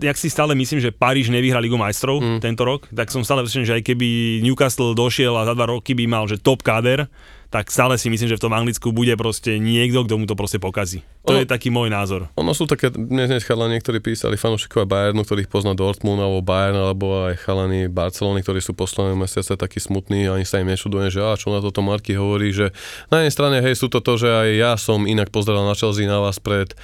jak 0.00 0.16
si 0.16 0.30
stále 0.30 0.54
myslím, 0.54 0.78
že 0.78 0.94
Paríž 0.94 1.28
nevyhrá 1.28 1.58
Ligu 1.58 1.74
majstrov 1.74 2.22
mm. 2.22 2.40
tento 2.40 2.62
rok, 2.62 2.86
tak 2.94 3.10
som 3.10 3.26
stále 3.26 3.42
presvedčený, 3.42 3.66
že 3.66 3.76
aj 3.80 3.84
keby 3.84 4.08
Newcastle 4.46 4.94
došiel 4.94 5.34
a 5.34 5.44
za 5.44 5.54
dva 5.58 5.66
roky 5.66 5.92
by 5.98 6.04
mal, 6.06 6.24
že 6.30 6.38
top 6.38 6.62
káder, 6.62 7.10
tak 7.48 7.72
stále 7.72 7.96
si 7.96 8.12
myslím, 8.12 8.28
že 8.28 8.36
v 8.36 8.44
tom 8.44 8.52
Anglicku 8.52 8.92
bude 8.92 9.16
proste 9.16 9.56
niekto, 9.56 10.04
kto 10.04 10.14
mu 10.20 10.28
to 10.28 10.36
proste 10.36 10.60
pokazí. 10.60 11.00
To 11.24 11.32
Ono- 11.32 11.40
je 11.40 11.48
taký 11.48 11.72
môj 11.72 11.88
názor. 11.88 12.28
Ono 12.36 12.52
sú 12.52 12.68
také, 12.68 12.92
dnes 12.92 13.32
chalani, 13.40 13.80
niektorí 13.80 14.04
písali 14.04 14.36
fanúšikovia 14.36 14.84
Bayernu, 14.84 15.24
ktorých 15.24 15.48
pozná 15.48 15.72
Dortmund 15.72 16.20
alebo 16.20 16.44
Bayern, 16.44 16.76
alebo 16.76 17.32
aj 17.32 17.40
chalani 17.40 17.88
Barcelony, 17.88 18.44
ktorí 18.44 18.60
sú 18.60 18.76
posledné 18.76 19.16
mesiace 19.16 19.56
takí 19.56 19.80
smutní 19.80 20.28
ani 20.28 20.44
sa 20.44 20.60
im 20.60 20.68
nečudujem, 20.68 21.08
že 21.08 21.24
a 21.24 21.40
čo 21.40 21.48
na 21.48 21.64
toto 21.64 21.80
Marky 21.80 22.20
hovorí, 22.20 22.52
že 22.52 22.76
na 23.08 23.24
jednej 23.24 23.32
strane 23.32 23.56
hej, 23.64 23.80
sú 23.80 23.88
to 23.88 24.04
to, 24.04 24.20
že 24.20 24.28
aj 24.28 24.48
ja 24.52 24.72
som 24.76 25.08
inak 25.08 25.32
pozeral 25.32 25.64
na 25.64 25.72
Chelsea 25.72 26.04
na 26.04 26.20
vás 26.20 26.36
pred 26.36 26.76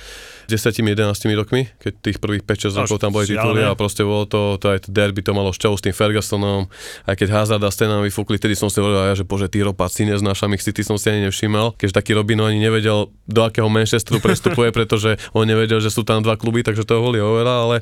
10-11 0.48 0.96
rokmi, 1.36 1.68
keď 1.80 1.92
tých 2.00 2.18
prvých 2.20 2.44
5-6 2.64 2.82
rokov 2.84 2.98
tam 3.00 3.12
boli 3.12 3.28
tituly 3.28 3.60
a 3.60 3.76
proste 3.76 4.00
bolo 4.00 4.24
to, 4.24 4.56
to 4.56 4.72
aj 4.72 4.88
to 4.88 4.88
derby 4.88 5.20
to 5.20 5.36
malo 5.36 5.52
šťavu 5.52 5.76
s 5.76 5.82
tým 5.84 5.94
Fergusonom, 5.94 6.72
aj 7.04 7.14
keď 7.20 7.28
Hazard 7.28 7.62
a 7.64 7.70
Stena 7.70 8.00
vyfúkli, 8.00 8.40
tedy 8.40 8.56
som 8.56 8.72
si 8.72 8.80
hovoril, 8.80 9.12
ja, 9.12 9.14
že 9.14 9.28
bože, 9.28 9.52
tí 9.52 9.60
ropáci 9.60 10.08
neznášam 10.08 10.52
ich 10.56 10.64
City 10.64 10.80
som 10.80 10.96
si 10.96 11.12
ani 11.12 11.28
nevšimal, 11.28 11.76
keďže 11.76 11.94
taký 11.94 12.16
Robino 12.16 12.48
ani 12.48 12.58
nevedel, 12.58 13.12
do 13.28 13.40
akého 13.44 13.68
Manchesteru 13.68 14.24
prestupuje, 14.24 14.72
pretože 14.76 15.20
on 15.36 15.44
nevedel, 15.44 15.78
že 15.84 15.92
sú 15.92 16.02
tam 16.02 16.24
dva 16.24 16.40
kluby, 16.40 16.64
takže 16.64 16.88
to 16.88 17.00
hovorí 17.00 17.20
oveľa, 17.20 17.54
ale 17.68 17.76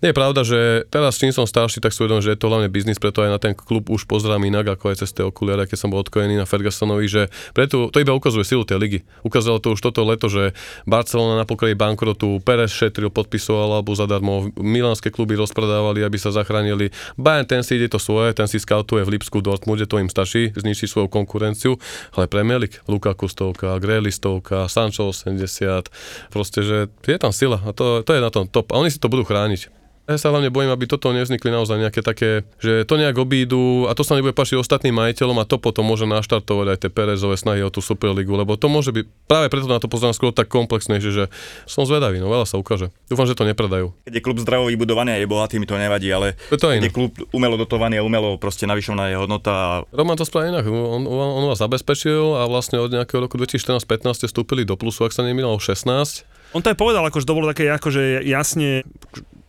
nie 0.00 0.10
je 0.10 0.16
pravda, 0.16 0.40
že 0.44 0.88
teraz 0.88 1.20
čím 1.20 1.28
som 1.28 1.44
starší, 1.44 1.84
tak 1.84 1.92
si 1.92 2.00
uvedomím, 2.00 2.24
že 2.24 2.32
je 2.32 2.40
to 2.40 2.48
hlavne 2.48 2.72
biznis, 2.72 2.96
preto 2.96 3.20
aj 3.20 3.30
na 3.36 3.40
ten 3.40 3.52
klub 3.52 3.92
už 3.92 4.08
pozerám 4.08 4.40
inak, 4.48 4.72
ako 4.72 4.92
aj 4.92 5.04
cez 5.04 5.12
tie 5.12 5.24
okuliare, 5.28 5.68
keď 5.68 5.76
som 5.76 5.92
bol 5.92 6.00
odkojený 6.00 6.40
na 6.40 6.48
Fergusonovi, 6.48 7.04
že 7.04 7.22
preto 7.52 7.92
to 7.92 8.00
iba 8.00 8.16
ukazuje 8.16 8.48
silu 8.48 8.64
tej 8.64 8.80
ligy. 8.80 8.98
Ukázalo 9.20 9.60
to 9.60 9.76
už 9.76 9.80
toto 9.84 10.00
leto, 10.08 10.32
že 10.32 10.56
Barcelona 10.88 11.36
na 11.36 11.44
pokraji 11.44 11.76
bankrotu, 11.76 12.40
Perez 12.40 12.72
šetril, 12.72 13.12
podpisoval 13.12 13.80
alebo 13.80 13.92
zadarmo, 13.92 14.48
milánske 14.56 15.12
kluby 15.12 15.36
rozpredávali, 15.36 16.00
aby 16.00 16.16
sa 16.16 16.32
zachránili. 16.32 16.88
Bayern 17.20 17.44
ten 17.44 17.60
si 17.60 17.76
ide 17.76 17.92
to 17.92 18.00
svoje, 18.00 18.32
ten 18.32 18.48
si 18.48 18.56
scoutuje 18.56 19.04
v 19.04 19.20
Lipsku, 19.20 19.44
Dortmunde, 19.44 19.84
to 19.84 20.00
im 20.00 20.08
stačí, 20.08 20.48
zničí 20.56 20.88
svoju 20.88 21.12
konkurenciu, 21.12 21.76
ale 22.16 22.24
Premier 22.24 22.56
League, 22.56 22.80
Lukaku 22.88 23.28
stovka, 23.28 23.76
Grealish 23.76 24.16
stovka, 24.16 24.64
Sancho 24.72 25.12
80, 25.12 25.92
proste, 26.32 26.64
že 26.64 26.88
je 27.04 27.18
tam 27.20 27.36
sila 27.36 27.60
a 27.60 27.76
to, 27.76 28.00
to 28.00 28.16
je 28.16 28.24
na 28.24 28.32
tom 28.32 28.48
top 28.48 28.72
a 28.72 28.80
oni 28.80 28.88
si 28.88 28.96
to 28.96 29.12
budú 29.12 29.28
chrániť. 29.28 29.80
Ja 30.10 30.18
sa 30.18 30.34
hlavne 30.34 30.50
bojím, 30.50 30.74
aby 30.74 30.90
toto 30.90 31.14
nevznikli 31.14 31.54
naozaj 31.54 31.86
nejaké 31.86 32.02
také, 32.02 32.42
že 32.58 32.82
to 32.82 32.98
nejak 32.98 33.14
obídu 33.14 33.86
a 33.86 33.94
to 33.94 34.02
sa 34.02 34.18
nebude 34.18 34.34
páčiť 34.34 34.58
ostatným 34.58 34.98
majiteľom 34.98 35.38
a 35.38 35.46
to 35.46 35.62
potom 35.62 35.86
môže 35.86 36.02
naštartovať 36.02 36.66
aj 36.66 36.78
tie 36.82 36.90
Perezové 36.90 37.38
snahy 37.38 37.62
o 37.62 37.70
tú 37.70 37.78
Superligu, 37.78 38.34
lebo 38.34 38.58
to 38.58 38.66
môže 38.66 38.90
byť, 38.90 39.06
práve 39.30 39.46
preto 39.46 39.70
na 39.70 39.78
to 39.78 39.86
pozerám 39.86 40.10
skôr 40.10 40.34
tak 40.34 40.50
komplexnejšie, 40.50 41.10
že 41.14 41.24
som 41.70 41.86
zvedavý, 41.86 42.18
no 42.18 42.26
veľa 42.26 42.42
sa 42.42 42.58
ukáže. 42.58 42.90
Dúfam, 43.06 43.30
že 43.30 43.38
to 43.38 43.46
nepredajú. 43.46 43.94
Keď 44.02 44.14
je 44.18 44.22
klub 44.26 44.42
zdravo 44.42 44.66
vybudovaný 44.66 45.14
a 45.14 45.18
je 45.22 45.30
bohatý, 45.30 45.62
mi 45.62 45.70
to 45.70 45.78
nevadí, 45.78 46.10
ale 46.10 46.34
To 46.50 46.58
je 46.58 46.60
to 46.60 46.66
keď 46.74 46.90
je 46.90 46.90
klub 46.90 47.14
umelo 47.30 47.54
dotovaný 47.54 48.02
a 48.02 48.06
umelo 48.06 48.34
proste 48.34 48.66
navyšovaná 48.66 49.14
je 49.14 49.16
hodnota 49.22 49.52
a 49.54 49.74
Roman 49.94 50.18
to 50.18 50.26
spravil 50.26 50.58
inak, 50.58 50.66
on, 50.66 51.06
on, 51.06 51.28
on 51.38 51.44
vás 51.46 51.62
zabezpečil 51.62 52.34
a 52.34 52.50
vlastne 52.50 52.82
od 52.82 52.90
nejakého 52.90 53.22
roku 53.22 53.38
2014-15 53.38 54.18
ste 54.18 54.26
vstúpili 54.26 54.66
do 54.66 54.74
plusu, 54.74 55.06
ak 55.06 55.14
sa 55.14 55.22
nemýlim, 55.22 55.54
o 55.54 55.62
16. 55.62 55.86
On 56.50 56.58
to 56.58 56.74
aj 56.74 56.78
povedal, 56.82 57.06
akože 57.06 57.30
to 57.30 57.36
bolo 57.38 57.46
také 57.46 57.70
akože 57.70 58.26
jasne 58.26 58.82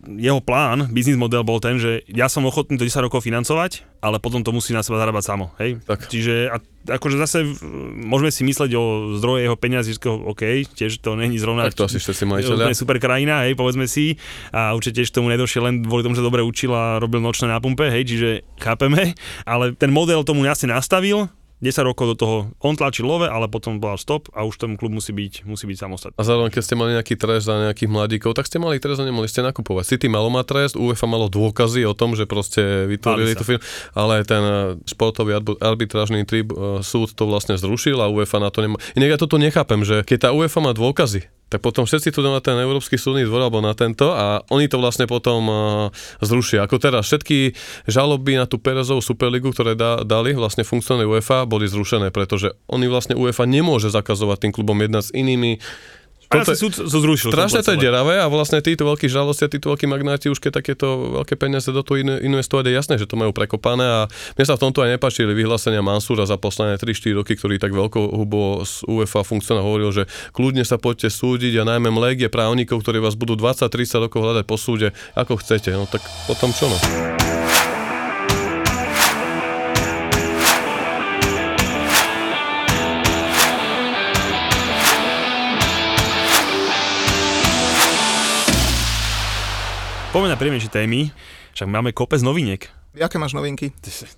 jeho 0.02 0.42
plán, 0.42 0.90
biznis 0.90 1.14
model 1.14 1.46
bol 1.46 1.62
ten, 1.62 1.78
že 1.78 2.02
ja 2.10 2.26
som 2.26 2.42
ochotný 2.50 2.78
to 2.78 2.86
10 2.90 3.06
rokov 3.06 3.22
financovať, 3.22 3.86
ale 4.02 4.18
potom 4.18 4.42
to 4.42 4.50
musí 4.50 4.74
na 4.74 4.82
seba 4.82 4.98
zarábať 4.98 5.24
samo. 5.30 5.54
Hej? 5.62 5.78
Tak. 5.86 6.10
Čiže 6.10 6.50
a, 6.50 6.58
akože 6.98 7.22
zase 7.22 7.46
môžeme 8.02 8.34
si 8.34 8.42
mysleť 8.42 8.72
o 8.74 8.84
zdroje 9.22 9.46
jeho 9.46 9.58
peniazí, 9.58 9.94
že 9.94 10.10
OK, 10.10 10.66
tiež 10.74 11.06
to 11.06 11.14
není 11.14 11.38
zrovna 11.38 11.70
Tak 11.70 11.78
to 11.78 11.86
asi 11.86 12.02
všetci 12.02 12.24
majiteľia. 12.26 12.74
super 12.74 12.98
krajina, 12.98 13.46
hej, 13.46 13.54
povedzme 13.54 13.86
si. 13.86 14.18
A 14.50 14.74
určite 14.74 15.06
tiež 15.06 15.14
tomu 15.14 15.30
nedošiel 15.30 15.70
len 15.70 15.76
kvôli 15.86 16.02
tomu, 16.02 16.18
že 16.18 16.26
dobre 16.26 16.42
učil 16.42 16.74
a 16.74 16.98
robil 16.98 17.22
nočné 17.22 17.54
na 17.54 17.62
pumpe, 17.62 17.86
hej, 17.94 18.10
čiže 18.10 18.30
chápeme. 18.58 19.14
Ale 19.46 19.78
ten 19.78 19.94
model 19.94 20.26
tomu 20.26 20.50
jasne 20.50 20.74
nastavil, 20.74 21.30
10 21.62 21.86
rokov 21.86 22.06
do 22.14 22.16
toho 22.18 22.36
on 22.58 22.74
tlačil 22.74 23.06
love, 23.06 23.30
ale 23.30 23.46
potom 23.46 23.78
bola 23.78 23.94
stop 23.96 24.34
a 24.34 24.42
už 24.42 24.58
ten 24.58 24.74
klub 24.74 24.90
musí 24.90 25.14
byť, 25.14 25.46
musí 25.46 25.70
byť 25.70 25.78
samostatný. 25.78 26.18
A 26.18 26.26
zároveň, 26.26 26.50
keď 26.50 26.64
ste 26.66 26.76
mali 26.76 26.98
nejaký 26.98 27.16
trest 27.16 27.46
za 27.46 27.70
nejakých 27.70 27.90
mladíkov, 27.94 28.34
tak 28.34 28.50
ste 28.50 28.58
mali 28.58 28.82
trest 28.82 28.98
a 28.98 29.06
nemohli 29.06 29.30
ste 29.30 29.46
nakupovať. 29.46 29.94
City 29.94 30.10
malo 30.10 30.34
má 30.34 30.42
trest, 30.42 30.74
UEFA 30.74 31.06
malo 31.06 31.30
dôkazy 31.30 31.86
o 31.86 31.94
tom, 31.94 32.18
že 32.18 32.26
proste 32.26 32.90
vytvorili 32.90 33.38
tú 33.38 33.46
film, 33.46 33.62
ale 33.94 34.26
ten 34.26 34.42
eh, 34.42 34.58
športový 34.90 35.38
arbitrážny 35.62 36.26
trib, 36.26 36.50
eh, 36.50 36.82
súd 36.82 37.14
to 37.14 37.30
vlastne 37.30 37.54
zrušil 37.56 38.02
a 38.02 38.10
UEFA 38.10 38.42
na 38.42 38.50
to 38.50 38.66
nemá. 38.66 38.82
Inak 38.98 39.16
ja 39.16 39.18
toto 39.22 39.38
nechápem, 39.38 39.86
že 39.86 40.02
keď 40.02 40.18
tá 40.18 40.30
UEFA 40.34 40.66
má 40.66 40.74
dôkazy, 40.74 41.30
tak 41.52 41.60
potom 41.60 41.84
všetci 41.84 42.16
tu 42.16 42.24
na 42.24 42.40
ten 42.40 42.56
Európsky 42.56 42.96
súdny 42.96 43.28
dvor 43.28 43.44
alebo 43.44 43.60
na 43.60 43.76
tento 43.76 44.16
a 44.16 44.40
oni 44.48 44.72
to 44.72 44.80
vlastne 44.80 45.04
potom 45.04 45.42
uh, 45.52 45.60
zrušia. 46.24 46.64
Ako 46.64 46.80
teraz 46.80 47.12
všetky 47.12 47.52
žaloby 47.92 48.40
na 48.40 48.48
tú 48.48 48.56
Perezovú 48.56 49.04
Superligu, 49.04 49.52
ktoré 49.52 49.76
da, 49.76 50.00
dali 50.08 50.32
vlastne 50.32 50.64
funkčné 50.64 51.04
UEFA, 51.04 51.44
boli 51.44 51.68
zrušené, 51.68 52.16
pretože 52.16 52.56
oni 52.72 52.88
vlastne 52.88 53.20
UEFA 53.20 53.44
nemôže 53.44 53.92
zakazovať 53.92 54.48
tým 54.48 54.56
klubom 54.56 54.80
jednať 54.80 55.12
s 55.12 55.12
inými 55.12 55.60
toto 56.32 56.52
ja 56.52 56.56
si 56.56 56.64
súd 56.64 56.72
to 56.72 56.88
zrušil. 56.88 57.30
Strašne 57.30 57.60
to 57.60 57.76
je 57.76 57.78
celé. 57.78 57.86
deravé 57.92 58.16
a 58.24 58.32
vlastne 58.32 58.64
títo 58.64 58.88
veľkí 58.88 59.12
žalosti 59.12 59.44
a 59.44 59.50
títo 59.52 59.76
veľkí 59.76 59.84
magnáti 59.84 60.32
už 60.32 60.40
keď 60.40 60.64
takéto 60.64 61.20
veľké 61.20 61.36
peniaze 61.36 61.68
do 61.68 61.84
toho 61.84 62.00
in- 62.00 62.24
investovať 62.24 62.72
je 62.72 62.74
jasné, 62.74 62.94
že 62.96 63.06
to 63.06 63.20
majú 63.20 63.36
prekopané 63.36 63.84
a 63.84 64.00
mne 64.40 64.46
sa 64.48 64.56
v 64.56 64.64
tomto 64.64 64.80
aj 64.82 64.96
nepáčili 64.96 65.36
vyhlásenia 65.36 65.84
Mansúra 65.84 66.24
za 66.24 66.40
posledné 66.40 66.80
3-4 66.80 67.20
roky, 67.20 67.36
ktorý 67.36 67.60
tak 67.60 67.76
veľkou 67.76 68.16
hubo 68.16 68.64
z 68.64 68.88
UEFA 68.88 69.28
funkcionálne 69.28 69.68
hovoril, 69.68 69.92
že 69.92 70.04
kľudne 70.32 70.64
sa 70.64 70.80
poďte 70.80 71.12
súdiť 71.12 71.60
a 71.60 71.68
najmä 71.68 71.92
legie 72.00 72.32
právnikov, 72.32 72.80
ktorí 72.80 73.04
vás 73.04 73.20
budú 73.20 73.36
20-30 73.36 74.08
rokov 74.08 74.24
hľadať 74.24 74.46
po 74.48 74.56
súde, 74.56 74.96
ako 75.20 75.36
chcete. 75.44 75.76
No 75.76 75.84
tak 75.84 76.00
potom 76.32 76.56
čo 76.56 76.72
no? 76.72 76.80
Poďme 90.12 90.28
na 90.28 90.40
príjemnejšie 90.40 90.72
témy, 90.72 91.08
však 91.56 91.68
máme 91.72 91.96
kopec 91.96 92.20
noviniek. 92.20 92.68
Jaké 92.92 93.16
máš 93.16 93.32
novinky? 93.32 93.72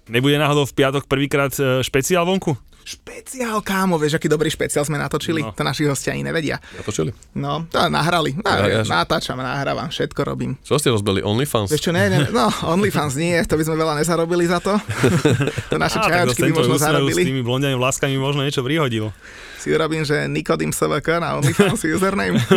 Nebude 0.10 0.42
náhodou 0.42 0.66
v 0.66 0.74
piatok 0.74 1.06
prvýkrát 1.06 1.54
e, 1.62 1.86
špeciál 1.86 2.26
vonku? 2.26 2.58
Špeciál, 2.82 3.62
kámo, 3.62 4.02
vieš, 4.02 4.18
aký 4.18 4.26
dobrý 4.26 4.50
špeciál 4.50 4.82
sme 4.82 4.98
natočili? 4.98 5.46
No. 5.46 5.54
To 5.54 5.62
naši 5.62 5.86
hostia 5.86 6.18
ani 6.18 6.26
nevedia. 6.26 6.58
Natočili? 6.74 7.14
No, 7.38 7.70
to 7.70 7.78
nahrali. 7.88 8.34
No, 8.34 8.50
Ja- 8.50 8.82
ja- 8.82 8.90
natáčam, 8.90 9.38
nahrávam, 9.38 9.88
všetko 9.88 10.22
robím. 10.26 10.58
Čo 10.66 10.82
ste 10.82 10.90
rozbili? 10.90 11.22
OnlyFans? 11.22 11.70
Vieš 11.70 11.86
čo, 11.86 11.94
ne, 11.94 12.10
ne, 12.10 12.26
no, 12.34 12.50
OnlyFans 12.66 13.14
nie, 13.14 13.38
to 13.46 13.54
by 13.54 13.64
sme 13.64 13.78
veľa 13.78 13.94
nezarobili 14.02 14.50
za 14.50 14.58
to. 14.58 14.74
to 15.72 15.78
naše 15.78 16.02
čajočky 16.02 16.50
by 16.50 16.58
možno 16.58 16.74
úsmev 16.74 16.82
s 16.82 16.90
zarobili. 16.90 17.22
tými 17.22 17.42
blondiami 17.46 17.78
vláskami 17.78 18.18
možno 18.18 18.42
niečo 18.42 18.66
prihodil. 18.66 19.14
Si 19.64 19.72
urobím, 19.72 20.04
že 20.04 20.28
Nikodým 20.28 20.76
SVK 20.76 21.24
na 21.24 21.40
OnlyFans 21.40 21.88
username. 21.88 22.36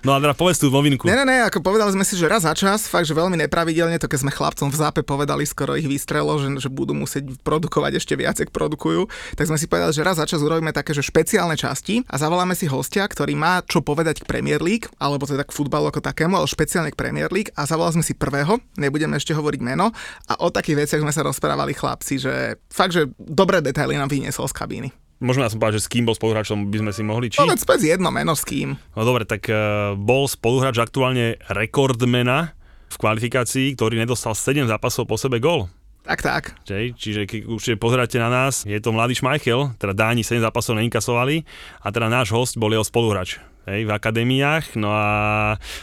No 0.00 0.16
a 0.16 0.22
teda 0.22 0.32
povedz 0.32 0.56
tú 0.56 0.72
novinku. 0.72 1.04
Ne, 1.04 1.12
ne, 1.12 1.28
ne, 1.28 1.44
ako 1.44 1.60
povedali 1.60 1.92
sme 1.92 2.00
si, 2.06 2.16
že 2.16 2.24
raz 2.24 2.48
za 2.48 2.56
čas, 2.56 2.88
fakt, 2.88 3.04
že 3.04 3.12
veľmi 3.12 3.36
nepravidelne, 3.44 4.00
to 4.00 4.08
keď 4.08 4.24
sme 4.24 4.32
chlapcom 4.32 4.72
v 4.72 4.76
zápe 4.80 5.00
povedali, 5.04 5.44
skoro 5.44 5.76
ich 5.76 5.84
vystrelo, 5.84 6.40
že, 6.40 6.48
že 6.56 6.72
budú 6.72 6.96
musieť 6.96 7.28
produkovať 7.44 8.00
ešte 8.00 8.16
viac, 8.16 8.40
ak 8.40 8.48
produkujú, 8.48 9.04
tak 9.36 9.52
sme 9.52 9.60
si 9.60 9.68
povedali, 9.68 9.92
že 9.92 10.00
raz 10.00 10.16
za 10.16 10.24
čas 10.24 10.40
urobíme 10.40 10.72
také, 10.72 10.96
že 10.96 11.04
špeciálne 11.04 11.60
časti 11.60 12.08
a 12.08 12.16
zavoláme 12.16 12.56
si 12.56 12.64
hostia, 12.64 13.04
ktorý 13.04 13.36
má 13.36 13.60
čo 13.68 13.84
povedať 13.84 14.24
k 14.24 14.28
Premier 14.28 14.64
League, 14.64 14.88
alebo 14.96 15.28
teda 15.28 15.44
k 15.44 15.52
futbalu 15.52 15.92
ako 15.92 16.00
takému, 16.00 16.40
ale 16.40 16.48
špeciálne 16.48 16.88
k 16.88 16.96
Premier 16.96 17.28
League 17.28 17.52
a 17.52 17.68
zavolali 17.68 18.00
sme 18.00 18.04
si 18.06 18.16
prvého, 18.16 18.56
nebudeme 18.80 19.20
ešte 19.20 19.36
hovoriť 19.36 19.60
meno 19.60 19.92
a 20.24 20.32
o 20.40 20.48
takých 20.48 20.88
veciach 20.88 21.04
sme 21.04 21.12
sa 21.12 21.20
rozprávali 21.20 21.76
chlapci, 21.76 22.16
že 22.16 22.56
fakt, 22.72 22.96
že 22.96 23.12
dobré 23.20 23.60
detaily 23.60 24.00
nám 24.00 24.08
vyniesol 24.08 24.48
z 24.48 24.56
kabíny. 24.56 25.09
Môžeme 25.20 25.44
ja 25.44 25.52
som 25.52 25.60
povedať, 25.60 25.84
že 25.84 25.84
s 25.84 25.92
kým 25.92 26.08
bol 26.08 26.16
spoluhráčom 26.16 26.72
by 26.72 26.80
sme 26.80 26.92
si 26.96 27.02
mohli, 27.04 27.28
či? 27.28 27.44
Povedz 27.44 27.68
späť 27.68 27.92
jedno 27.92 28.08
meno 28.08 28.32
s 28.32 28.40
kým. 28.40 28.80
No 28.96 29.02
dobre, 29.04 29.28
tak 29.28 29.44
uh, 29.52 29.92
bol 29.92 30.24
spoluhráč 30.24 30.80
aktuálne 30.80 31.36
rekordmena 31.52 32.56
v 32.88 32.96
kvalifikácii, 32.96 33.76
ktorý 33.76 34.00
nedostal 34.00 34.32
7 34.32 34.64
zápasov 34.64 35.04
po 35.04 35.20
sebe 35.20 35.36
gól. 35.36 35.68
Tak, 36.00 36.24
tak. 36.24 36.44
Čiže, 36.64 36.96
čiže 36.96 37.20
keď 37.28 37.40
už 37.44 37.62
pozeráte 37.76 38.16
na 38.16 38.32
nás, 38.32 38.64
je 38.64 38.80
to 38.80 38.96
mladý 38.96 39.12
Schmeichel, 39.12 39.76
teda 39.76 39.92
Dáni 39.92 40.24
7 40.24 40.40
zápasov 40.40 40.80
neinkasovali 40.80 41.44
a 41.84 41.92
teda 41.92 42.08
náš 42.08 42.32
host 42.32 42.56
bol 42.56 42.72
jeho 42.72 42.82
spoluhráč 42.82 43.36
hej, 43.68 43.84
v 43.84 43.92
akadémiách, 43.92 44.80
no 44.80 44.88
a 44.88 45.06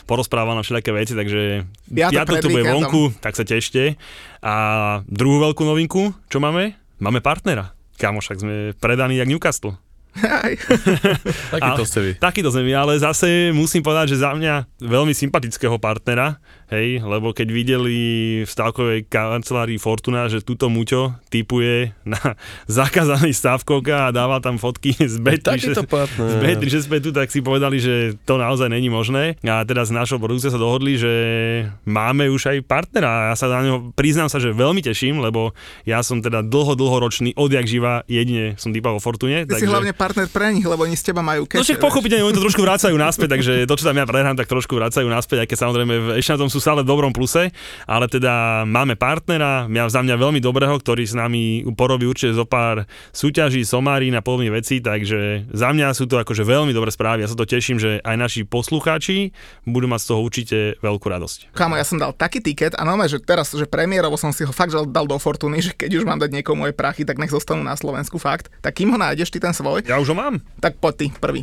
porozprával 0.09 0.57
nám 0.57 0.65
všelijaké 0.65 0.91
veci, 0.91 1.13
takže 1.13 1.41
pred 1.93 2.41
to 2.41 2.49
bude 2.49 2.65
víkendom. 2.65 2.89
vonku, 2.89 3.03
tak 3.21 3.37
sa 3.37 3.45
tešte. 3.45 3.93
A 4.41 4.53
druhú 5.05 5.37
veľkú 5.45 5.61
novinku, 5.61 6.09
čo 6.27 6.41
máme? 6.41 6.73
Máme 6.97 7.21
partnera. 7.21 7.76
Kámo, 7.97 8.21
však 8.21 8.37
sme 8.45 8.55
predaní 8.77 9.17
jak 9.17 9.27
Newcastle. 9.27 9.75
Takýto 11.53 11.83
ste 11.85 11.99
vy. 12.01 12.11
Takýto 12.17 12.49
sme 12.49 12.65
my, 12.65 12.73
ale 12.73 12.93
zase 12.97 13.53
musím 13.53 13.85
povedať, 13.85 14.17
že 14.17 14.25
za 14.25 14.33
mňa 14.33 14.81
veľmi 14.81 15.13
sympatického 15.13 15.77
partnera, 15.77 16.41
hej, 16.67 16.99
lebo 16.99 17.31
keď 17.31 17.47
videli 17.49 17.97
v 18.43 18.49
stavkovej 18.49 19.07
kancelárii 19.07 19.79
Fortuna, 19.79 20.27
že 20.27 20.43
túto 20.43 20.67
Muťo 20.67 21.15
typuje 21.31 21.95
na 22.03 22.19
zakázaný 22.67 23.31
stavkovka 23.31 24.09
a 24.09 24.13
dáva 24.13 24.43
tam 24.43 24.59
fotky 24.59 24.95
z 24.95 25.19
Takýto 25.39 25.83
B3, 25.83 25.89
partner. 25.89 26.27
z 26.67 26.87
B3 26.87 27.05
tak 27.15 27.27
si 27.31 27.39
povedali, 27.39 27.79
že 27.79 28.19
to 28.27 28.35
naozaj 28.35 28.67
není 28.67 28.91
možné. 28.91 29.39
A 29.47 29.63
teda 29.63 29.87
s 29.87 29.91
našou 29.91 30.19
produkciou 30.19 30.51
sa 30.51 30.59
dohodli, 30.59 30.99
že 30.99 31.13
máme 31.87 32.27
už 32.27 32.51
aj 32.51 32.57
partnera 32.67 33.09
a 33.09 33.23
ja 33.31 33.35
sa 33.39 33.47
na 33.47 33.63
ňo 33.63 33.75
priznám 33.95 34.27
sa, 34.27 34.37
že 34.37 34.51
veľmi 34.51 34.83
teším, 34.83 35.23
lebo 35.23 35.55
ja 35.87 36.03
som 36.03 36.19
teda 36.19 36.43
dlho, 36.43 36.75
dlhoročný, 36.75 37.33
odjak 37.39 37.65
živa, 37.65 38.03
jedine 38.11 38.59
som 38.59 38.75
typa 38.75 38.91
vo 38.91 38.99
Fortune. 38.99 39.47
Ty 39.47 39.57
si 39.57 39.69
hlavne 39.69 39.95
partner 39.95 40.27
pre 40.27 40.51
nich, 40.51 40.67
lebo 40.67 40.83
oni 40.83 40.99
z 40.99 41.11
teba 41.11 41.23
majú 41.23 41.47
keše. 41.47 41.59
No 41.59 41.65
však 41.65 41.79
pochopiteľne, 41.79 42.27
oni 42.27 42.35
to 42.35 42.43
trošku 42.43 42.61
vracajú 42.61 42.95
naspäť, 42.99 43.39
takže 43.39 43.53
to, 43.63 43.75
čo 43.79 43.87
tam 43.87 43.97
ja 43.97 44.05
prehrám, 44.05 44.35
tak 44.35 44.51
trošku 44.51 44.75
vracajú 44.75 45.07
naspäť, 45.07 45.45
aj 45.45 45.47
keď 45.47 45.57
samozrejme 45.57 45.93
ešte 46.19 46.31
na 46.35 46.39
tom 46.43 46.49
sú 46.51 46.56
stále 46.57 46.81
v 46.81 46.89
dobrom 46.89 47.11
pluse, 47.11 47.49
ale 47.85 48.05
teda 48.05 48.63
máme 48.63 48.93
partnera, 48.93 49.65
mňa, 49.65 49.83
za 49.87 50.01
mňa 50.01 50.15
veľmi 50.15 50.39
dobrého, 50.39 50.77
ktorý 50.77 51.03
s 51.03 51.13
nami 51.13 51.43
porobí 51.73 52.03
určite 52.03 52.33
zo 52.33 52.43
pár 52.43 52.83
súťaží, 53.11 53.63
somári 53.63 54.09
a 54.09 54.21
podobných 54.21 54.53
vecí, 54.53 54.79
takže 54.79 55.49
za 55.51 55.69
mňa 55.69 55.91
sú 55.91 56.05
to 56.05 56.17
akože 56.17 56.41
veľmi 56.41 56.71
dobré 56.71 56.89
správy. 56.89 57.21
Ja 57.23 57.29
sa 57.29 57.35
to 57.35 57.43
teším, 57.43 57.77
že 57.77 57.99
aj 58.01 58.15
naši 58.15 58.41
poslucháči 58.43 59.31
budú 59.63 59.85
mať 59.85 59.99
z 60.01 60.07
toho 60.07 60.19
určite 60.21 60.57
veľkú 60.79 61.05
radosť. 61.05 61.53
Kámo, 61.53 61.75
ja 61.75 61.83
som 61.83 61.97
dal 61.97 62.11
taký 62.11 62.39
tiket 62.39 62.73
a 62.73 62.81
normálne, 62.81 63.09
že 63.09 63.19
teraz, 63.19 63.51
že 63.51 63.65
premiérovo 63.65 64.15
som 64.15 64.31
si 64.31 64.41
ho 64.41 64.51
fakt 64.51 64.71
dal 64.73 65.05
do 65.05 65.17
Fortuny, 65.17 65.59
že 65.59 65.71
keď 65.71 65.99
už 65.99 66.05
mám 66.05 66.17
dať 66.17 66.33
niekomu 66.33 66.65
moje 66.65 66.73
prachy, 66.73 67.05
tak 67.05 67.17
nech 67.17 67.29
zostanú 67.29 67.61
na 67.61 67.77
Slovensku 67.77 68.17
fakt. 68.17 68.49
Tak 68.59 68.81
kým 68.81 68.89
ho 68.89 68.97
nájdeš 68.97 69.29
ty 69.29 69.37
ten 69.37 69.53
svoj, 69.53 69.85
Ja 69.85 70.01
už 70.01 70.11
ho 70.11 70.17
mám. 70.17 70.41
tak 70.57 70.81
poď 70.81 70.93
ty 70.95 71.05
prvý. 71.13 71.41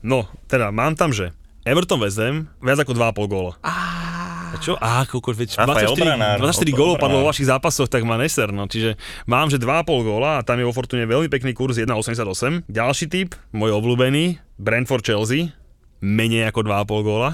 No, 0.00 0.24
teda 0.46 0.70
mám 0.70 0.94
tam, 0.94 1.10
že 1.10 1.34
Everton 1.66 1.98
West 1.98 2.16
Ham, 2.22 2.46
viac 2.62 2.78
ako 2.78 2.94
2,5 2.94 3.26
góla. 3.26 3.52
A 4.46 4.56
čo? 4.62 4.78
Á, 4.78 5.02
koľko, 5.10 5.34
veď 5.34 5.50
Rafael 5.58 5.90
24, 5.90 5.98
Obranár, 5.98 6.36
24 6.38 6.70
Ob- 6.70 6.78
gólov 6.78 6.96
padlo 7.02 7.18
vo 7.22 7.28
vašich 7.28 7.50
zápasoch, 7.50 7.90
tak 7.90 8.06
má 8.06 8.14
neser, 8.14 8.54
no. 8.54 8.70
Čiže 8.70 8.94
mám, 9.26 9.50
že 9.50 9.58
2,5 9.58 10.06
góla 10.06 10.38
a 10.38 10.44
tam 10.46 10.62
je 10.62 10.64
vo 10.64 10.72
Fortune 10.72 11.02
veľmi 11.02 11.26
pekný 11.26 11.50
kurz 11.52 11.82
1,88. 11.82 12.64
Ďalší 12.70 13.06
typ, 13.10 13.34
môj 13.50 13.74
obľúbený, 13.74 14.38
Brentford 14.56 15.02
Chelsea, 15.02 15.50
menej 15.98 16.46
ako 16.48 16.62
2,5 16.62 17.08
góla. 17.08 17.30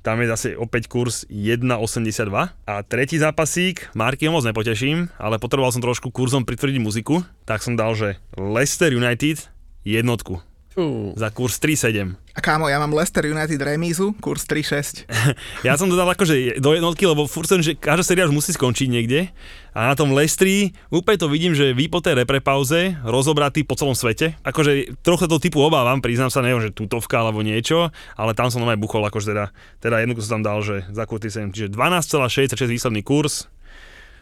Tam 0.00 0.16
je 0.16 0.32
zase 0.32 0.48
opäť 0.56 0.88
kurz 0.88 1.28
1,82. 1.28 1.68
A 2.64 2.74
tretí 2.88 3.20
zápasík, 3.20 3.92
Marky 3.92 4.24
ho 4.24 4.32
moc 4.32 4.48
nepoteším, 4.48 5.12
ale 5.20 5.36
potreboval 5.36 5.76
som 5.76 5.84
trošku 5.84 6.08
kurzom 6.08 6.48
pritvrdiť 6.48 6.80
muziku, 6.80 7.20
tak 7.44 7.60
som 7.60 7.76
dal, 7.76 7.92
že 7.92 8.16
Leicester 8.40 8.88
United 8.96 9.44
jednotku 9.84 10.40
Za 11.16 11.28
kurz 11.34 11.58
3,7. 11.58 12.18
A 12.30 12.38
kámo, 12.38 12.70
ja 12.70 12.78
mám 12.78 12.94
Leicester 12.94 13.26
United 13.26 13.58
remízu, 13.58 14.14
kurz 14.22 14.46
3-6. 14.46 15.04
Ja 15.66 15.76
som 15.76 15.90
to 15.90 15.98
dal 15.98 16.08
akože 16.08 16.62
do 16.62 16.72
jednotky, 16.72 17.04
lebo 17.04 17.26
furt 17.28 17.50
som, 17.50 17.60
že 17.60 17.76
každá 17.76 18.06
séria 18.06 18.24
už 18.24 18.32
musí 18.32 18.54
skončiť 18.54 18.88
niekde. 18.88 19.28
A 19.70 19.92
na 19.92 19.94
tom 19.94 20.10
Lestri 20.10 20.74
úplne 20.90 21.18
to 21.20 21.30
vidím, 21.30 21.54
že 21.54 21.76
vy 21.76 21.86
po 21.86 22.02
tej 22.02 22.18
repre 22.22 22.42
pauze 22.42 22.96
rozobratý 23.06 23.62
po 23.62 23.78
celom 23.78 23.94
svete. 23.94 24.34
Akože 24.42 24.98
trochu 25.04 25.30
to 25.30 25.38
typu 25.38 25.62
obávam, 25.62 26.02
priznám 26.02 26.32
sa, 26.32 26.42
neviem, 26.42 26.64
že 26.64 26.74
tutovka 26.74 27.22
alebo 27.22 27.44
niečo, 27.44 27.94
ale 28.18 28.34
tam 28.34 28.50
som 28.50 28.62
normálne 28.62 28.82
buchol, 28.82 29.06
akože 29.06 29.30
teda, 29.30 29.44
teda 29.78 30.02
jednotku 30.02 30.22
som 30.26 30.40
tam 30.40 30.44
dal, 30.46 30.58
že 30.64 30.82
za 30.90 31.04
kurty 31.06 31.30
sem. 31.30 31.54
Čiže 31.54 31.76
12,66 31.76 32.66
výsledný 32.66 33.02
kurz, 33.06 33.46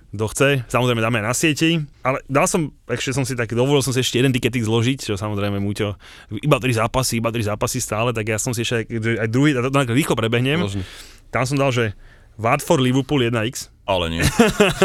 kto 0.08 0.24
chce, 0.32 0.48
samozrejme 0.72 1.04
dáme 1.04 1.20
aj 1.20 1.26
na 1.28 1.34
sieti, 1.36 1.84
ale 2.00 2.24
dal 2.32 2.48
som, 2.48 2.72
ešte 2.88 3.12
som 3.12 3.28
si 3.28 3.36
tak, 3.36 3.52
dovolil 3.52 3.84
som 3.84 3.92
si 3.92 4.00
ešte 4.00 4.16
jeden 4.16 4.32
tiketik 4.32 4.64
zložiť, 4.64 5.04
čo 5.04 5.20
samozrejme 5.20 5.60
Muťo, 5.60 6.00
iba 6.40 6.56
tri 6.56 6.72
zápasy, 6.72 7.20
iba 7.20 7.28
tri 7.28 7.44
zápasy 7.44 7.78
stále, 7.84 8.16
tak 8.16 8.24
ja 8.24 8.40
som 8.40 8.56
si 8.56 8.64
ešte 8.64 8.88
aj, 8.88 9.26
aj 9.26 9.28
druhý, 9.28 9.52
a 9.52 9.68
to 9.68 9.92
rýchlo 9.92 10.16
prebehnem, 10.16 10.64
Možno. 10.64 10.80
tam 11.28 11.44
som 11.44 11.60
dal, 11.60 11.76
že 11.76 11.92
Watford 12.38 12.80
Liverpool 12.80 13.26
1x. 13.26 13.68
Ale 13.88 14.12
nie. 14.12 14.20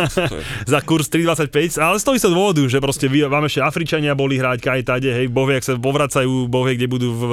za 0.72 0.80
kurz 0.80 1.12
3,25, 1.12 1.76
ale 1.76 2.00
z 2.00 2.04
toho 2.08 2.16
istého 2.16 2.32
dôvodu, 2.32 2.64
že 2.72 2.80
proste 2.80 3.12
vy, 3.12 3.28
vám 3.28 3.52
ešte 3.52 3.60
Afričania 3.60 4.16
boli 4.16 4.40
hrať 4.40 4.64
kaj 4.64 4.80
tade, 4.88 5.12
hej, 5.12 5.28
bohvie, 5.28 5.60
ak 5.60 5.68
sa 5.68 5.76
povracajú, 5.76 6.48
bohvie, 6.48 6.80
kde 6.80 6.88
budú 6.88 7.12
v, 7.12 7.24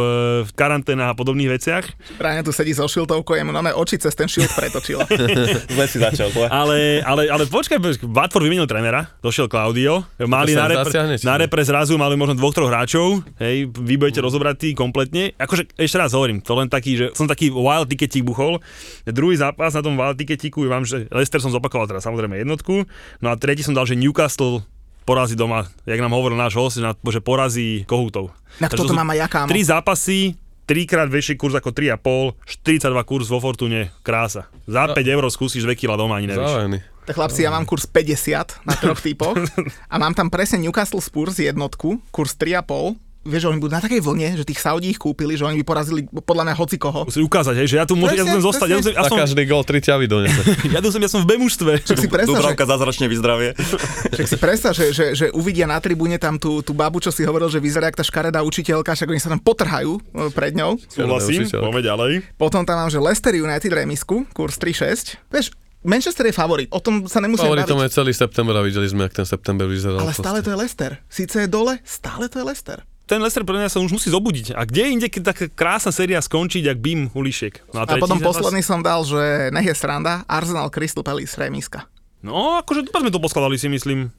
v 0.43 0.51
karanténach 0.59 1.15
a 1.15 1.15
podobných 1.15 1.55
veciach. 1.55 1.87
Práne 2.19 2.43
tu 2.43 2.51
sedí 2.51 2.75
so 2.75 2.91
šiltovkou, 2.91 3.39
jemu 3.39 3.55
máme 3.55 3.71
oči 3.71 4.03
cez 4.03 4.19
ten 4.19 4.27
šilt 4.27 4.51
pretočila. 4.51 5.07
Zle 5.79 5.87
si 5.87 6.03
začal. 6.03 6.35
Ale, 6.51 7.07
ale, 7.07 7.31
ale 7.31 7.47
počkaj, 7.47 8.03
Watford 8.03 8.51
vymenil 8.51 8.67
trénera, 8.67 9.07
došiel 9.23 9.47
Claudio, 9.47 10.03
mali 10.27 10.59
na, 10.59 10.67
repre, 10.67 11.23
na 11.23 11.39
repre 11.39 11.63
zrazu 11.63 11.95
mali 11.95 12.19
možno 12.19 12.35
dvoch, 12.35 12.51
troch 12.51 12.67
hráčov, 12.67 13.23
hej, 13.39 13.71
vy 13.71 13.95
budete 13.95 14.19
rozobratí 14.19 14.75
kompletne. 14.75 15.39
Akože 15.39 15.71
ešte 15.79 16.03
raz 16.03 16.11
hovorím, 16.19 16.43
to 16.43 16.51
len 16.59 16.67
taký, 16.67 16.99
že 16.99 17.07
som 17.15 17.31
taký 17.31 17.55
wild 17.55 17.87
ticketík 17.87 18.27
buchol. 18.27 18.59
Druhý 19.07 19.39
zápas 19.39 19.71
na 19.79 19.87
tom 19.87 19.95
wild 19.95 20.19
ticketíku, 20.19 20.67
vám, 20.67 20.83
že 20.83 21.07
Leicester 21.15 21.39
som 21.39 21.60
zopakoval 21.61 21.85
teraz 21.85 22.09
samozrejme 22.09 22.41
jednotku, 22.41 22.89
no 23.21 23.27
a 23.29 23.37
tretí 23.37 23.61
som 23.61 23.77
dal, 23.77 23.85
že 23.85 24.01
Newcastle 24.01 24.65
porazí 25.05 25.37
doma, 25.37 25.69
jak 25.85 26.01
nám 26.01 26.17
hovoril 26.17 26.41
náš 26.41 26.57
host, 26.57 26.81
že 26.81 27.21
porazí 27.21 27.85
kohútov. 27.85 28.33
Na 28.57 28.73
toto 28.73 28.89
sú 28.89 28.97
mám 28.97 29.13
aj 29.13 29.19
ja, 29.21 29.27
kámo. 29.29 29.53
Tri 29.53 29.61
zápasy, 29.61 30.19
trikrát 30.65 31.11
väčší 31.11 31.37
kurz 31.37 31.59
ako 31.59 31.75
3,5, 31.75 32.41
42 32.47 33.11
kurz 33.11 33.27
vo 33.29 33.43
Fortune, 33.43 33.93
krása. 34.07 34.49
Za 34.65 34.95
5 34.95 34.97
eur 35.03 35.27
skúsiš 35.29 35.67
2 35.67 35.77
kg 35.77 36.01
doma, 36.01 36.17
ani 36.23 36.31
nevieš. 36.33 36.81
Tak 37.11 37.19
chlapci, 37.19 37.43
ja 37.43 37.51
mám 37.51 37.67
kurz 37.67 37.91
50 37.91 38.63
na 38.63 38.75
troch 38.79 39.03
typoch 39.03 39.35
a 39.93 39.95
mám 39.99 40.15
tam 40.15 40.31
presne 40.31 40.63
Newcastle 40.63 41.03
Spurs 41.03 41.43
jednotku, 41.43 41.99
kurz 42.15 42.39
3,5. 42.39 43.10
Vieš, 43.21 43.45
že 43.45 43.49
oni 43.53 43.61
budú 43.61 43.77
na 43.77 43.85
takej 43.85 44.01
vlne, 44.01 44.29
že 44.41 44.49
tých 44.49 44.65
Saudí 44.65 44.97
ich 44.97 45.01
kúpili, 45.01 45.37
že 45.37 45.45
oni 45.45 45.61
by 45.61 45.65
porazili 45.69 46.09
podľa 46.09 46.49
mňa 46.49 46.55
hoci 46.57 46.81
koho. 46.81 47.05
Musím 47.05 47.29
ukázať, 47.29 47.53
hej, 47.61 47.69
že 47.69 47.77
ja 47.77 47.85
tu 47.85 47.93
môžem, 47.93 48.25
ja 48.25 48.25
chcem 48.25 48.41
zostať, 48.41 48.69
ja 48.73 48.77
chcem- 48.81 48.97
ja 48.97 49.05
som, 49.05 49.17
každý 49.21 49.43
gol 49.45 49.61
tri 49.61 49.85
ťavy 49.85 50.09
donese. 50.09 50.41
ja 50.75 50.81
tu 50.81 50.89
som, 50.89 51.01
ja 51.05 51.11
som 51.13 51.21
v 51.21 51.27
B 51.29 51.33
mužstve. 51.37 51.85
Si 51.85 52.09
predstav, 52.09 52.41
že, 52.41 52.57
zázračne 52.57 53.13
vyzdravie. 53.13 53.53
však 54.17 54.25
si 54.25 54.37
predstav, 54.41 54.73
že, 54.73 54.97
že, 54.97 55.13
že 55.13 55.27
uvidia 55.37 55.69
na 55.69 55.77
tribúne 55.85 56.17
tam 56.17 56.41
tú, 56.41 56.65
tú 56.65 56.73
babu, 56.73 56.97
čo 57.05 57.13
si 57.13 57.21
hovoril, 57.29 57.53
že 57.53 57.61
vyzerá 57.61 57.93
jak 57.93 58.01
tá 58.01 58.05
škaredá 58.09 58.41
učiteľka, 58.41 58.97
však 58.97 59.13
oni 59.13 59.21
sa 59.21 59.29
tam 59.29 59.41
potrhajú 59.45 60.01
e, 60.01 60.33
pred 60.33 60.57
ňou. 60.57 60.81
Súhlasím, 60.89 61.45
poďme 61.45 61.85
ďalej. 61.85 62.11
Potom 62.41 62.65
tam 62.65 62.81
mám, 62.81 62.89
že 62.89 62.97
Leicester 62.97 63.37
United 63.37 63.69
remisku, 63.69 64.25
kurz 64.33 64.57
3,6. 64.57 65.21
Vieš, 65.29 65.53
Manchester 65.81 66.29
je 66.29 66.37
favorit, 66.37 66.69
o 66.73 66.81
tom 66.81 67.09
sa 67.09 67.25
nemusíme 67.25 67.49
Favoritom 67.49 67.81
baviť. 67.81 67.89
je 67.89 67.97
celý 67.97 68.13
september 68.13 68.53
a 68.53 68.61
videli 68.61 68.85
sme, 68.85 69.09
jak 69.09 69.17
ten 69.17 69.25
september 69.25 69.65
vyzeral. 69.65 70.05
Ale 70.05 70.13
stále 70.13 70.45
to 70.45 70.53
je 70.53 70.57
Leicester. 70.61 71.01
Síce 71.09 71.37
je 71.41 71.49
dole, 71.49 71.81
stále 71.89 72.29
to 72.29 72.37
je 72.37 72.45
Leicester. 72.45 72.85
Ten 73.11 73.19
Lester 73.19 73.43
pre 73.43 73.59
mňa 73.59 73.67
sa 73.67 73.83
už 73.83 73.91
musí 73.91 74.07
zobudiť. 74.07 74.55
A 74.55 74.63
kde 74.63 74.95
inde, 74.95 75.11
keď 75.11 75.35
taká 75.35 75.45
krásna 75.51 75.91
séria 75.91 76.23
skončiť, 76.23 76.71
jak 76.71 76.79
Bim 76.79 77.11
Ulišiek. 77.11 77.75
No 77.75 77.83
A 77.83 77.85
tretí 77.85 78.07
potom 78.07 78.23
zápas- 78.23 78.39
posledný 78.39 78.63
som 78.63 78.79
dal, 78.87 79.03
že 79.03 79.51
nech 79.51 79.67
je 79.67 79.75
sranda, 79.75 80.23
Arsenal 80.31 80.71
Crystal 80.71 81.03
Palace 81.03 81.35
remiska. 81.35 81.91
No, 82.23 82.63
akože 82.63 82.87
dobre 82.87 83.03
sme 83.03 83.11
to 83.11 83.19
poskladali, 83.19 83.59
si 83.59 83.67
myslím. 83.67 84.15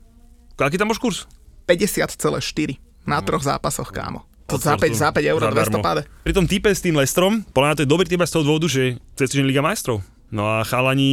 Aký 0.60 0.76
tam 0.76 0.92
máš 0.92 1.00
kurz? 1.00 1.24
50,4 1.72 2.76
na 3.08 3.24
troch 3.24 3.48
zápasoch, 3.48 3.96
kámo. 3.96 4.28
To 4.52 4.60
za 4.60 4.76
5, 4.76 4.92
za 4.92 5.16
5 5.16 5.24
eur, 5.24 5.40
200 5.40 5.72
Zadarmo. 5.72 5.80
páde. 5.80 6.02
Pri 6.28 6.34
tom 6.36 6.44
type 6.44 6.68
s 6.68 6.84
tým 6.84 7.00
Lestrom, 7.00 7.48
podľa 7.56 7.68
mňa 7.72 7.78
to 7.80 7.84
je 7.88 7.94
dobrý 7.96 8.06
typ 8.12 8.20
z 8.20 8.34
toho 8.36 8.44
dôvodu, 8.44 8.68
že 8.68 9.00
cez 9.16 9.32
týždeň 9.32 9.48
Liga 9.48 9.64
majstrov. 9.64 10.04
No 10.32 10.48
a 10.48 10.64
chalani 10.68 11.12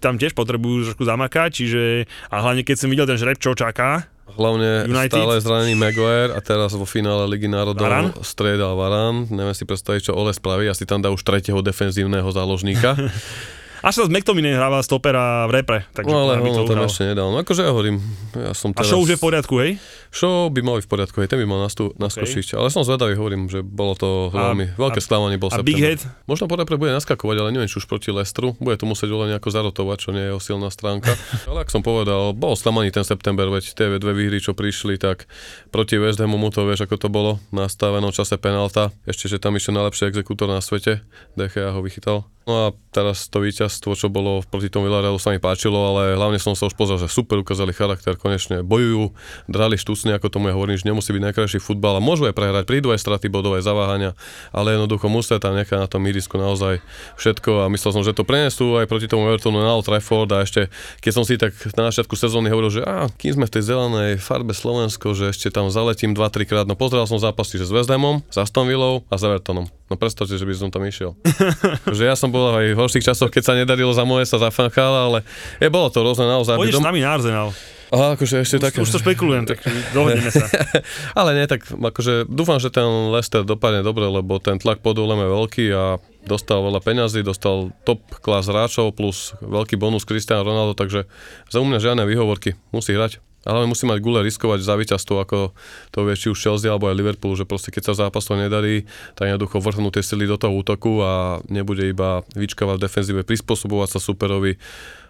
tam 0.00 0.16
tiež 0.16 0.32
potrebujú 0.32 0.88
trošku 0.88 1.04
zamakať, 1.04 1.48
čiže 1.52 1.82
a 2.28 2.36
hlavne 2.40 2.64
keď 2.64 2.76
som 2.80 2.88
videl 2.88 3.04
ten 3.04 3.16
žreb, 3.16 3.36
čo 3.36 3.56
čaká, 3.56 4.08
Hlavne 4.32 4.88
United. 4.88 5.12
stále 5.12 5.34
zranený 5.44 5.74
Maguire 5.76 6.32
a 6.32 6.40
teraz 6.40 6.72
vo 6.72 6.88
finále 6.88 7.28
Ligy 7.28 7.52
národov 7.52 7.84
Varane? 7.84 8.10
striedal 8.24 8.78
Varan. 8.78 9.28
Neviem 9.28 9.52
si 9.52 9.68
predstaviť, 9.68 10.08
čo 10.08 10.12
Ole 10.16 10.32
spraví. 10.32 10.64
Asi 10.70 10.88
tam 10.88 11.04
dá 11.04 11.12
už 11.12 11.20
tretieho 11.20 11.60
defenzívneho 11.60 12.26
záložníka. 12.32 12.96
až 13.82 13.92
sa 13.92 14.02
McTominay 14.06 14.54
hráva 14.54 14.78
stopera 14.80 15.44
v 15.50 15.58
repre. 15.58 15.78
Takže 15.90 16.06
No 16.06 16.30
ale 16.30 16.38
by 16.38 16.50
to 16.54 16.62
tam 16.64 16.86
ešte 16.86 17.02
nedal. 17.02 17.34
No 17.34 17.42
akože 17.42 17.66
ja 17.66 17.70
hovorím, 17.74 17.98
ja 18.38 18.54
som 18.54 18.70
A 18.70 18.80
teraz... 18.80 18.88
show 18.88 19.02
už 19.02 19.10
je 19.12 19.18
v 19.18 19.22
poriadku, 19.22 19.54
hej? 19.58 19.70
Show 20.14 20.48
by 20.54 20.60
mal 20.62 20.78
v 20.78 20.86
poriadku, 20.86 21.18
hej, 21.18 21.28
ten 21.28 21.40
by 21.42 21.46
mal 21.50 21.60
nastu, 21.66 21.90
naskočiť. 21.98 22.54
Ale 22.54 22.70
som 22.70 22.86
zvedavý, 22.86 23.18
hovorím, 23.18 23.50
že 23.50 23.64
bolo 23.64 23.98
to 23.98 24.30
A- 24.30 24.54
veľmi 24.54 24.78
veľké 24.78 25.00
a- 25.00 25.04
sklamanie 25.04 25.36
bol 25.40 25.50
a. 25.50 25.64
Big 25.66 25.82
Head? 25.82 26.04
Možno 26.30 26.46
po 26.46 26.54
repre 26.54 26.78
bude 26.78 26.94
naskakovať, 26.94 27.36
ale 27.42 27.48
neviem, 27.50 27.66
či 27.66 27.82
už 27.82 27.90
proti 27.90 28.14
Lestru. 28.14 28.54
Bude 28.62 28.78
to 28.78 28.86
musieť 28.86 29.10
len 29.10 29.34
nejako 29.34 29.48
zarotovať, 29.50 29.98
čo 29.98 30.10
nie 30.14 30.22
je 30.22 30.30
jeho 30.30 30.40
silná 30.40 30.70
stránka. 30.70 31.10
ale 31.50 31.66
ak 31.66 31.72
som 31.72 31.82
povedal, 31.82 32.36
bol 32.36 32.54
sklamaný 32.54 32.94
ten 32.94 33.02
september, 33.02 33.50
veď 33.50 33.74
tie 33.74 33.86
dve 33.98 34.14
výhry, 34.14 34.38
čo 34.38 34.54
prišli, 34.54 35.00
tak 35.00 35.26
proti 35.74 35.98
West 35.98 36.22
Hamu 36.22 36.38
mu 36.38 36.54
to 36.54 36.62
vieš, 36.62 36.86
ako 36.86 36.96
to 37.00 37.08
bolo, 37.10 37.42
na 37.50 37.66
stavenom 37.66 38.14
čase 38.14 38.36
penalta. 38.38 38.92
Ešte, 39.08 39.26
že 39.26 39.42
tam 39.42 39.56
išiel 39.56 39.74
najlepší 39.74 40.12
exekútor 40.12 40.46
na 40.46 40.60
svete, 40.62 41.00
DCA 41.34 41.72
ho 41.72 41.80
vychytal. 41.80 42.28
No 42.42 42.54
a 42.58 42.66
teraz 42.90 43.30
to 43.30 43.38
víťazstvo, 43.38 43.94
čo 43.94 44.10
bolo 44.10 44.42
proti 44.42 44.66
tomu 44.66 44.90
Villarealu, 44.90 45.16
sa 45.16 45.30
mi 45.30 45.38
páčilo, 45.38 45.78
ale 45.78 46.18
hlavne 46.18 46.42
som 46.42 46.58
sa 46.58 46.66
už 46.66 46.74
pozrel, 46.74 46.98
že 46.98 47.06
super 47.06 47.38
ukázali 47.38 47.70
charakter, 47.70 48.18
konečne 48.18 48.66
bojujú, 48.66 49.14
drali 49.46 49.78
štucne, 49.78 50.18
ako 50.18 50.26
tomu 50.28 50.50
ja 50.50 50.54
hovorím, 50.58 50.74
že 50.74 50.90
nemusí 50.90 51.14
byť 51.14 51.22
najkrajší 51.30 51.62
futbal 51.62 51.96
a 51.96 52.04
môžu 52.04 52.26
aj 52.26 52.34
prehrať, 52.34 52.66
prídu 52.66 52.90
aj 52.90 52.98
straty 52.98 53.30
bodov, 53.30 53.54
aj 53.54 53.64
zaváhania, 53.64 54.18
ale 54.50 54.74
jednoducho 54.74 55.06
musia 55.06 55.38
tam 55.38 55.54
nechať 55.54 55.78
na 55.78 55.88
tom 55.88 56.02
írisku 56.02 56.34
naozaj 56.34 56.82
všetko 57.14 57.62
a 57.62 57.70
myslel 57.70 57.90
som, 57.94 58.02
že 58.02 58.12
to 58.12 58.26
prenesú 58.26 58.74
aj 58.74 58.90
proti 58.90 59.06
tomu 59.06 59.30
Evertonu 59.30 59.62
na 59.62 59.78
Old 59.78 59.86
Trafford 59.86 60.34
a 60.34 60.42
ešte, 60.42 60.66
keď 60.98 61.12
som 61.14 61.22
si 61.22 61.38
tak 61.38 61.54
na 61.78 61.94
začiatku 61.94 62.18
sezóny 62.18 62.50
hovoril, 62.50 62.74
že 62.74 62.82
á, 62.82 63.06
kým 63.06 63.38
sme 63.38 63.46
v 63.46 63.54
tej 63.54 63.70
zelenej 63.70 64.10
farbe 64.18 64.50
Slovensko, 64.50 65.14
že 65.14 65.30
ešte 65.30 65.54
tam 65.54 65.70
zaletím 65.70 66.12
2-3 66.12 66.44
krát, 66.44 66.66
no 66.66 66.74
pozeral 66.74 67.06
som 67.06 67.22
zápasy, 67.22 67.62
že 67.62 67.70
s 67.70 67.72
West 67.72 67.88
Hamom, 67.88 68.20
s 68.26 68.36
Aston 68.36 68.66
Villou 68.66 69.06
a 69.06 69.14
s 69.14 69.22
Evertonom. 69.22 69.70
No 69.92 70.00
predstavte, 70.00 70.40
že 70.40 70.48
by 70.48 70.56
som 70.56 70.72
tam 70.72 70.88
išiel. 70.88 71.12
že 72.00 72.08
ja 72.08 72.16
som 72.16 72.31
bol 72.32 72.56
aj 72.56 72.72
v 72.72 72.80
horších 72.80 73.04
časoch, 73.04 73.28
keď 73.28 73.42
sa 73.44 73.52
nedarilo 73.52 73.92
za 73.92 74.08
moje, 74.08 74.24
sa 74.24 74.40
zafanchal, 74.40 75.12
ale 75.12 75.18
je, 75.60 75.68
bolo 75.68 75.92
to 75.92 76.00
rôzne 76.00 76.24
naozaj. 76.24 76.56
Pôjdeš 76.56 76.80
Dom- 76.80 76.84
s 76.84 76.88
nami 76.88 77.00
na 77.04 77.12
Arsenal. 77.12 77.52
Aha, 77.92 78.16
akože 78.16 78.40
ešte 78.40 78.56
Už, 78.56 78.62
také... 78.64 78.78
už 78.80 78.88
to 78.88 79.04
špekulujem, 79.04 79.44
tak 79.44 79.60
dohodneme 79.92 80.32
sa. 80.32 80.48
Ale 81.20 81.36
nie, 81.36 81.44
tak 81.44 81.68
akože 81.68 82.24
dúfam, 82.24 82.56
že 82.56 82.72
ten 82.72 82.88
Leicester 83.12 83.44
dopadne 83.44 83.84
dobre, 83.84 84.08
lebo 84.08 84.40
ten 84.40 84.56
tlak 84.56 84.80
pod 84.80 84.96
je 84.96 85.04
veľký 85.28 85.64
a 85.76 86.00
dostal 86.24 86.64
veľa 86.64 86.80
peňazí, 86.80 87.20
dostal 87.20 87.68
top 87.84 88.00
klas 88.24 88.48
hráčov 88.48 88.96
plus 88.96 89.36
veľký 89.44 89.76
bonus 89.76 90.08
Cristiano 90.08 90.40
Ronaldo, 90.40 90.72
takže 90.72 91.04
za 91.52 91.60
mňa 91.60 91.84
žiadne 91.84 92.08
výhovorky, 92.08 92.56
musí 92.72 92.96
hrať. 92.96 93.20
Ale 93.42 93.66
musí 93.66 93.86
mať 93.90 93.98
gule 93.98 94.22
riskovať 94.22 94.62
za 94.62 94.78
víťazstvo, 94.78 95.18
ako 95.18 95.50
to 95.90 95.98
vie 96.06 96.14
či 96.14 96.30
už 96.30 96.38
Chelsea 96.38 96.70
alebo 96.70 96.86
aj 96.86 96.98
Liverpool, 96.98 97.34
že 97.34 97.42
proste 97.42 97.74
keď 97.74 97.90
sa 97.90 98.06
zápas 98.06 98.22
to 98.22 98.38
nedarí, 98.38 98.86
tak 99.18 99.30
jednoducho 99.30 99.58
vrhnú 99.58 99.90
tie 99.90 100.02
sily 100.02 100.30
do 100.30 100.38
toho 100.38 100.54
útoku 100.54 101.02
a 101.02 101.42
nebude 101.50 101.86
iba 101.90 102.22
vyčkávať 102.38 102.76
v 102.78 102.84
defenzíve, 102.86 103.20
prispôsobovať 103.26 103.98
sa 103.98 104.00
superovi 104.02 104.62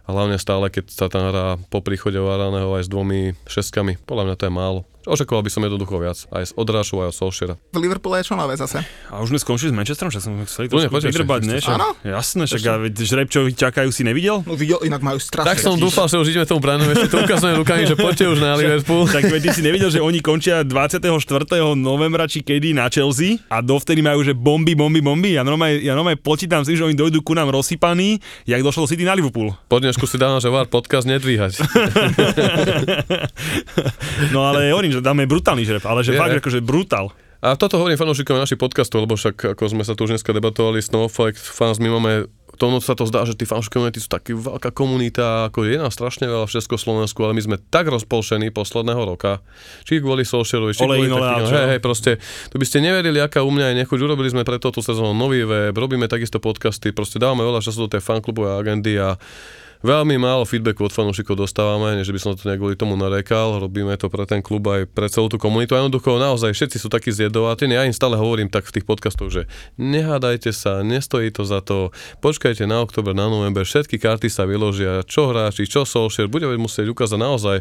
a 0.03 0.09
hlavne 0.11 0.41
stále, 0.41 0.66
keď 0.72 0.85
sa 0.91 1.07
tam 1.07 1.30
hrá 1.30 1.61
po 1.70 1.85
príchode 1.85 2.18
Varaného 2.18 2.74
aj 2.74 2.89
s 2.89 2.93
dvomi 2.93 3.39
šestkami, 3.47 4.01
podľa 4.03 4.33
mňa 4.33 4.37
to 4.41 4.47
je 4.49 4.53
málo. 4.53 4.91
Očakoval 5.03 5.42
by 5.42 5.50
som 5.50 5.66
jednoducho 5.66 5.98
viac, 5.98 6.18
aj 6.30 6.44
z 6.46 6.53
Odrášu, 6.55 7.03
aj 7.03 7.09
od 7.11 7.16
Solskjaera. 7.16 7.55
V 7.74 7.78
Liverpoole 7.82 8.22
je 8.22 8.30
čo 8.30 8.38
nové 8.38 8.55
zase. 8.55 8.86
A 9.11 9.18
už 9.18 9.34
sme 9.34 9.38
skončili 9.42 9.72
s 9.72 9.74
Manchesterom, 9.74 10.14
však 10.14 10.22
sme 10.22 10.46
chceli 10.46 10.66
trošku 10.70 10.92
poďte, 10.94 11.11
vydrbať, 11.11 11.40
ne? 11.48 11.57
Áno. 11.66 11.88
Jasné, 12.07 12.42
však 12.46 12.62
a 12.68 12.72
veď 12.86 12.94
žreb, 13.03 13.26
čo 13.26 13.40
čakajú, 13.50 13.88
si 13.90 14.07
nevidel? 14.07 14.46
No 14.46 14.55
videl, 14.55 14.78
inak 14.86 15.03
majú 15.03 15.18
strašne. 15.18 15.50
Tak 15.50 15.59
som 15.59 15.74
dúfal, 15.74 16.07
že 16.07 16.20
už 16.20 16.28
ideme 16.30 16.46
tomu 16.46 16.62
bránu, 16.62 16.86
ešte 16.86 17.09
to 17.11 17.18
ukazujeme 17.24 17.59
rukami, 17.59 17.82
že 17.88 17.96
poďte 17.98 18.30
už 18.30 18.38
na 18.38 18.55
Liverpool. 18.55 19.11
Tak 19.11 19.26
veď 19.26 19.40
ty 19.50 19.50
si 19.59 19.62
nevidel, 19.66 19.90
že 19.90 19.98
oni 19.98 20.22
končia 20.22 20.62
24. 20.62 21.03
novembra 21.74 22.30
či 22.30 22.44
kedy 22.44 22.76
na 22.76 22.86
Chelsea 22.92 23.42
a 23.50 23.59
dovtedy 23.59 24.05
majú, 24.05 24.22
že 24.22 24.36
bomby, 24.36 24.78
bomby, 24.78 25.03
bomby. 25.03 25.34
Ja 25.34 25.42
normálne, 25.42 25.82
ja 25.82 25.98
normálne 25.98 26.20
počítam 26.20 26.62
si, 26.62 26.78
že 26.78 26.86
oni 26.86 26.94
dojdú 26.94 27.24
ku 27.26 27.34
nám 27.34 27.50
rozsypaní, 27.50 28.22
jak 28.46 28.62
došlo 28.62 28.84
do 28.84 28.90
City 28.90 29.07
na 29.07 29.14
Liverpool. 29.14 29.55
Po 29.66 29.78
dnešku 29.78 30.07
si 30.07 30.18
dávam, 30.18 30.42
že 30.42 30.50
VAR 30.50 30.66
podcast 30.66 31.07
nedvíhať. 31.09 31.59
No 34.32 34.46
ale 34.48 34.70
hovorím, 34.72 34.91
že 34.93 35.01
dáme 35.01 35.24
brutálny 35.24 35.64
žreb, 35.64 35.84
ale 35.88 36.05
že 36.05 36.14
Je, 36.14 36.20
fakt, 36.20 36.36
akože 36.38 36.61
brutál. 36.61 37.11
A 37.43 37.59
toto 37.59 37.74
hovorím 37.74 37.99
fanúšikom 37.99 38.38
našich 38.38 38.61
podcastov, 38.61 39.03
lebo 39.03 39.18
však 39.18 39.59
ako 39.59 39.62
sme 39.66 39.82
sa 39.82 39.99
tu 39.99 40.07
už 40.07 40.14
dneska 40.14 40.30
debatovali 40.30 40.78
s 40.78 40.95
Snowflake 40.95 41.34
fans, 41.34 41.82
my 41.82 41.90
máme 41.90 42.30
to 42.61 42.68
ono 42.68 42.84
sa 42.84 42.93
to 42.93 43.09
zdá, 43.09 43.24
že 43.24 43.32
tí 43.32 43.49
komunity 43.49 43.99
sú 43.99 44.12
taký 44.12 44.36
veľká 44.36 44.76
komunita, 44.76 45.49
ako 45.49 45.64
je 45.64 45.80
nás 45.80 45.97
strašne 45.97 46.28
veľa 46.28 46.45
v 46.45 46.55
Československu, 46.61 47.18
ale 47.24 47.32
my 47.32 47.43
sme 47.43 47.57
tak 47.59 47.88
rozpolšení 47.88 48.53
posledného 48.53 49.03
roka, 49.03 49.40
či 49.88 50.05
kvôli 50.05 50.28
Solskjaerovi, 50.28 50.76
či 50.76 50.84
kvôli 50.84 51.09
takým, 51.09 51.49
hej, 51.49 51.66
hej, 51.76 51.80
proste, 51.80 52.20
tu 52.53 52.61
by 52.61 52.66
ste 52.68 52.84
neverili, 52.84 53.18
aká 53.24 53.40
u 53.40 53.51
mňa 53.51 53.72
je 53.72 53.74
nechuť, 53.82 53.99
urobili 54.05 54.28
sme 54.28 54.45
preto 54.45 54.68
tú 54.68 54.84
sezónu 54.84 55.16
nový 55.16 55.49
web, 55.49 55.72
robíme 55.72 56.07
takisto 56.07 56.45
podcasty, 56.45 56.93
proste 56.93 57.16
dávame 57.16 57.40
veľa 57.40 57.64
času 57.64 57.88
do 57.88 57.97
tej 57.97 58.05
fanklubovej 58.05 58.61
agendy 58.61 59.01
a 59.01 59.16
Veľmi 59.83 60.14
málo 60.14 60.47
feedbacku 60.47 60.87
od 60.87 60.95
fanúšikov 60.95 61.35
dostávame, 61.35 61.99
nie 61.99 62.07
že 62.07 62.14
by 62.14 62.20
som 62.22 62.39
to 62.39 62.47
nejak 62.47 62.62
kvôli 62.62 62.78
tomu 62.78 62.95
narekal, 62.95 63.59
robíme 63.59 63.91
to 63.99 64.07
pre 64.07 64.22
ten 64.30 64.39
klub 64.39 64.62
aj 64.70 64.87
pre 64.87 65.11
celú 65.11 65.26
tú 65.26 65.43
komunitu. 65.43 65.74
A 65.74 65.83
jednoducho 65.83 66.22
naozaj 66.22 66.55
všetci 66.55 66.78
sú 66.78 66.87
takí 66.87 67.11
zjedovatí, 67.11 67.66
ja 67.66 67.83
im 67.83 67.91
stále 67.91 68.14
hovorím 68.14 68.47
tak 68.47 68.62
v 68.70 68.78
tých 68.78 68.87
podcastoch, 68.87 69.35
že 69.35 69.51
nehádajte 69.83 70.55
sa, 70.55 70.87
nestojí 70.87 71.35
to 71.35 71.43
za 71.43 71.59
to, 71.66 71.91
počkajte 72.22 72.62
na 72.62 72.78
október, 72.78 73.11
na 73.11 73.26
november, 73.26 73.66
všetky 73.66 73.99
karty 73.99 74.30
sa 74.30 74.47
vyložia, 74.47 75.03
čo 75.03 75.35
hráči, 75.35 75.66
čo 75.66 75.83
Solskjaer, 75.83 76.30
bude 76.30 76.47
musieť 76.55 76.87
ukázať 76.87 77.18
naozaj 77.18 77.57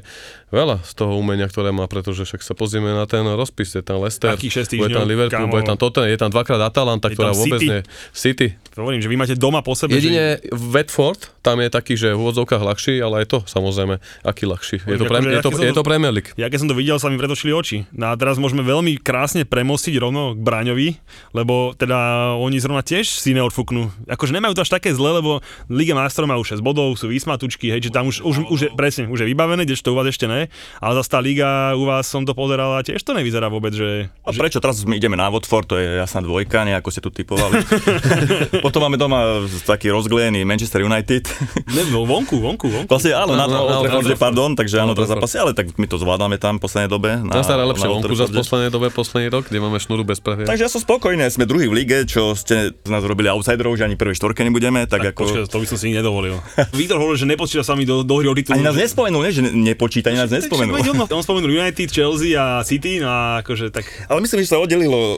veľa 0.54 0.86
z 0.86 0.92
toho 0.94 1.18
umenia, 1.18 1.50
ktoré 1.50 1.74
má, 1.74 1.90
pretože 1.90 2.22
však 2.30 2.46
sa 2.46 2.54
pozrieme 2.54 2.94
na 2.94 3.10
ten 3.10 3.26
rozpis, 3.26 3.74
je 3.74 3.82
tam 3.82 3.98
Leicester, 3.98 4.38
bude 4.78 4.94
tam 4.94 5.10
Liverpool, 5.10 5.50
kámo. 5.50 5.58
bude 5.58 5.66
tam 5.66 5.78
Tottenham, 5.80 6.14
je 6.14 6.20
tam 6.22 6.30
dvakrát 6.30 6.70
Atalanta, 6.70 7.10
Je 7.10 7.18
ktorá 7.18 7.34
vôbec 7.34 7.58
City. 7.58 7.74
nie, 7.74 7.82
City, 8.14 8.48
hovorím, 8.78 9.02
že 9.02 9.10
vy 9.10 9.16
máte 9.18 9.34
doma 9.34 9.66
po 9.66 9.74
sebe. 9.74 9.98
Jedine 9.98 10.38
Watford, 10.54 11.34
tam 11.42 11.58
je 11.58 11.70
taký, 11.74 11.98
že 11.98 12.11
v 12.16 12.20
úvodzovkách 12.20 12.62
ľahší, 12.62 13.00
ale 13.00 13.24
je 13.24 13.38
to 13.38 13.40
samozrejme, 13.48 13.98
aký 14.24 14.44
ľahší. 14.46 14.84
Je 14.84 14.98
to, 15.00 15.06
pre, 15.08 15.20
Akože, 15.22 15.32
je 15.32 15.42
to, 15.44 15.50
je 15.62 15.74
to 15.76 15.84
Premier 15.84 16.14
League. 16.14 16.32
Ja 16.36 16.48
keď 16.52 16.60
som 16.66 16.70
to 16.70 16.78
videl, 16.78 16.98
sa 17.00 17.08
mi 17.08 17.18
pretočili 17.18 17.52
oči. 17.56 17.90
No 17.96 18.12
a 18.12 18.20
teraz 18.20 18.38
môžeme 18.38 18.62
veľmi 18.64 19.00
krásne 19.00 19.48
premostiť 19.48 19.96
rovno 19.98 20.36
k 20.36 20.40
Braňovi, 20.40 20.90
lebo 21.36 21.74
teda 21.76 22.34
oni 22.38 22.58
zrovna 22.60 22.84
tiež 22.84 23.08
si 23.08 23.32
neodfúknú. 23.36 23.92
Akože 24.08 24.36
nemajú 24.36 24.56
to 24.58 24.64
až 24.64 24.72
také 24.76 24.92
zle, 24.92 25.18
lebo 25.18 25.40
Liga 25.72 25.96
majstrov 25.96 26.28
má 26.28 26.36
už 26.38 26.60
6 26.60 26.66
bodov, 26.66 26.96
sú 27.00 27.08
vysmatučky, 27.08 27.72
hej, 27.72 27.88
že 27.88 27.92
tam 27.94 28.08
už, 28.08 28.22
už, 28.22 28.36
už 28.52 28.60
je, 28.66 28.70
presne, 28.74 29.08
už 29.08 29.24
je 29.24 29.28
vybavené, 29.32 29.64
kdežto 29.64 29.94
u 29.94 29.98
vás 29.98 30.08
ešte 30.10 30.28
ne. 30.28 30.52
Ale 30.80 30.94
zase 31.00 31.10
tá 31.10 31.20
liga 31.24 31.74
u 31.76 31.88
vás 31.88 32.08
som 32.08 32.28
to 32.28 32.36
pozeral 32.36 32.76
a 32.76 32.84
tiež 32.84 33.02
to 33.04 33.16
nevyzerá 33.16 33.48
vôbec, 33.48 33.72
že... 33.72 34.12
A 34.24 34.32
prečo 34.36 34.60
teraz 34.60 34.84
my 34.84 34.98
ideme 34.98 35.16
na 35.16 35.32
Watford, 35.32 35.68
to 35.68 35.76
je 35.80 36.00
jasná 36.00 36.20
dvojka, 36.24 36.68
nie 36.68 36.76
ako 36.76 36.90
ste 36.92 37.02
tu 37.02 37.10
typovali. 37.10 37.64
Potom 38.66 38.84
máme 38.84 38.98
doma 39.00 39.46
taký 39.64 39.94
rozglejený 39.94 40.44
Manchester 40.44 40.84
United. 40.84 41.28
Ne, 41.72 41.82
vo- 42.02 42.10
vonku, 42.12 42.36
vonku, 42.38 42.66
vonku. 42.68 42.90
Vlastne 42.90 43.14
áno, 43.14 43.34
na, 43.34 43.46
Na- 43.46 43.62
na, 43.62 43.62
na- 43.62 43.82
Trafforde, 43.84 44.16
pardon, 44.16 44.50
takže 44.52 44.76
áno, 44.78 44.92
na- 44.92 45.06
zápasy, 45.08 45.38
ale 45.38 45.52
tak 45.52 45.74
my 45.74 45.86
to 45.86 45.96
zvládame 45.96 46.36
tam 46.36 46.58
v 46.58 46.66
poslednej 46.66 46.88
dobe. 46.88 47.18
Na, 47.20 47.40
staré 47.40 47.62
lepšie 47.64 47.88
vonku 47.88 48.14
za 48.14 48.26
poslednej 48.28 48.70
dobe, 48.70 48.88
posledný 48.90 49.30
rok, 49.30 49.46
kde 49.46 49.60
máme 49.60 49.78
šnuru 49.78 50.02
bez 50.02 50.18
pravia. 50.18 50.44
Takže 50.44 50.62
ja 50.62 50.70
som 50.70 50.80
spokojný, 50.80 51.28
sme 51.28 51.46
druhý 51.46 51.66
v 51.66 51.76
lige, 51.76 51.98
čo 52.06 52.34
ste 52.34 52.74
z 52.74 52.90
nás 52.90 53.02
robili 53.02 53.28
outsiderov, 53.28 53.74
že 53.74 53.84
ani 53.84 53.94
prvej 53.94 54.16
štvorke 54.16 54.42
nebudeme, 54.42 54.84
tak, 54.84 55.04
Tak, 55.04 55.14
ako... 55.14 55.22
počkaj, 55.24 55.44
to 55.46 55.58
by 55.58 55.68
som 55.68 55.78
si 55.78 55.92
nedovolil. 55.92 56.42
Viktor 56.74 56.98
hovoril, 56.98 57.18
že 57.18 57.28
nepočíta 57.28 57.62
sa 57.62 57.74
mi 57.74 57.84
do, 57.84 58.02
do 58.02 58.16
hry 58.16 58.28
o 58.28 58.34
titul. 58.34 58.54
Ani 58.54 58.64
nás 58.64 58.74
nespomenul, 58.74 59.22
nie? 59.22 59.32
že 59.32 59.42
ne- 59.42 59.54
nepočíta, 59.70 60.10
ani 60.10 60.20
nás 60.20 60.30
nespomenul. 60.30 60.80
On, 61.12 61.22
spomenul 61.22 61.52
United, 61.52 61.88
Chelsea 61.88 62.34
a 62.34 62.64
City, 62.64 62.98
no 62.98 63.08
a 63.08 63.20
akože 63.42 63.70
tak... 63.70 63.84
Ale 64.06 64.20
myslím, 64.20 64.42
že 64.42 64.50
sa 64.50 64.58
oddelilo 64.58 65.14
uh, 65.14 65.18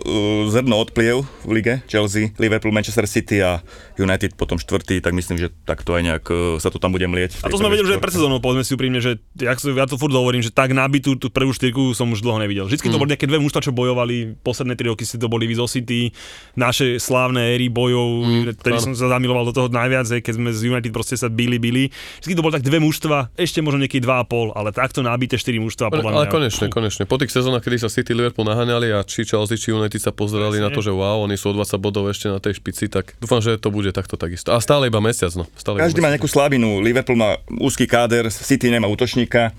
zrno 0.49 0.77
od 0.77 0.89
pliev 0.89 1.21
v 1.43 1.51
lige. 1.53 1.73
Chelsea, 1.85 2.33
Liverpool, 2.35 2.71
Manchester 2.71 3.05
City 3.05 3.39
a 3.39 3.61
United 3.95 4.33
potom 4.33 4.57
štvrtý, 4.57 4.97
tak 4.97 5.13
myslím, 5.13 5.37
že 5.37 5.53
takto 5.63 5.93
aj 5.93 6.01
nejak 6.03 6.25
uh, 6.25 6.57
sa 6.57 6.72
to 6.73 6.81
tam 6.81 6.89
bude 6.89 7.05
mlieť. 7.05 7.37
v 7.37 7.45
A 7.45 7.47
to 7.53 7.61
sme 7.61 7.69
vedeli, 7.69 7.93
že 7.93 8.01
pred 8.01 8.13
sezónou, 8.13 8.41
povedzme 8.41 8.65
si 8.65 8.73
úprimne, 8.73 8.97
že 8.97 9.21
ja, 9.37 9.53
ja 9.53 9.85
to 9.85 10.01
furt 10.01 10.09
hovorím, 10.09 10.41
že 10.41 10.49
tak 10.49 10.73
nabitú 10.73 11.13
tú 11.13 11.29
prvú 11.29 11.53
štyrku 11.53 11.93
som 11.93 12.09
už 12.09 12.25
dlho 12.25 12.41
nevidel. 12.41 12.65
Vždycky 12.65 12.89
to 12.89 12.97
boli 12.97 13.13
nejaké 13.13 13.29
dve 13.29 13.37
mužstva, 13.37 13.61
čo 13.61 13.71
bojovali, 13.71 14.41
posledné 14.41 14.73
tri 14.73 14.89
roky 14.89 15.05
si 15.05 15.21
to 15.21 15.29
boli 15.29 15.45
vy 15.45 15.53
zo 15.53 15.69
City, 15.69 16.09
naše 16.57 16.97
slávne 16.97 17.53
éry 17.53 17.69
bojov, 17.69 18.25
ktorý 18.57 18.75
áno. 18.81 18.85
som 18.89 18.93
sa 18.97 19.13
zamiloval 19.13 19.45
do 19.49 19.53
toho 19.53 19.67
najviac, 19.69 20.09
hej, 20.09 20.21
keď 20.25 20.33
sme 20.41 20.49
z 20.49 20.61
United 20.73 20.89
proste 20.89 21.13
sa 21.13 21.29
bili, 21.29 21.61
bili. 21.61 21.93
Vždycky 22.19 22.33
to 22.33 22.41
boli 22.41 22.53
tak 22.57 22.65
dve 22.65 22.81
mužstva, 22.81 23.33
ešte 23.37 23.61
možno 23.61 23.85
niekedy 23.85 24.01
dva 24.01 24.21
a 24.21 24.25
pol, 24.25 24.49
ale 24.57 24.73
takto 24.73 25.05
nabité 25.05 25.37
štyri 25.37 25.61
mužstva, 25.61 25.93
podľa 25.93 26.09
mňa. 26.09 26.19
Ale 26.25 26.27
konečne, 26.33 26.65
konečne. 26.73 27.03
Po 27.05 27.21
tých 27.21 27.29
sezónach, 27.29 27.61
kedy 27.61 27.85
sa 27.85 27.89
City 27.91 28.15
Liverpool 28.15 28.47
naháňali 28.49 28.95
a 28.95 29.05
či 29.05 29.27
Chelsea, 29.27 29.59
či 29.59 29.75
United 29.75 29.99
sa 29.99 30.11
pozerali 30.15 30.57
na 30.57 30.73
to, 30.73 30.79
že 30.79 30.89
wow, 30.89 31.21
oni 31.25 31.35
sú 31.35 31.51
o 31.51 31.57
20 31.57 31.77
bodov 31.83 32.07
ešte 32.09 32.31
na 32.31 32.39
tej 32.39 32.57
špici, 32.57 32.87
tak 32.87 33.13
dúfam, 33.19 33.43
že 33.43 33.59
to 33.59 33.69
bude 33.73 33.91
takto 33.91 34.15
takisto. 34.15 34.55
A 34.55 34.61
stále 34.63 34.87
iba 34.87 35.03
mesiac, 35.03 35.33
no. 35.35 35.45
Stále 35.57 35.81
iba 35.81 35.85
Každý 35.89 35.99
má 35.99 36.07
mesiac. 36.07 36.13
nejakú 36.19 36.27
slabinu. 36.29 36.62
Liverpool 36.79 37.17
má 37.17 37.37
úzky 37.59 37.87
káder, 37.87 38.29
City 38.31 38.71
nemá 38.71 38.87
útočníka, 38.87 39.51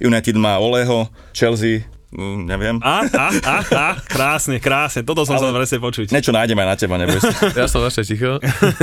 United 0.00 0.36
má 0.36 0.58
Oleho, 0.58 1.08
Chelsea, 1.38 1.80
mm, 2.12 2.38
neviem. 2.46 2.76
A, 2.80 3.04
a, 3.04 3.26
a, 3.32 3.56
a, 3.64 3.86
krásne, 4.00 4.56
krásne, 4.58 5.02
toto 5.04 5.24
som 5.28 5.36
Ale- 5.36 5.50
sa 5.50 5.56
presne 5.56 5.78
počuť. 5.80 6.06
Niečo 6.12 6.32
nájdeme 6.32 6.60
aj 6.64 6.68
na 6.68 6.76
teba, 6.76 6.94
neboj. 6.96 7.20
Ja 7.58 7.66
som 7.66 7.82
radšej 7.82 8.04
ticho. 8.08 8.38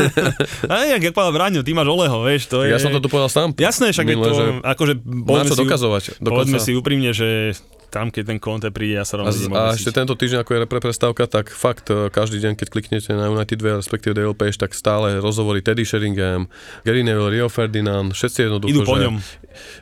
A 0.71 0.73
jak, 0.89 1.01
jak 1.01 1.13
povedal 1.13 1.34
Braňo, 1.34 1.61
ty 1.63 1.71
máš 1.71 1.88
Oleho, 1.88 2.21
vieš, 2.26 2.49
to 2.51 2.65
je... 2.65 2.73
Ja 2.73 2.82
som 2.82 2.91
to 2.91 2.99
tu 2.99 3.07
povedal 3.07 3.30
sám. 3.32 3.53
Jasné, 3.55 3.93
však 3.93 4.05
je 4.05 4.15
Minule, 4.17 4.28
to, 4.28 4.34
že 4.36 4.43
akože... 4.61 4.93
Povedzme 5.01 5.49
čo 5.49 5.55
si- 5.55 5.63
dokazovať. 5.63 6.03
Povedzme 6.19 6.57
Dokonca. 6.59 6.65
si 6.65 6.71
úprimne, 6.76 7.11
že 7.15 7.28
tam, 7.95 8.11
keď 8.11 8.23
ten 8.36 8.39
Conte 8.43 8.69
príde, 8.76 8.99
ja 8.99 9.07
sa 9.07 9.15
A, 9.15 9.23
rovno 9.23 9.32
a 9.32 9.71
obesiť. 9.71 9.78
ešte 9.80 9.91
tento 9.95 10.19
týždeň, 10.19 10.43
ako 10.43 10.51
je 10.51 10.59
repre 10.67 10.80
prestávka, 10.84 11.23
tak 11.32 11.47
fakt 11.47 11.88
e, 11.88 12.11
každý 12.11 12.43
deň, 12.43 12.59
keď 12.59 12.67
kliknete 12.67 13.15
na 13.15 13.32
United 13.32 13.55
2, 13.55 13.80
respektíve 13.80 14.19
Page, 14.36 14.59
tak 14.59 14.76
stále 14.76 15.23
rozhovory 15.23 15.63
Teddy 15.63 15.88
Sheringham, 15.88 16.51
Gary 16.84 17.07
Neville, 17.07 17.32
Rio 17.32 17.47
Ferdinand, 17.47 18.11
všetci 18.11 18.51
jednoducho, 18.51 18.71
Idú 18.76 18.82
po 18.84 18.99
že, 18.99 19.03
ňom. 19.07 19.15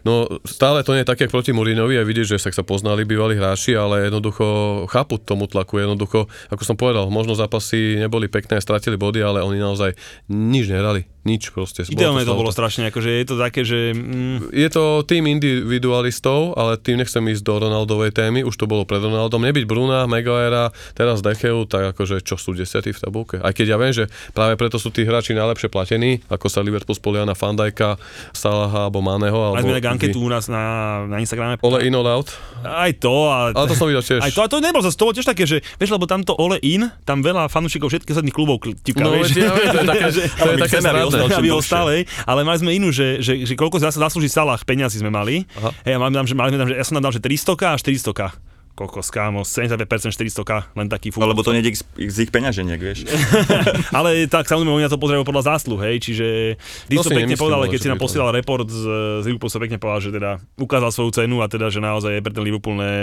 No 0.06 0.30
stále 0.46 0.86
to 0.86 0.94
nie 0.94 1.02
je 1.02 1.10
tak, 1.10 1.26
jak 1.26 1.34
proti 1.34 1.50
Mourinhovi 1.58 1.98
a 1.98 2.06
vidíš, 2.06 2.38
že 2.38 2.54
sa 2.54 2.62
poznali 2.62 3.02
bývalí 3.34 3.42
hráči, 3.42 3.74
ale 3.74 4.06
jednoducho 4.06 4.86
chápu 4.90 5.18
tomu 5.18 5.50
tlaku. 5.50 5.82
Jednoducho, 5.82 6.30
ako 6.54 6.64
som 6.64 6.78
povedal, 6.78 7.10
možno 7.10 7.34
zápasy 7.34 7.98
neboli 7.98 8.30
pekné, 8.30 8.62
stratili 8.62 8.94
body, 8.94 9.26
ale 9.26 9.42
oni 9.42 9.58
naozaj 9.58 9.98
nič 10.30 10.70
nehrali. 10.70 11.12
Nič 11.24 11.50
proste. 11.50 11.84
Ideálne 11.86 12.22
to 12.22 12.30
slabo. 12.30 12.42
bolo 12.42 12.52
strašne, 12.52 12.88
akože 12.88 13.10
je 13.10 13.26
to 13.26 13.36
také, 13.38 13.64
že... 13.64 13.92
Mm, 13.92 14.52
Je 14.52 14.68
to 14.68 14.84
tým 15.02 15.24
individualistov, 15.26 16.54
ale 16.54 16.76
tým 16.76 16.98
nechcem 16.98 17.24
ísť 17.24 17.42
do 17.42 17.56
Ronaldovej 17.58 18.12
témy, 18.12 18.42
už 18.42 18.54
to 18.54 18.66
bolo 18.66 18.84
pred 18.84 19.00
Ronaldom. 19.00 19.40
Nebyť 19.42 19.64
Bruna, 19.64 20.04
Maguirea, 20.04 20.68
teraz 20.92 21.20
Decheu, 21.20 21.64
tak 21.64 21.96
akože 21.96 22.20
čo 22.20 22.36
sú 22.36 22.52
desiatí 22.52 22.92
v 22.92 23.00
tabulke. 23.00 23.36
Aj 23.38 23.50
keď 23.50 23.66
ja 23.66 23.78
viem, 23.78 23.92
že 23.92 24.06
práve 24.32 24.54
preto 24.54 24.76
sú 24.76 24.90
tí 24.90 25.02
hráči 25.02 25.32
najlepšie 25.32 25.68
platení, 25.68 26.20
ako 26.28 26.46
sa 26.46 26.60
Liverpool 26.60 26.94
spolia 26.94 27.24
na 27.24 27.34
Fandajka, 27.34 27.96
Salaha 28.32 28.86
alebo 28.86 29.00
Maneho. 29.00 29.56
Alebo 29.56 29.64
sme 29.66 29.80
tak 29.80 29.88
anketu 29.90 30.20
u 30.20 30.28
nás 30.28 30.46
na, 30.46 30.64
na 31.06 31.18
Instagrame. 31.18 31.56
Ole 31.62 31.84
in, 31.84 31.94
all 31.94 32.06
out. 32.06 32.36
Aj 32.62 32.92
to, 32.94 33.30
ale... 33.30 33.52
Ale 33.54 33.66
to 33.66 33.76
som 33.76 33.88
videl 33.88 34.02
tiež. 34.02 34.20
Aj 34.20 34.30
to, 34.30 34.40
a 34.40 34.48
to 34.48 34.60
nebolo 34.60 34.82
zase, 34.82 34.96
to 34.96 35.06
bolo 35.06 35.16
tiež 35.16 35.24
také, 35.26 35.44
že, 35.44 35.64
vieš, 35.76 35.90
lebo 35.90 36.04
tamto 36.04 36.36
Ole 36.36 36.60
In, 36.62 36.84
tam 37.04 37.20
veľa 37.20 37.48
fanúšikov 37.48 37.88
všetkých 37.88 38.12
ostatných 38.12 38.36
klubov 38.36 38.60
kl- 38.60 38.76
tipka, 38.78 39.02
No, 39.02 39.16
vieš. 39.16 39.36
ja 39.36 39.52
to 39.52 39.80
je 39.80 39.88
také, 39.88 40.08
to 40.40 40.50
je 40.50 40.58
také 40.60 40.78
chceme, 41.16 41.38
aby 41.38 41.49
hej. 41.93 42.01
ale 42.26 42.39
mali 42.41 42.57
sme 42.57 42.72
inú, 42.74 42.89
že, 42.89 43.22
že, 43.22 43.45
že 43.45 43.53
koľko 43.53 43.82
zase 43.82 44.01
zaslúži 44.01 44.30
Salah, 44.32 44.59
peňazí 44.61 45.01
sme 45.01 45.14
mali. 45.14 45.45
Aha. 45.59 45.70
Hej, 45.86 45.93
a 45.95 45.99
mali, 46.01 46.14
tam, 46.16 46.26
že, 46.26 46.36
mali 46.36 46.49
tam, 46.55 46.68
že 46.70 46.76
ja 46.78 46.86
som 46.86 46.97
tam 46.97 47.03
dal, 47.05 47.14
že 47.14 47.22
300 47.22 47.53
a 47.70 47.78
400 47.78 48.53
Koľko, 48.74 49.05
skámo, 49.05 49.45
75% 49.45 49.86
400 50.18 50.74
len 50.74 50.89
taký 50.89 51.14
fúk. 51.14 51.22
No 51.22 51.30
lebo 51.30 51.45
to 51.45 51.53
nejde 51.53 51.78
z, 51.78 51.86
z 52.09 52.26
ich 52.26 52.34
peňaženiek, 52.34 52.82
vieš. 52.82 53.05
Ale 53.97 54.26
tak 54.26 54.49
samozrejme 54.49 54.82
oni 54.82 54.86
na 54.89 54.89
to 54.89 54.97
pozerajú 54.97 55.22
podľa 55.22 55.53
zásluh, 55.53 55.78
hej, 55.86 56.01
čiže 56.01 56.57
ty 56.89 56.97
To 56.97 57.05
to 57.05 57.14
pekne 57.14 57.38
povedal, 57.38 57.61
ale 57.61 57.70
keď 57.70 57.80
si 57.86 57.89
nám 57.93 58.01
to- 58.01 58.09
posielal 58.09 58.34
report 58.34 58.66
z, 58.66 58.82
z 59.22 59.26
Liverpoolu, 59.30 59.53
sa 59.53 59.61
pekne 59.61 59.78
povedal, 59.78 60.01
že 60.01 60.11
teda 60.18 60.32
ukázal 60.57 60.89
svoju 60.89 61.11
cenu 61.14 61.45
a 61.45 61.47
teda, 61.53 61.70
že 61.70 61.86
naozaj 61.86 62.18
je 62.18 62.22
pre 62.26 62.34
ten 62.34 62.41
Liverpool 62.41 62.74
ne, 62.82 62.97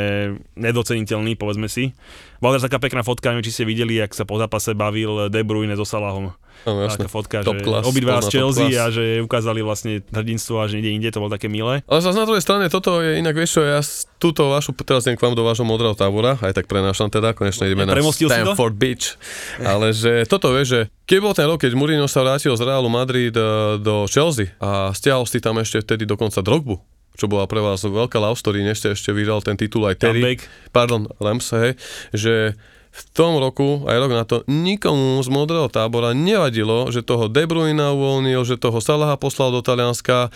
nedoceniteľný, 0.59 1.39
povedzme 1.39 1.71
si. 1.71 1.95
Bola 2.41 2.57
teraz 2.57 2.65
taká 2.65 2.81
pekná 2.81 3.05
fotka, 3.05 3.31
neviem, 3.31 3.45
či 3.45 3.53
ste 3.53 3.65
videli, 3.69 4.01
jak 4.01 4.17
sa 4.17 4.25
po 4.25 4.41
zápase 4.41 4.73
bavil 4.73 5.29
De 5.29 5.45
Bruyne 5.45 5.77
so 5.77 5.85
Salahom. 5.85 6.33
Áno, 6.65 6.79
jasné. 6.85 7.05
Taká 7.05 7.13
fotka, 7.13 7.37
Top 7.45 7.57
že 7.57 7.65
class, 7.65 7.85
obidva 7.85 8.21
z 8.21 8.29
Chelsea 8.33 8.77
a 8.77 8.89
že 8.93 9.21
ukázali 9.25 9.61
vlastne 9.65 10.05
hrdinstvo 10.13 10.61
a 10.61 10.69
že 10.69 10.81
niekde 10.81 10.93
inde, 10.93 11.09
to 11.13 11.21
bolo 11.21 11.33
také 11.33 11.49
milé. 11.49 11.85
Ale 11.85 12.01
zase 12.01 12.17
na 12.17 12.29
druhej 12.29 12.45
strane, 12.45 12.69
toto 12.73 13.01
je 13.01 13.21
inak, 13.21 13.33
vieš 13.33 13.61
čo, 13.61 13.63
ja 13.65 13.81
túto 14.21 14.49
vašu, 14.53 14.77
teraz 14.85 15.05
idem 15.09 15.17
k 15.17 15.25
vám 15.25 15.37
do 15.37 15.45
vášho 15.45 15.65
modrého 15.65 15.97
tábora, 15.97 16.37
aj 16.41 16.53
tak 16.53 16.69
prenášam 16.69 17.09
teda, 17.09 17.33
konečne 17.33 17.69
ideme 17.69 17.89
na 17.89 17.97
si 18.13 18.25
to? 18.25 18.33
Stamford 18.33 18.77
Beach. 18.77 19.17
Ale 19.61 19.97
že 19.97 20.29
toto, 20.29 20.53
vieš, 20.53 20.69
že 20.69 20.81
keď 21.09 21.19
bol 21.21 21.33
ten 21.33 21.49
rok, 21.49 21.61
keď 21.61 21.73
Mourinho 21.77 22.09
sa 22.09 22.25
vrátil 22.25 22.53
z 22.53 22.63
Realu 22.65 22.93
Madrid 22.93 23.33
eh, 23.33 23.77
do 23.81 24.05
Chelsea 24.09 24.53
a 24.61 24.93
stiahol 24.93 25.25
si 25.25 25.41
tam 25.41 25.57
ešte 25.61 25.81
vtedy 25.81 26.05
dokonca 26.05 26.45
Drogbu, 26.45 26.77
čo 27.17 27.27
bola 27.29 27.47
pre 27.51 27.61
vás 27.61 27.83
veľká 27.83 28.17
love 28.17 28.39
story, 28.39 28.63
než 28.65 28.83
ste 28.83 28.89
ešte 28.95 29.11
vyhral 29.15 29.43
ten 29.45 29.59
titul 29.59 29.87
aj 29.87 30.01
Terry, 30.01 30.23
Comeback. 30.23 30.41
pardon, 30.75 31.09
Rams, 31.19 31.49
hej, 31.53 31.77
že 32.15 32.55
v 32.91 33.03
tom 33.15 33.39
roku, 33.39 33.87
aj 33.87 33.97
rok 34.03 34.13
na 34.13 34.25
to, 34.27 34.43
nikomu 34.51 35.23
z 35.23 35.31
modrého 35.31 35.71
tábora 35.71 36.11
nevadilo, 36.11 36.91
že 36.91 37.07
toho 37.07 37.31
De 37.31 37.47
Bruyna 37.47 37.95
uvoľnil, 37.95 38.43
že 38.43 38.59
toho 38.59 38.83
Salaha 38.83 39.15
poslal 39.15 39.55
do 39.55 39.63
Talianska. 39.63 40.35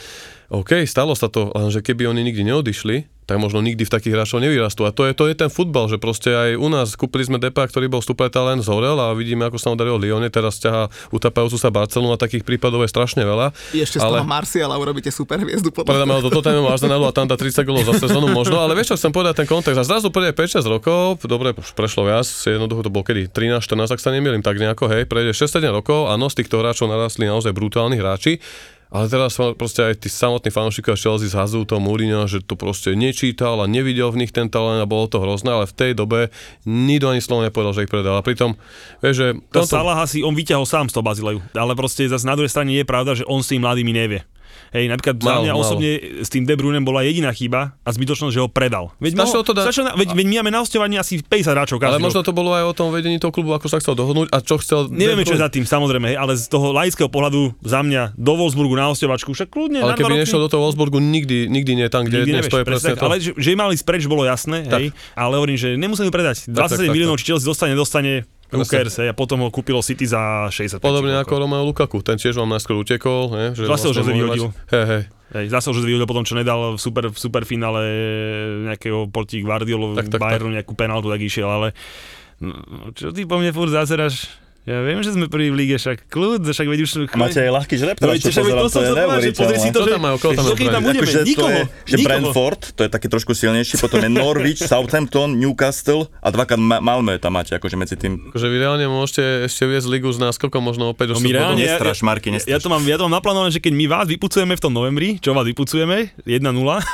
OK, 0.54 0.86
stalo 0.86 1.18
sa 1.18 1.26
to, 1.26 1.50
lenže 1.50 1.82
keby 1.82 2.06
oni 2.06 2.22
nikdy 2.22 2.46
neodišli, 2.46 3.10
tak 3.24 3.40
možno 3.40 3.64
nikdy 3.64 3.88
v 3.88 3.90
takých 3.92 4.12
hráčov 4.20 4.44
nevyrastú. 4.44 4.84
A 4.84 4.92
to 4.92 5.08
je, 5.08 5.12
to 5.16 5.24
je 5.28 5.34
ten 5.36 5.48
futbal, 5.48 5.88
že 5.88 5.96
proste 5.96 6.30
aj 6.32 6.50
u 6.60 6.68
nás 6.68 6.92
kúpili 6.96 7.24
sme 7.24 7.40
Depa, 7.40 7.64
ktorý 7.64 7.88
bol 7.88 8.04
super 8.04 8.28
talent, 8.28 8.60
zhorel 8.60 8.96
a 9.00 9.16
vidíme, 9.16 9.48
ako 9.48 9.56
sa 9.56 9.72
mu 9.72 9.76
darilo 9.80 9.96
Lione, 9.96 10.28
teraz 10.28 10.60
ťaha 10.60 10.92
utapajúcu 11.12 11.56
sa 11.56 11.72
Barcelonu 11.72 12.12
a 12.12 12.18
takých 12.20 12.44
prípadov 12.44 12.84
je 12.84 12.92
strašne 12.92 13.24
veľa. 13.24 13.56
Ešte 13.72 13.98
z 13.98 14.04
ale... 14.04 14.20
toho 14.20 14.28
Marciala 14.28 14.76
urobíte 14.76 15.08
super 15.08 15.40
hviezdu. 15.40 15.72
Predáme 15.72 16.12
ho 16.16 16.20
do 16.20 16.30
Tottenhamu 16.30 16.68
Arsenalu 16.68 17.08
a 17.08 17.12
tam 17.16 17.24
dá 17.24 17.36
30 17.40 17.64
golov 17.64 17.88
za 17.88 17.96
sezónu 17.96 18.28
možno, 18.30 18.60
ale 18.60 18.76
vieš 18.76 18.94
čo, 18.94 19.00
chcem 19.00 19.12
povedať 19.12 19.44
ten 19.44 19.48
kontext. 19.48 19.80
A 19.80 19.84
zrazu 19.84 20.12
prejde 20.12 20.36
5-6 20.36 20.68
rokov, 20.68 21.24
dobre, 21.24 21.56
už 21.56 21.72
prešlo 21.72 22.04
viac, 22.04 22.28
jednoducho 22.28 22.84
to 22.84 22.90
bol 22.92 23.00
kedy, 23.00 23.32
13-14, 23.32 23.96
ak 23.96 24.00
sa 24.00 24.12
nemýlim, 24.12 24.44
tak 24.44 24.60
nejako, 24.60 24.92
hej, 24.92 25.08
prejde 25.08 25.32
6-7 25.32 25.64
rokov, 25.72 26.12
áno, 26.12 26.28
z 26.28 26.44
týchto 26.44 26.60
hráčov 26.60 26.92
narastli 26.92 27.24
naozaj 27.24 27.56
brutálni 27.56 27.96
hráči, 27.96 28.38
ale 28.94 29.10
teraz 29.10 29.34
sa 29.34 29.50
proste 29.58 29.82
aj 29.82 30.06
tí 30.06 30.06
samotní 30.06 30.54
fanúšikovia 30.54 30.94
Chelsea 30.94 31.26
zhazujú 31.26 31.66
to 31.66 31.82
Mourinho, 31.82 32.30
že 32.30 32.38
to 32.38 32.54
proste 32.54 32.94
nečítal 32.94 33.58
a 33.58 33.66
nevidel 33.66 34.14
v 34.14 34.22
nich 34.22 34.30
ten 34.30 34.46
talent 34.46 34.78
a 34.78 34.86
bolo 34.86 35.10
to 35.10 35.18
hrozné, 35.18 35.50
ale 35.50 35.66
v 35.66 35.74
tej 35.74 35.92
dobe 35.98 36.30
nikto 36.62 37.10
ani 37.10 37.18
slovo 37.18 37.42
nepovedal, 37.42 37.74
že 37.74 37.84
ich 37.84 37.90
predal. 37.90 38.14
A 38.14 38.22
pritom, 38.22 38.54
vieš, 39.02 39.14
že... 39.18 39.26
To 39.50 39.66
tomto- 39.66 39.74
Salaha 39.74 40.06
si 40.06 40.22
on 40.22 40.38
vyťahol 40.38 40.62
sám 40.62 40.86
z 40.86 40.94
toho 40.94 41.02
Bazileju, 41.02 41.42
ale 41.58 41.74
proste 41.74 42.06
zase 42.06 42.22
na 42.22 42.38
druhej 42.38 42.54
strane 42.54 42.70
je 42.70 42.86
pravda, 42.86 43.18
že 43.18 43.26
on 43.26 43.42
s 43.42 43.50
tým 43.50 43.66
mladými 43.66 43.90
nevie. 43.90 44.22
Hej, 44.70 44.84
napríklad 44.86 45.14
za 45.16 45.26
Málo, 45.28 45.42
mňa 45.42 45.52
málo. 45.52 45.62
osobne 45.62 45.90
s 46.18 46.28
tým 46.28 46.42
De 46.42 46.54
Bruynem 46.54 46.80
bola 46.80 47.00
jediná 47.00 47.30
chyba 47.30 47.78
a 47.78 47.88
zbytočnosť, 47.88 48.30
že 48.30 48.40
ho 48.40 48.48
predal. 48.48 48.90
Veď, 48.96 49.14
Stačilo 49.16 49.42
to 49.42 49.52
dať- 49.52 49.64
stačilo 49.64 49.84
veď, 49.92 50.08
veď 50.12 50.24
my 50.24 50.34
máme 50.38 50.50
na 50.50 50.60
hostovaní 50.60 50.94
asi 50.94 51.18
50 51.18 51.30
hráčov 51.48 51.76
každý 51.76 51.92
ale 51.92 52.00
možno 52.00 52.20
to 52.20 52.30
bolo 52.30 52.50
aj 52.50 52.64
o 52.64 52.74
tom 52.74 52.88
vedení 52.88 53.16
toho 53.16 53.30
klubu, 53.30 53.50
ako 53.50 53.66
sa 53.66 53.78
chcel 53.78 53.94
dohodnúť 53.94 54.28
a 54.28 54.38
čo 54.38 54.56
chcel... 54.56 54.86
Nevieme, 54.88 55.22
čo 55.22 55.32
je 55.32 55.40
za 55.40 55.48
tým, 55.48 55.62
samozrejme, 55.62 56.10
hej, 56.10 56.16
ale 56.16 56.34
z 56.34 56.46
toho 56.46 56.70
laického 56.70 57.06
pohľadu 57.06 57.54
za 57.60 57.80
mňa 57.80 58.14
do 58.14 58.32
Wolfsburgu 58.34 58.74
na 58.74 58.88
hostovačku, 58.88 59.30
však 59.30 59.48
kľudne 59.48 59.78
Ale 59.78 59.94
keby 59.94 60.10
roky. 60.10 60.22
nešiel 60.22 60.40
do 60.40 60.48
toho 60.48 60.62
Wolfsburgu, 60.64 60.98
nikdy, 60.98 61.46
nikdy 61.46 61.72
nie 61.74 61.86
tam, 61.86 62.02
kde 62.02 62.20
Nikdy 62.20 62.32
nevieš, 62.34 62.48
to 62.48 62.58
je 62.58 62.66
presne 62.66 62.90
tak. 62.90 62.98
to. 62.98 63.04
Ale 63.04 63.16
že, 63.18 63.30
že 63.32 63.48
mali 63.52 63.74
ísť 63.74 63.84
preč, 63.84 64.02
bolo 64.04 64.22
jasné, 64.22 64.64
Tak. 64.64 64.78
hej, 64.78 64.86
ale 65.14 65.32
hovorím, 65.34 65.54
že 65.54 65.74
nemuseli 65.74 66.08
predať. 66.08 66.46
27 66.46 66.54
tak, 66.54 66.68
tak, 66.70 66.90
miliónov, 66.90 67.16
či 67.16 67.24
Chelsea 67.26 67.44
dostane, 67.44 67.74
dostane, 67.74 68.26
hej, 68.96 69.08
a 69.08 69.14
potom 69.14 69.38
ho 69.40 69.48
kúpilo 69.48 69.80
City 69.80 70.04
za 70.04 70.46
65. 70.48 70.78
Podobne 70.78 71.18
ako 71.18 71.34
Romeo 71.36 71.64
Lukaku, 71.64 71.98
ten 72.00 72.14
tiež 72.14 72.34
vám 72.34 72.48
najskôr 72.48 72.76
utekol. 72.76 73.30
Ne, 73.30 73.46
že 73.52 73.66
Zase 73.66 73.88
ho 73.88 73.92
Jose 73.92 74.06
vyhodil. 74.06 74.48
mať- 74.48 74.70
Hej, 74.70 74.84
hej. 74.86 75.02
Hej, 75.34 75.46
zase 75.50 75.66
už 75.68 75.82
vyhodil 75.82 76.06
potom, 76.06 76.22
čo 76.22 76.34
nedal 76.34 76.74
v 76.74 76.78
super, 76.78 77.10
v 77.10 77.18
super 77.18 77.42
finále 77.42 77.82
nejakého 78.64 79.08
proti 79.08 79.42
Guardiolu 79.42 79.98
Tak, 79.98 80.06
tak, 80.08 80.20
Bayernu 80.20 80.52
nejakú 80.52 80.72
penáltu, 80.72 81.10
tak 81.10 81.18
išiel, 81.18 81.48
ale 81.48 81.74
no, 82.38 82.54
čo 82.94 83.10
ty 83.10 83.26
po 83.26 83.36
mne 83.36 83.50
furt 83.50 83.72
zazeráš? 83.72 84.30
Ja 84.64 84.80
viem, 84.80 84.96
že 84.98 85.12
sme 85.12 85.28
prvý 85.28 85.52
v 85.52 85.56
líge, 85.56 85.76
však 85.76 86.08
kľud, 86.08 86.40
však 86.42 86.64
veď 86.64 86.80
už... 86.80 86.90
Máte 87.12 87.36
aj 87.36 87.52
ľahký 87.52 87.76
žreb, 87.76 87.96
No, 87.96 88.08
teraz, 88.08 88.16
čo 88.16 88.32
pozerám, 88.32 88.64
to 88.64 88.64
to 88.64 88.72
som 88.72 88.80
je 88.80 88.92
pozri 89.36 89.58
si 89.60 89.68
to, 89.68 89.80
že... 89.82 89.90
tam 89.90 90.02
majú, 90.02 90.16
koho 90.16 90.32
tam 90.32 90.44
budeme, 90.80 91.04
Akože 91.04 91.20
nikoho, 91.20 91.52
je, 91.52 91.62
že 91.84 91.94
nikoho. 91.94 92.06
Brentford, 92.08 92.60
to 92.72 92.80
je 92.80 92.90
taký 92.90 93.06
trošku 93.06 93.32
silnejší, 93.34 93.76
potom 93.76 94.00
je 94.00 94.08
Norwich, 94.08 94.64
Southampton, 94.72 95.36
Newcastle 95.36 96.08
a 96.16 96.32
dvakrát 96.32 96.56
Ma- 96.56 96.80
Malmö 96.80 97.20
tam 97.20 97.36
máte, 97.36 97.52
akože 97.52 97.76
medzi 97.76 97.94
tým. 97.94 98.32
Akože 98.32 98.46
vy 98.46 98.56
reálne 98.56 98.88
môžete 98.88 99.22
ešte 99.44 99.64
viesť 99.64 99.84
ligu 99.86 100.08
z 100.08 100.18
náskokov 100.18 100.56
možno 100.58 100.88
opäť 100.88 101.12
No 101.12 101.14
o 101.14 101.20
my 101.20 101.28
6 101.28 101.28
bodov. 101.28 101.36
reálne, 101.36 101.60
ja, 101.60 101.76
Nestraš, 101.76 101.98
Marky, 102.00 102.28
ja, 102.28 102.34
nestraš. 102.34 102.48
ja, 102.48 102.58
to 102.58 102.68
mám, 102.68 102.82
ja 102.82 102.96
to 102.96 103.04
mám 103.04 103.14
naplánované, 103.14 103.50
že 103.50 103.60
keď 103.60 103.72
my 103.74 103.86
vás 103.86 104.06
vypucujeme 104.08 104.54
v 104.54 104.62
tom 104.64 104.72
novembri, 104.72 105.20
čo 105.20 105.36
vás 105.36 105.44
vypucujeme, 105.44 105.96
1-0, 106.20 106.40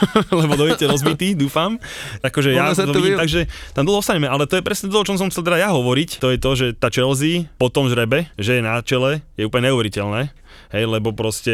lebo 0.43 0.53
dojdete 0.55 0.85
rozbitý, 0.87 1.29
dúfam, 1.39 1.79
akože 2.19 2.51
ja 2.51 2.67
Ono 2.67 2.75
sa 2.75 2.83
to 2.85 2.99
vidím, 2.99 3.15
takže 3.15 3.47
tam 3.71 3.87
dlho 3.87 4.03
ostaneme, 4.03 4.27
ale 4.27 4.45
to 4.45 4.59
je 4.59 4.65
presne 4.65 4.91
to, 4.91 4.97
o 4.97 5.07
čom 5.07 5.15
som 5.15 5.31
chcel 5.31 5.47
teda 5.47 5.59
ja 5.61 5.71
hovoriť, 5.71 6.19
to 6.19 6.35
je 6.35 6.39
to, 6.41 6.51
že 6.53 6.67
tá 6.75 6.91
Chelsea 6.91 7.47
po 7.61 7.69
tom 7.69 7.93
žrebe, 7.93 8.33
že 8.41 8.57
je 8.57 8.63
na 8.65 8.81
čele, 8.81 9.21
je 9.37 9.45
úplne 9.45 9.69
neuveriteľné, 9.69 10.33
hej, 10.73 10.85
lebo 10.89 11.13
proste 11.13 11.53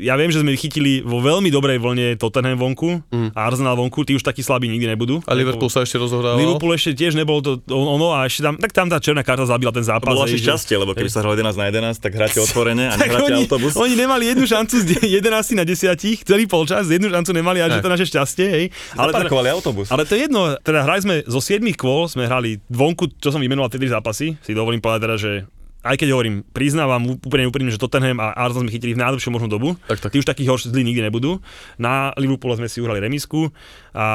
ja 0.00 0.14
viem, 0.14 0.28
že 0.28 0.38
sme 0.38 0.54
chytili 0.54 1.00
vo 1.00 1.18
veľmi 1.18 1.46
dobrej 1.48 1.76
vlne 1.76 2.06
Tottenham 2.14 2.54
vonku 2.56 3.02
Mm. 3.08 3.30
a 3.32 3.40
Arsenal 3.44 3.74
vonku, 3.74 4.00
tí 4.00 4.12
už 4.12 4.22
takí 4.22 4.40
slabí 4.40 4.66
nikdy 4.66 4.86
nebudú. 4.88 5.18
A 5.24 5.32
Liverpool 5.32 5.66
sa 5.66 5.80
ešte 5.80 5.96
rozohrával. 5.96 6.38
Liverpool 6.38 6.70
ešte 6.70 6.94
tiež 6.94 7.12
nebol 7.12 7.38
to 7.38 7.58
ono 7.66 8.12
a 8.12 8.22
ešte 8.22 8.40
tam, 8.40 8.54
tak 8.54 8.70
tam 8.70 8.86
tá 8.86 8.96
černá 8.96 9.20
karta 9.20 9.42
zabila 9.44 9.68
ten 9.68 9.80
To 9.80 9.90
zápas. 9.90 10.06
bolo 10.06 10.22
hej, 10.22 10.24
vaše 10.24 10.38
že- 10.38 10.46
šťastie, 10.46 10.76
lebo 10.76 10.92
keby 10.92 11.06
sa 11.06 11.18
hral 11.18 11.34
11 11.34 11.54
na 11.54 11.66
11, 11.66 11.98
tak 11.98 12.12
hráte 12.12 12.38
otvorene 12.38 12.84
a 12.84 12.94
nehráte 12.96 13.26
oni, 13.28 13.42
autobus. 13.42 13.74
oni 13.74 13.94
nemali 13.94 14.24
jednu 14.28 14.44
šancu 14.44 14.74
z 14.76 14.84
de- 14.88 15.08
11 15.12 15.52
na 15.52 15.64
10, 15.64 15.98
celý 16.22 16.44
polčas, 16.44 16.86
jednu 16.86 17.08
šancu 17.08 17.30
nemali 17.32 17.58
a 17.58 17.66
že 17.66 17.78
to 17.78 17.88
naše 17.88 18.06
šťastie, 18.06 18.46
hej. 18.46 18.64
Ale, 18.94 19.10
teda, 19.10 19.26
Zaparkovali 19.26 19.48
autobus. 19.50 19.86
ale 19.88 20.02
to 20.02 20.14
je 20.14 20.24
jedno, 20.24 20.40
teda 20.58 20.80
hrali 20.80 21.00
sme 21.00 21.14
zo 21.24 21.38
7 21.38 21.58
kôl, 21.74 22.06
sme 22.06 22.24
hrali 22.24 22.62
vonku, 22.66 23.10
čo 23.14 23.28
som 23.28 23.38
vymenoval 23.38 23.66
tie 23.66 23.76
tri 23.76 23.88
zápasy, 23.88 24.38
si 24.38 24.52
dovolím 24.52 24.78
povedať 24.78 25.00
teda, 25.00 25.16
že 25.16 25.32
aj 25.78 25.96
keď 25.96 26.08
hovorím, 26.10 26.42
priznávam 26.44 26.98
úplne 27.14 27.46
úprimne, 27.46 27.70
že 27.70 27.78
Tottenham 27.78 28.18
a 28.18 28.34
Arsenal 28.34 28.66
sme 28.66 28.72
chytili 28.72 28.92
v 28.92 29.00
najlepšiu 29.00 29.30
možnú 29.30 29.46
dobu, 29.46 29.78
Tak, 29.86 29.98
tak. 30.00 30.10
tí 30.10 30.18
už 30.18 30.26
takých 30.26 30.48
horší 30.48 30.68
zlí 30.68 30.82
nikdy 30.82 31.06
nebudú. 31.06 31.38
Na 31.76 32.10
Liverpoole 32.14 32.56
sme 32.56 32.66
si 32.66 32.78
uhrali 32.78 32.98
remisku 32.98 33.54
a 33.92 34.06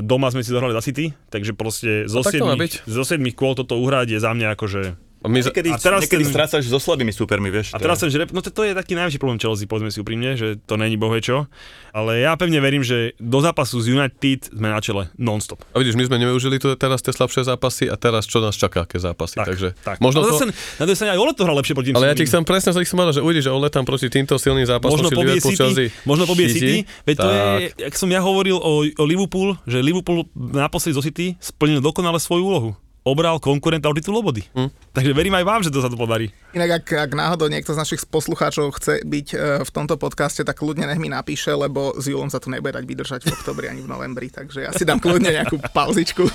doma 0.00 0.28
sme 0.28 0.44
si 0.44 0.52
zahrali 0.52 0.72
za 0.72 0.84
City, 0.84 1.16
takže 1.28 1.52
proste 1.52 2.04
zo 2.04 2.20
tak 2.20 2.36
to 2.36 2.44
má 2.44 2.54
7, 2.54 2.62
byť. 2.62 2.72
zo 2.84 3.02
7 3.02 3.16
kôl 3.32 3.52
toto 3.52 3.76
uhrať 3.76 4.12
je 4.12 4.18
za 4.20 4.30
mňa 4.30 4.52
akože 4.52 4.82
my, 5.26 5.38
Niekedy, 5.40 5.68
A 5.68 5.76
teraz 5.76 6.00
niekedy 6.02 6.22
ten- 6.22 6.32
strácaš 6.32 6.62
so 6.64 6.76
slabými 6.76 7.10
súpermi, 7.10 7.48
vieš. 7.48 7.70
A 7.70 7.78
to 7.78 7.84
teraz 7.84 7.98
je- 7.98 8.10
žreb, 8.10 8.30
no 8.30 8.38
to, 8.38 8.48
to 8.48 8.62
je 8.62 8.72
taký 8.72 8.94
najväčší 8.94 9.16
problém 9.16 9.36
Chelsea, 9.36 9.64
povedzme 9.64 9.88
si 9.88 9.98
úprimne, 9.98 10.34
že 10.34 10.56
to 10.60 10.74
není 10.74 10.94
bohe 10.94 11.18
čo. 11.18 11.46
Ale 11.90 12.18
ja 12.18 12.34
pevne 12.34 12.58
verím, 12.58 12.80
že 12.80 13.16
do 13.16 13.38
zápasu 13.38 13.78
z 13.78 13.92
United 13.92 14.52
sme 14.52 14.68
na 14.68 14.78
čele 14.78 15.08
non-stop. 15.14 15.64
a 15.66 15.76
vidíš, 15.76 15.94
my 15.94 16.04
sme 16.04 16.16
nevyužili 16.18 16.56
tu 16.56 16.70
teraz 16.74 17.00
tie 17.00 17.10
slabšie 17.10 17.42
zápasy 17.44 17.86
a 17.86 17.96
teraz 17.96 18.24
čo 18.24 18.38
nás 18.38 18.52
čaká, 18.52 18.84
aké 18.84 18.96
zápasy. 18.96 19.38
Takže 19.38 19.72
tak. 19.78 19.98
možno 19.98 20.20
ale 20.20 20.28
to, 20.28 20.34
zase, 20.36 20.46
na 20.76 20.84
druhej 20.84 20.96
strane 20.96 21.12
aj 21.12 21.18
Ole 21.18 21.32
to 21.32 21.42
hral 21.42 21.56
lepšie 21.56 21.74
proti 21.74 21.90
ale 21.90 22.06
ja 22.06 22.14
ti 22.14 22.24
chcem 22.24 22.42
presne 22.42 22.70
sa 22.70 22.78
som 22.78 22.96
povedal, 22.96 23.14
že 23.14 23.22
uvidíš, 23.22 23.44
že 23.46 23.52
Ole 23.52 23.68
tam 23.68 23.82
proti 23.82 24.06
týmto 24.06 24.36
silným 24.36 24.64
zápasom 24.64 24.92
Možno 24.94 25.08
si 25.08 25.16
Liverpool, 25.16 25.50
City, 25.50 25.58
Chelsea 25.58 25.86
možno 26.04 26.24
pobije. 26.24 26.48
City, 26.48 26.74
veď 27.02 27.16
to 27.16 27.28
je, 27.28 27.40
Tak. 27.40 27.60
jak 27.82 27.94
som 27.94 28.08
ja 28.08 28.20
hovoril 28.20 28.56
o, 28.56 28.72
o 28.84 29.04
Liverpool, 29.04 29.56
že 29.64 29.80
Liverpool 29.80 30.24
naposledy 30.34 30.92
zo 30.92 31.02
City 31.02 31.26
splnil 31.38 31.80
dokonale 31.80 32.16
svoju 32.16 32.44
úlohu. 32.44 32.70
Obral 33.06 33.38
konkurenta 33.38 33.86
o 33.86 33.94
titul 33.94 34.18
obody. 34.18 34.42
Hm. 34.50 34.66
Takže 34.90 35.14
verím 35.14 35.38
aj 35.38 35.46
vám, 35.46 35.62
že 35.62 35.70
to 35.70 35.78
sa 35.78 35.86
to 35.86 35.94
podarí. 35.94 36.26
Inak 36.58 36.82
ak, 36.82 37.06
ak 37.06 37.12
náhodou 37.14 37.46
niekto 37.46 37.70
z 37.70 37.78
našich 37.78 38.02
poslucháčov 38.02 38.74
chce 38.82 39.06
byť 39.06 39.28
e, 39.30 39.36
v 39.62 39.70
tomto 39.70 39.94
podcaste, 39.94 40.42
tak 40.42 40.58
kľudne 40.58 40.90
nech 40.90 40.98
mi 40.98 41.06
napíše, 41.06 41.54
lebo 41.54 41.94
s 41.94 42.10
Julom 42.10 42.34
sa 42.34 42.42
tu 42.42 42.50
nebude 42.50 42.74
dať 42.74 42.82
vydržať 42.82 43.30
v 43.30 43.38
oktobri 43.38 43.70
ani 43.70 43.86
v 43.86 43.94
novembri, 43.94 44.26
takže 44.26 44.66
ja 44.66 44.74
si 44.74 44.82
dám 44.82 44.98
kľudne 44.98 45.30
nejakú 45.38 45.54
pauzičku. 45.70 46.26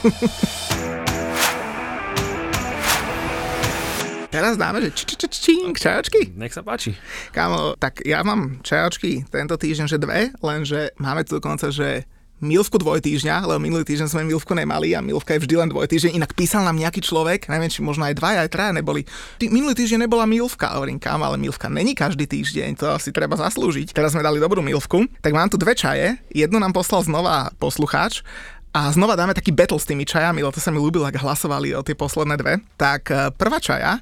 Teraz 4.31 4.55
dáme, 4.55 4.79
že 4.79 4.95
či, 4.95 5.03
či, 5.11 5.15
či, 5.27 5.27
čink, 5.27 5.75
čajočky. 5.75 6.39
Nech 6.39 6.55
sa 6.55 6.63
páči. 6.63 6.95
Kámo, 7.35 7.75
tak 7.75 7.99
ja 8.07 8.23
mám 8.23 8.63
čajočky 8.63 9.27
tento 9.27 9.59
týždeň, 9.59 9.87
že 9.91 9.99
dve, 9.99 10.31
lenže 10.39 10.95
máme 11.03 11.27
tu 11.27 11.35
dokonca, 11.35 11.67
že 11.67 12.07
Milvku 12.41 12.81
dvojtýždňa, 12.81 13.45
lebo 13.45 13.61
minulý 13.61 13.85
týždeň 13.85 14.09
sme 14.09 14.25
Milvku 14.25 14.57
nemali 14.57 14.97
a 14.97 14.99
Milvka 15.05 15.37
je 15.37 15.45
vždy 15.45 15.61
len 15.61 15.69
dvojtýždeň. 15.69 16.17
Inak 16.17 16.33
písal 16.33 16.65
nám 16.65 16.73
nejaký 16.73 17.05
človek, 17.05 17.45
neviem, 17.45 17.69
či 17.69 17.85
možno 17.85 18.09
aj 18.09 18.17
dvaja, 18.17 18.41
aj 18.41 18.49
traja 18.49 18.73
neboli. 18.73 19.05
Ty, 19.37 19.53
minulý 19.53 19.77
týždeň 19.77 20.09
nebola 20.09 20.25
Milvka, 20.25 20.73
hovorím 20.73 20.97
kam, 20.97 21.21
ale 21.21 21.37
Milvka 21.37 21.69
není 21.69 21.93
každý 21.93 22.25
týždeň, 22.25 22.81
to 22.81 22.89
si 22.97 23.13
treba 23.13 23.37
zaslúžiť. 23.37 23.93
Teraz 23.93 24.17
sme 24.17 24.25
dali 24.25 24.41
dobrú 24.41 24.65
Milvku. 24.65 25.05
Tak 25.21 25.37
mám 25.37 25.53
tu 25.53 25.61
dve 25.61 25.77
čaje, 25.77 26.17
jednu 26.33 26.57
nám 26.57 26.73
poslal 26.73 27.05
znova 27.05 27.53
poslucháč 27.61 28.25
a 28.73 28.89
znova 28.89 29.13
dáme 29.13 29.37
taký 29.37 29.53
battle 29.53 29.77
s 29.77 29.85
tými 29.85 30.07
čajami, 30.07 30.41
lebo 30.41 30.49
to 30.49 30.63
sa 30.63 30.73
mi 30.73 30.81
ľúbilo, 30.81 31.05
ak 31.05 31.21
hlasovali 31.21 31.77
o 31.77 31.85
tie 31.85 31.93
posledné 31.93 32.41
dve. 32.41 32.57
Tak 32.73 33.01
eh, 33.13 33.29
prvá 33.37 33.61
čaja 33.61 34.01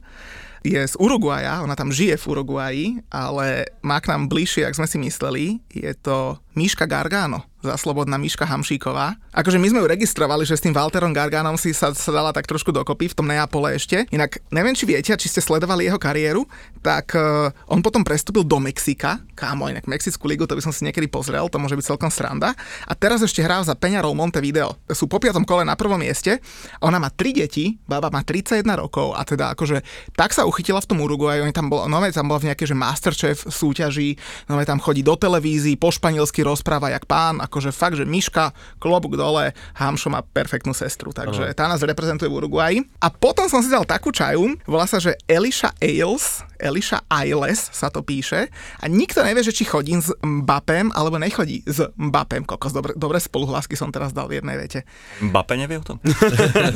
je 0.64 0.80
z 0.80 0.96
Uruguaja, 1.00 1.64
ona 1.64 1.76
tam 1.76 1.92
žije 1.92 2.20
v 2.20 2.28
Uruguaji, 2.28 2.86
ale 3.08 3.72
má 3.80 3.98
k 4.04 4.12
nám 4.12 4.28
bližšie, 4.28 4.68
ak 4.68 4.76
sme 4.76 4.88
si 4.88 4.98
mysleli. 5.00 5.46
Je 5.72 5.92
to 5.96 6.38
Míška 6.60 6.84
Gargano, 6.92 7.48
zaslobodná 7.64 8.20
Míška 8.20 8.44
Hamšíková. 8.44 9.16
Akože 9.32 9.60
my 9.60 9.68
sme 9.72 9.80
ju 9.84 9.88
registrovali, 9.88 10.44
že 10.44 10.60
s 10.60 10.64
tým 10.64 10.76
Walterom 10.76 11.16
Garganom 11.16 11.56
si 11.56 11.72
sa, 11.72 11.96
sa 11.96 12.12
dala 12.12 12.36
tak 12.36 12.48
trošku 12.48 12.76
dokopy 12.76 13.12
v 13.12 13.16
tom 13.16 13.28
Neapole 13.28 13.80
ešte. 13.80 14.08
Inak 14.12 14.44
neviem, 14.52 14.76
či 14.76 14.84
viete, 14.84 15.12
či 15.16 15.32
ste 15.32 15.40
sledovali 15.40 15.88
jeho 15.88 15.96
kariéru, 15.96 16.44
tak 16.84 17.16
uh, 17.16 17.52
on 17.72 17.80
potom 17.80 18.04
prestúpil 18.04 18.44
do 18.44 18.60
Mexika. 18.60 19.24
Kámo, 19.40 19.72
inak 19.72 19.88
Mexickú 19.88 20.28
ligu, 20.28 20.44
to 20.48 20.56
by 20.56 20.64
som 20.64 20.76
si 20.76 20.84
niekedy 20.84 21.08
pozrel, 21.08 21.48
to 21.48 21.60
môže 21.60 21.80
byť 21.80 21.86
celkom 21.96 22.12
sranda. 22.12 22.52
A 22.88 22.92
teraz 22.96 23.24
ešte 23.24 23.40
hrá 23.40 23.64
za 23.64 23.76
Peñarol 23.76 24.16
Montevideo. 24.16 24.76
Sú 24.92 25.08
po 25.08 25.20
piatom 25.20 25.48
kole 25.48 25.64
na 25.64 25.80
prvom 25.80 26.00
mieste. 26.00 26.44
Ona 26.84 27.00
má 27.00 27.08
tri 27.12 27.32
deti, 27.32 27.80
baba 27.88 28.12
má 28.12 28.24
31 28.24 28.68
rokov 28.76 29.16
a 29.16 29.24
teda 29.24 29.56
akože 29.56 29.84
tak 30.16 30.36
sa 30.36 30.44
uchytila 30.44 30.84
v 30.84 30.90
tom 30.92 31.00
Uruguaju, 31.04 31.44
oni 31.48 31.56
tam 31.56 31.72
bola, 31.72 31.88
no 31.88 32.00
tam 32.12 32.28
bola 32.28 32.40
v 32.44 32.52
nejakej, 32.52 32.72
že 32.72 32.76
Masterchef 32.76 33.38
súťaži, 33.48 34.16
no 34.48 34.60
tam 34.64 34.80
chodí 34.80 35.04
do 35.04 35.16
televízií, 35.16 35.76
po 35.76 35.92
španielsky 35.92 36.44
rozpráva 36.50 36.90
jak 36.90 37.06
pán, 37.06 37.38
akože 37.46 37.70
fakt, 37.70 38.02
že 38.02 38.10
Miška, 38.10 38.50
klobúk 38.82 39.14
dole, 39.14 39.54
Hamšo 39.78 40.10
má 40.10 40.26
perfektnú 40.26 40.74
sestru, 40.74 41.14
takže 41.14 41.54
tá 41.54 41.70
nás 41.70 41.86
reprezentuje 41.86 42.26
v 42.26 42.38
Uruguaji. 42.42 42.78
A 43.06 43.14
potom 43.14 43.46
som 43.46 43.62
si 43.62 43.70
dal 43.70 43.86
takú 43.86 44.10
čaju, 44.10 44.58
volá 44.66 44.90
sa, 44.90 44.98
že 44.98 45.14
Elisha 45.30 45.70
Ailes, 45.78 46.42
Elisha 46.60 47.00
Ailes 47.08 47.72
sa 47.72 47.88
to 47.88 48.04
píše 48.04 48.52
a 48.84 48.86
nikto 48.92 49.24
nevie, 49.24 49.46
že 49.46 49.56
či 49.56 49.64
chodím 49.64 50.04
s 50.04 50.12
Mbappem 50.20 50.92
alebo 50.92 51.16
nechodí 51.16 51.64
s 51.64 51.80
Mbappem. 51.96 52.44
Kokos, 52.44 52.76
dobre, 52.76 52.92
dobre 53.00 53.22
spoluhlásky 53.22 53.80
som 53.80 53.94
teraz 53.96 54.12
dal 54.12 54.28
v 54.28 54.44
jednej 54.44 54.60
vete. 54.60 54.84
Mbappé 55.24 55.56
nevie 55.56 55.80
o 55.80 55.86
tom? 55.86 55.98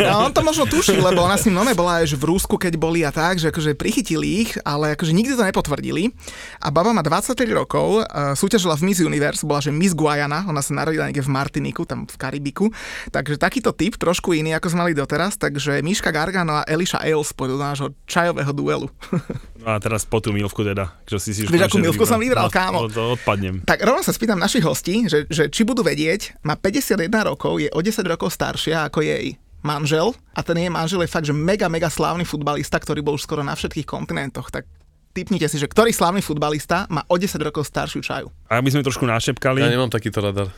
No, 0.04 0.28
on 0.28 0.34
to 0.36 0.44
možno 0.44 0.68
tuší, 0.68 1.00
lebo 1.00 1.24
ona 1.24 1.36
s 1.40 1.48
ním 1.48 1.60
nome 1.60 1.74
bola 1.76 2.04
aj 2.04 2.16
v 2.16 2.24
Rúsku, 2.28 2.56
keď 2.60 2.76
boli 2.76 3.04
a 3.04 3.12
tak, 3.12 3.40
že 3.40 3.50
akože 3.50 3.76
prichytili 3.78 4.46
ich, 4.46 4.52
ale 4.64 4.96
akože 4.96 5.16
nikdy 5.16 5.34
to 5.36 5.44
nepotvrdili. 5.44 6.12
A 6.60 6.68
baba 6.70 6.92
má 6.92 7.02
23 7.02 7.36
rokov, 7.56 8.04
uh, 8.04 8.34
súťažila 8.38 8.78
v 8.78 8.92
Miss 8.92 9.00
Universe, 9.00 9.44
bola 9.54 9.62
že 9.62 9.70
Miss 9.70 9.94
Guayana, 9.94 10.50
ona 10.50 10.66
sa 10.66 10.74
narodila 10.74 11.06
niekde 11.06 11.22
v 11.22 11.30
Martiniku, 11.30 11.86
tam 11.86 12.10
v 12.10 12.16
Karibiku. 12.18 12.74
Takže 13.14 13.38
takýto 13.38 13.70
typ, 13.70 14.02
trošku 14.02 14.34
iný, 14.34 14.58
ako 14.58 14.74
sme 14.74 14.90
mali 14.90 14.94
doteraz, 14.98 15.38
takže 15.38 15.86
Miška 15.86 16.10
Gargano 16.10 16.66
a 16.66 16.66
Elisha 16.66 16.98
Ailes 16.98 17.30
do 17.30 17.60
nášho 17.62 17.94
čajového 18.10 18.50
duelu. 18.50 18.90
No 19.64 19.72
a 19.72 19.80
teraz 19.80 20.04
po 20.04 20.20
tú 20.20 20.36
milvku 20.36 20.60
teda, 20.60 20.92
čo 21.08 21.16
si 21.16 21.32
si 21.32 21.48
Vieš, 21.48 21.72
akú 21.72 21.80
milvku 21.80 22.04
som 22.04 22.20
vybral, 22.20 22.52
kámo? 22.52 22.84
To, 22.84 22.92
to 22.92 23.04
odpadnem. 23.16 23.64
Tak 23.64 23.80
rovno 23.80 24.04
sa 24.04 24.12
spýtam 24.12 24.36
našich 24.36 24.60
hostí, 24.60 25.08
že, 25.08 25.24
že 25.32 25.48
či 25.48 25.64
budú 25.64 25.88
vedieť, 25.88 26.44
má 26.44 26.60
51 26.60 27.08
rokov, 27.32 27.64
je 27.64 27.72
o 27.72 27.80
10 27.80 28.04
rokov 28.04 28.36
staršia 28.36 28.92
ako 28.92 29.00
jej 29.08 29.40
manžel 29.64 30.12
a 30.36 30.44
ten 30.44 30.60
jej 30.60 30.68
manžel 30.68 31.08
je 31.08 31.10
fakt, 31.10 31.32
že 31.32 31.32
mega, 31.32 31.72
mega 31.72 31.88
slávny 31.88 32.28
futbalista, 32.28 32.76
ktorý 32.76 33.00
bol 33.00 33.16
už 33.16 33.24
skoro 33.24 33.40
na 33.42 33.56
všetkých 33.56 33.88
kontinentoch, 33.88 34.52
tak 34.52 34.68
typnite 35.14 35.46
si, 35.46 35.62
že 35.62 35.70
ktorý 35.70 35.94
slávny 35.94 36.26
futbalista 36.26 36.90
má 36.90 37.06
o 37.06 37.16
10 37.16 37.38
rokov 37.40 37.70
staršiu 37.70 38.02
čaju. 38.02 38.28
A 38.50 38.58
aby 38.60 38.74
sme 38.74 38.82
trošku 38.82 39.06
našepkali, 39.06 39.62
Ja 39.62 39.70
nemám 39.70 39.94
takýto 39.94 40.20
radar. 40.20 40.50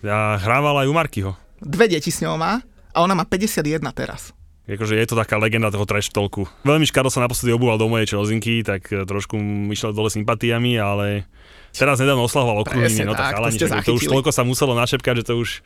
ja 0.00 0.38
hrával 0.40 0.82
aj 0.82 0.86
u 0.86 0.94
Markyho. 0.94 1.30
Dve 1.58 1.90
deti 1.90 2.14
s 2.14 2.22
ňou 2.22 2.38
má 2.38 2.62
a 2.94 2.98
ona 3.02 3.18
má 3.18 3.26
51 3.26 3.82
teraz. 3.92 4.30
Akože 4.66 4.98
je 4.98 5.06
to 5.06 5.14
taká 5.14 5.38
legenda 5.38 5.70
toho 5.70 5.86
trash 5.86 6.10
talku. 6.10 6.42
Veľmi 6.66 6.90
škado 6.90 7.06
sa 7.06 7.22
naposledy 7.22 7.54
obúval 7.54 7.78
do 7.78 7.86
mojej 7.86 8.18
Čelzinky, 8.18 8.66
tak 8.66 8.90
e, 8.90 9.06
trošku 9.06 9.38
išiel 9.70 9.94
dole 9.94 10.10
sympatiami, 10.10 10.74
ale 10.74 11.22
teraz 11.70 12.02
nedávno 12.02 12.26
oslavoval 12.26 12.66
Presne 12.66 13.06
no 13.06 13.14
tak, 13.14 13.30
tak, 13.30 13.30
to 13.30 13.34
chalani, 13.38 13.54
ste 13.54 13.66
však 13.70 13.86
to 13.86 13.94
už 13.94 14.04
toľko 14.10 14.30
sa 14.34 14.42
muselo 14.42 14.74
našepkať, 14.74 15.22
že 15.22 15.24
to 15.30 15.34
už... 15.38 15.62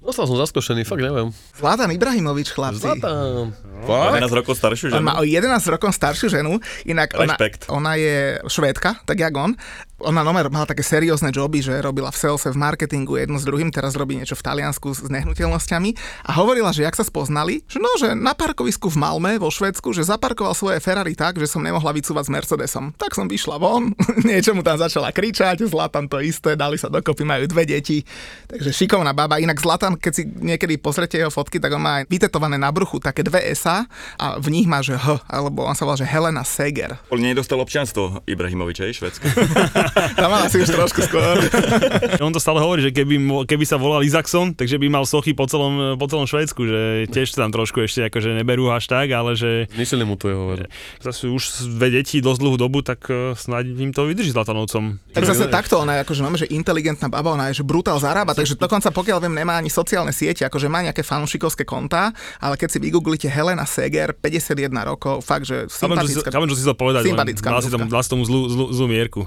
Dostal 0.00 0.24
som 0.24 0.40
zaskošený, 0.40 0.88
fakt 0.88 1.04
neviem. 1.04 1.28
Zlatan 1.60 1.92
Ibrahimovič, 1.92 2.56
chlapci. 2.56 2.88
Zlatán. 2.88 3.52
O 3.84 3.84
Fakt? 3.84 4.16
11 4.24 4.32
rokov 4.32 4.54
staršiu 4.56 4.86
On 4.88 4.92
ženu? 4.96 5.04
má 5.04 5.12
o 5.20 5.24
11 5.28 5.72
rokov 5.76 5.90
staršiu 5.92 6.28
ženu, 6.32 6.56
inak 6.88 7.12
ona, 7.20 7.36
ona 7.68 7.92
je 8.00 8.40
švédka, 8.48 9.04
tak 9.04 9.20
jak 9.20 9.34
on. 9.36 9.52
Ona 10.00 10.24
Nomer 10.24 10.48
mala 10.48 10.64
také 10.64 10.80
seriózne 10.80 11.28
joby, 11.28 11.60
že 11.60 11.76
robila 11.76 12.08
v 12.08 12.16
salese, 12.16 12.48
v 12.48 12.56
marketingu 12.56 13.20
jedno 13.20 13.36
s 13.36 13.44
druhým, 13.44 13.68
teraz 13.68 13.92
robí 13.92 14.16
niečo 14.16 14.32
v 14.32 14.44
Taliansku 14.48 14.96
s 14.96 15.04
nehnuteľnosťami 15.12 15.90
a 16.24 16.30
hovorila, 16.40 16.72
že 16.72 16.88
jak 16.88 16.96
sa 16.96 17.04
spoznali, 17.04 17.60
že 17.68 17.76
no, 17.76 17.92
že 18.00 18.16
na 18.16 18.32
parkovisku 18.32 18.88
v 18.88 18.96
Malme 18.96 19.32
vo 19.36 19.52
Švedsku, 19.52 19.92
že 19.92 20.08
zaparkoval 20.08 20.56
svoje 20.56 20.80
Ferrari 20.80 21.12
tak, 21.12 21.36
že 21.36 21.44
som 21.44 21.60
nemohla 21.60 21.92
vycúvať 21.92 22.24
s 22.26 22.32
Mercedesom. 22.32 22.84
Tak 22.96 23.12
som 23.12 23.28
vyšla 23.28 23.60
von, 23.60 23.92
niečo 24.28 24.56
mu 24.56 24.64
tam 24.64 24.80
začala 24.80 25.12
kričať, 25.12 25.68
Zlatan 25.68 26.08
to 26.08 26.16
isté, 26.24 26.56
dali 26.56 26.80
sa 26.80 26.88
dokopy, 26.88 27.20
majú 27.28 27.44
dve 27.44 27.68
deti. 27.68 28.00
Takže 28.48 28.72
šikovná 28.72 29.12
baba. 29.12 29.36
Inak 29.36 29.60
Zlatan, 29.60 30.00
keď 30.00 30.12
si 30.16 30.24
niekedy 30.24 30.80
pozrete 30.80 31.20
jeho 31.20 31.28
fotky, 31.28 31.60
tak 31.60 31.76
on 31.76 31.84
má 31.84 32.00
aj 32.00 32.08
vytetované 32.08 32.56
na 32.56 32.72
bruchu 32.72 32.96
také 32.96 33.20
dve 33.20 33.44
SA 33.52 33.84
a 34.16 34.40
v 34.40 34.48
nich 34.48 34.64
má, 34.64 34.80
že 34.80 34.96
H, 34.96 35.28
alebo 35.28 35.68
on 35.68 35.76
sa 35.76 35.84
volá, 35.84 36.00
že 36.00 36.08
Helena 36.08 36.40
Seger. 36.40 36.96
On 37.12 37.20
nedostal 37.20 37.60
občianstvo 37.60 38.24
Ibrahimoviča, 38.24 38.88
je 38.88 38.94
švedské. 38.96 39.28
Tam 40.14 40.28
mal 40.28 40.44
asi 40.44 40.58
už 40.58 40.68
trošku 40.68 41.00
skôr. 41.02 41.36
On 42.26 42.30
to 42.30 42.38
stále 42.38 42.58
hovorí, 42.58 42.80
že 42.80 42.90
keby, 42.90 43.16
keby 43.44 43.64
sa 43.64 43.76
volal 43.76 44.02
Isaacson, 44.02 44.52
takže 44.52 44.76
by 44.76 44.88
mal 44.88 45.04
sochy 45.04 45.32
po 45.32 45.44
celom, 45.44 45.96
po 45.96 46.06
celom 46.06 46.24
Švédsku, 46.24 46.60
že 46.62 46.80
tiež 47.08 47.32
tam 47.32 47.50
trošku 47.50 47.80
ešte 47.80 48.06
akože 48.06 48.36
neberú 48.36 48.68
až 48.68 48.86
tak, 48.86 49.10
ale 49.10 49.34
že 49.34 49.66
Zničili 49.70 50.02
mu 50.02 50.14
tu 50.14 50.28
jeho 50.28 50.46
veru. 50.46 50.64
zase 50.98 51.26
už 51.26 51.42
dve 51.76 51.90
deti 51.92 52.18
dosť 52.18 52.38
dlhú 52.38 52.56
dobu, 52.56 52.80
tak 52.80 53.04
eh, 53.08 53.34
snáď 53.34 53.74
im 53.74 53.90
to 53.90 54.06
vydrží 54.06 54.30
Zlatanovcom. 54.30 54.98
Tak 55.10 55.24
zase 55.24 55.48
takto, 55.48 55.80
ona 55.80 56.00
je 56.00 56.04
akože 56.04 56.20
máme, 56.20 56.38
že 56.38 56.46
inteligentná 56.48 57.08
baba, 57.08 57.34
ona 57.34 57.50
je, 57.50 57.60
že 57.60 57.64
brutál 57.64 57.98
zarába, 57.98 58.32
takže 58.32 58.54
dokonca 58.54 58.90
pokiaľ 58.90 59.18
viem, 59.20 59.34
nemá 59.34 59.58
ani 59.58 59.68
sociálne 59.68 60.12
siete, 60.12 60.44
akože 60.44 60.66
má 60.66 60.80
nejaké 60.80 61.02
fanúšikovské 61.02 61.64
konta, 61.64 62.12
ale 62.38 62.54
keď 62.54 62.68
si 62.70 62.78
vygooglite 62.78 63.26
Helena 63.26 63.64
Seger, 63.64 64.12
51 64.14 64.70
rokov, 64.86 65.22
fakt, 65.24 65.46
že 65.46 65.66
Chápem, 65.66 65.96
čo 65.96 66.06
si, 66.06 66.14
sympatická. 66.14 66.28
chápem, 66.30 66.48
čo 66.48 66.56
si 66.56 66.62
chcel 66.62 66.76
povedať, 66.76 67.02
Sympatická 67.06 67.48
dal 67.50 67.62
si 67.62 67.70
tomu, 67.70 67.84
dal 67.88 68.02
si 68.04 68.10
tomu 68.10 68.22
zlú, 68.24 68.40
zlú, 68.46 68.64
zlú 68.70 68.86
mierku. 68.86 69.22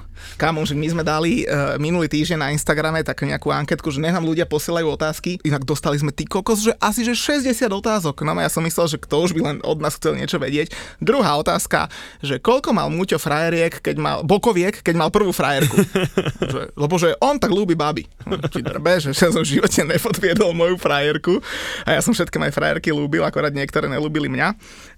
Kamu, 0.54 0.70
že 0.70 0.78
my 0.78 0.86
sme 0.86 1.02
dali 1.02 1.42
uh, 1.50 1.74
minulý 1.82 2.06
týždeň 2.06 2.38
na 2.38 2.54
Instagrame 2.54 3.02
takú 3.02 3.26
nejakú 3.26 3.50
anketku, 3.50 3.90
že 3.90 3.98
nech 3.98 4.14
nám 4.14 4.22
ľudia 4.22 4.46
posielajú 4.46 4.86
otázky. 4.86 5.42
Inak 5.42 5.66
dostali 5.66 5.98
sme 5.98 6.14
ty 6.14 6.30
kokos, 6.30 6.62
že 6.62 6.78
asi 6.78 7.02
že 7.02 7.18
60 7.18 7.58
otázok. 7.74 8.22
No 8.22 8.38
ja 8.38 8.46
som 8.46 8.62
myslel, 8.62 8.86
že 8.86 9.02
kto 9.02 9.26
už 9.26 9.34
by 9.34 9.40
len 9.50 9.56
od 9.66 9.82
nás 9.82 9.98
chcel 9.98 10.14
niečo 10.14 10.38
vedieť. 10.38 10.70
Druhá 11.02 11.42
otázka, 11.42 11.90
že 12.22 12.38
koľko 12.38 12.70
mal 12.70 12.86
Muťo 12.86 13.18
frajeriek, 13.18 13.82
keď 13.82 13.96
mal, 13.98 14.16
bokoviek, 14.22 14.78
keď 14.78 14.94
mal 14.94 15.10
prvú 15.10 15.34
frajerku. 15.34 15.74
že, 16.54 16.70
lebo 16.78 16.94
že 17.02 17.18
on 17.18 17.34
tak 17.34 17.50
ľúbi 17.50 17.74
baby. 17.74 18.06
Či 18.54 18.62
drbe, 18.62 19.02
že 19.02 19.10
ja 19.10 19.34
som 19.34 19.42
v 19.42 19.58
živote 19.58 19.82
nepodviedol 19.82 20.54
moju 20.54 20.78
frajerku 20.78 21.42
a 21.82 21.98
ja 21.98 22.00
som 22.00 22.14
všetky 22.14 22.38
moje 22.38 22.54
frajerky 22.54 22.94
ľúbil, 22.94 23.26
akorát 23.26 23.50
niektoré 23.50 23.90
nelúbili 23.90 24.30
mňa. 24.30 24.54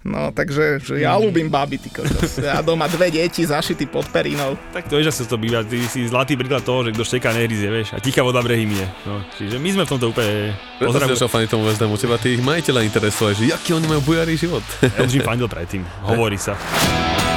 No 0.07 0.31
takže, 0.31 0.79
že 0.79 1.03
ja 1.03 1.19
ľúbim 1.19 1.51
baby, 1.51 1.83
ty 1.83 1.91
kokos. 1.91 2.39
Ja 2.39 2.63
doma 2.63 2.87
dve 2.87 3.11
deti 3.11 3.43
zašity 3.43 3.91
pod 3.91 4.07
perinou. 4.15 4.55
Tak 4.71 4.87
to 4.87 5.03
vieš, 5.03 5.11
ako 5.11 5.19
sa 5.19 5.27
to 5.27 5.37
býva, 5.37 5.61
ty 5.67 5.83
si 5.91 6.07
zlatý 6.07 6.39
príklad 6.39 6.63
toho, 6.63 6.87
že 6.87 6.95
kto 6.95 7.03
šteká 7.03 7.35
nehryzie, 7.35 7.67
vieš, 7.67 7.93
a 7.93 7.99
tichá 7.99 8.23
voda 8.23 8.39
brehy 8.39 8.71
mie. 8.71 8.87
No, 9.03 9.19
čiže 9.35 9.59
my 9.59 9.69
sme 9.75 9.83
v 9.83 9.91
tomto 9.91 10.07
úplne... 10.15 10.55
Preto 10.79 10.95
Pozdravujem, 10.95 11.19
začal 11.19 11.31
fani 11.31 11.47
tomu 11.51 11.67
Hamu, 11.67 11.99
teba 11.99 12.17
tých 12.23 12.39
majiteľa 12.39 12.87
interesuje, 12.87 13.31
že 13.35 13.43
aký 13.51 13.75
oni 13.75 13.87
majú 13.91 14.15
bujarý 14.15 14.39
život. 14.39 14.63
ja 14.79 15.03
už 15.03 15.19
im 15.19 15.27
fandil 15.27 15.51
predtým, 15.51 15.83
hovorí 16.07 16.39
sa. 16.39 16.55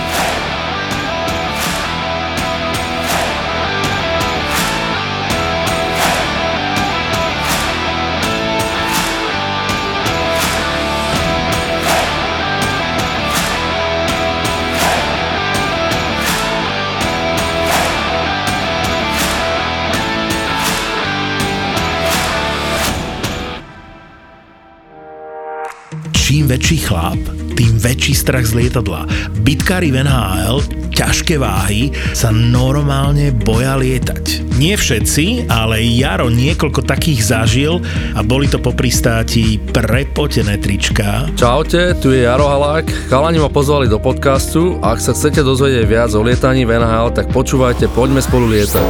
Čím 26.40 26.56
väčší 26.56 26.88
chlap, 26.88 27.20
tým 27.60 27.76
väčší 27.84 28.16
strach 28.16 28.48
z 28.48 28.56
lietadla. 28.56 29.04
Bitkári 29.44 29.92
v 29.92 30.08
NHL, 30.08 30.64
ťažké 30.96 31.36
váhy, 31.36 31.92
sa 32.16 32.32
normálne 32.32 33.36
boja 33.36 33.76
lietať. 33.76 34.56
Nie 34.56 34.80
všetci, 34.80 35.52
ale 35.52 35.84
Jaro 35.84 36.32
niekoľko 36.32 36.88
takých 36.88 37.28
zažil 37.28 37.84
a 38.16 38.24
boli 38.24 38.48
to 38.48 38.56
po 38.56 38.72
pristáti 38.72 39.60
prepotené 39.60 40.56
trička, 40.64 41.28
Čaute, 41.36 42.00
tu 42.00 42.16
je 42.16 42.24
Jaro 42.24 42.48
Halák. 42.48 42.88
Chalani 43.12 43.44
ma 43.44 43.52
pozvali 43.52 43.92
do 43.92 44.00
podcastu 44.00 44.80
a 44.80 44.96
ak 44.96 45.04
sa 45.04 45.12
chcete 45.12 45.44
dozvedieť 45.44 45.84
viac 45.92 46.16
o 46.16 46.24
lietaní 46.24 46.64
v 46.64 46.80
NHL, 46.80 47.12
tak 47.12 47.36
počúvajte 47.36 47.92
Poďme 47.92 48.24
spolu 48.24 48.48
lietať. 48.48 48.90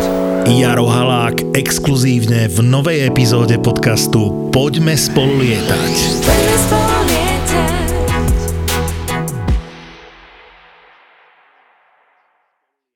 Jaro 0.53 0.85
Halák 0.85 1.57
exkluzívne 1.57 2.45
v 2.45 2.61
novej 2.61 3.09
epizóde 3.09 3.57
podcastu 3.57 4.53
Poďme 4.53 4.93
spolu 4.93 5.41
lietať. 5.41 5.93
Let's 6.29 6.65
fall 6.69 7.08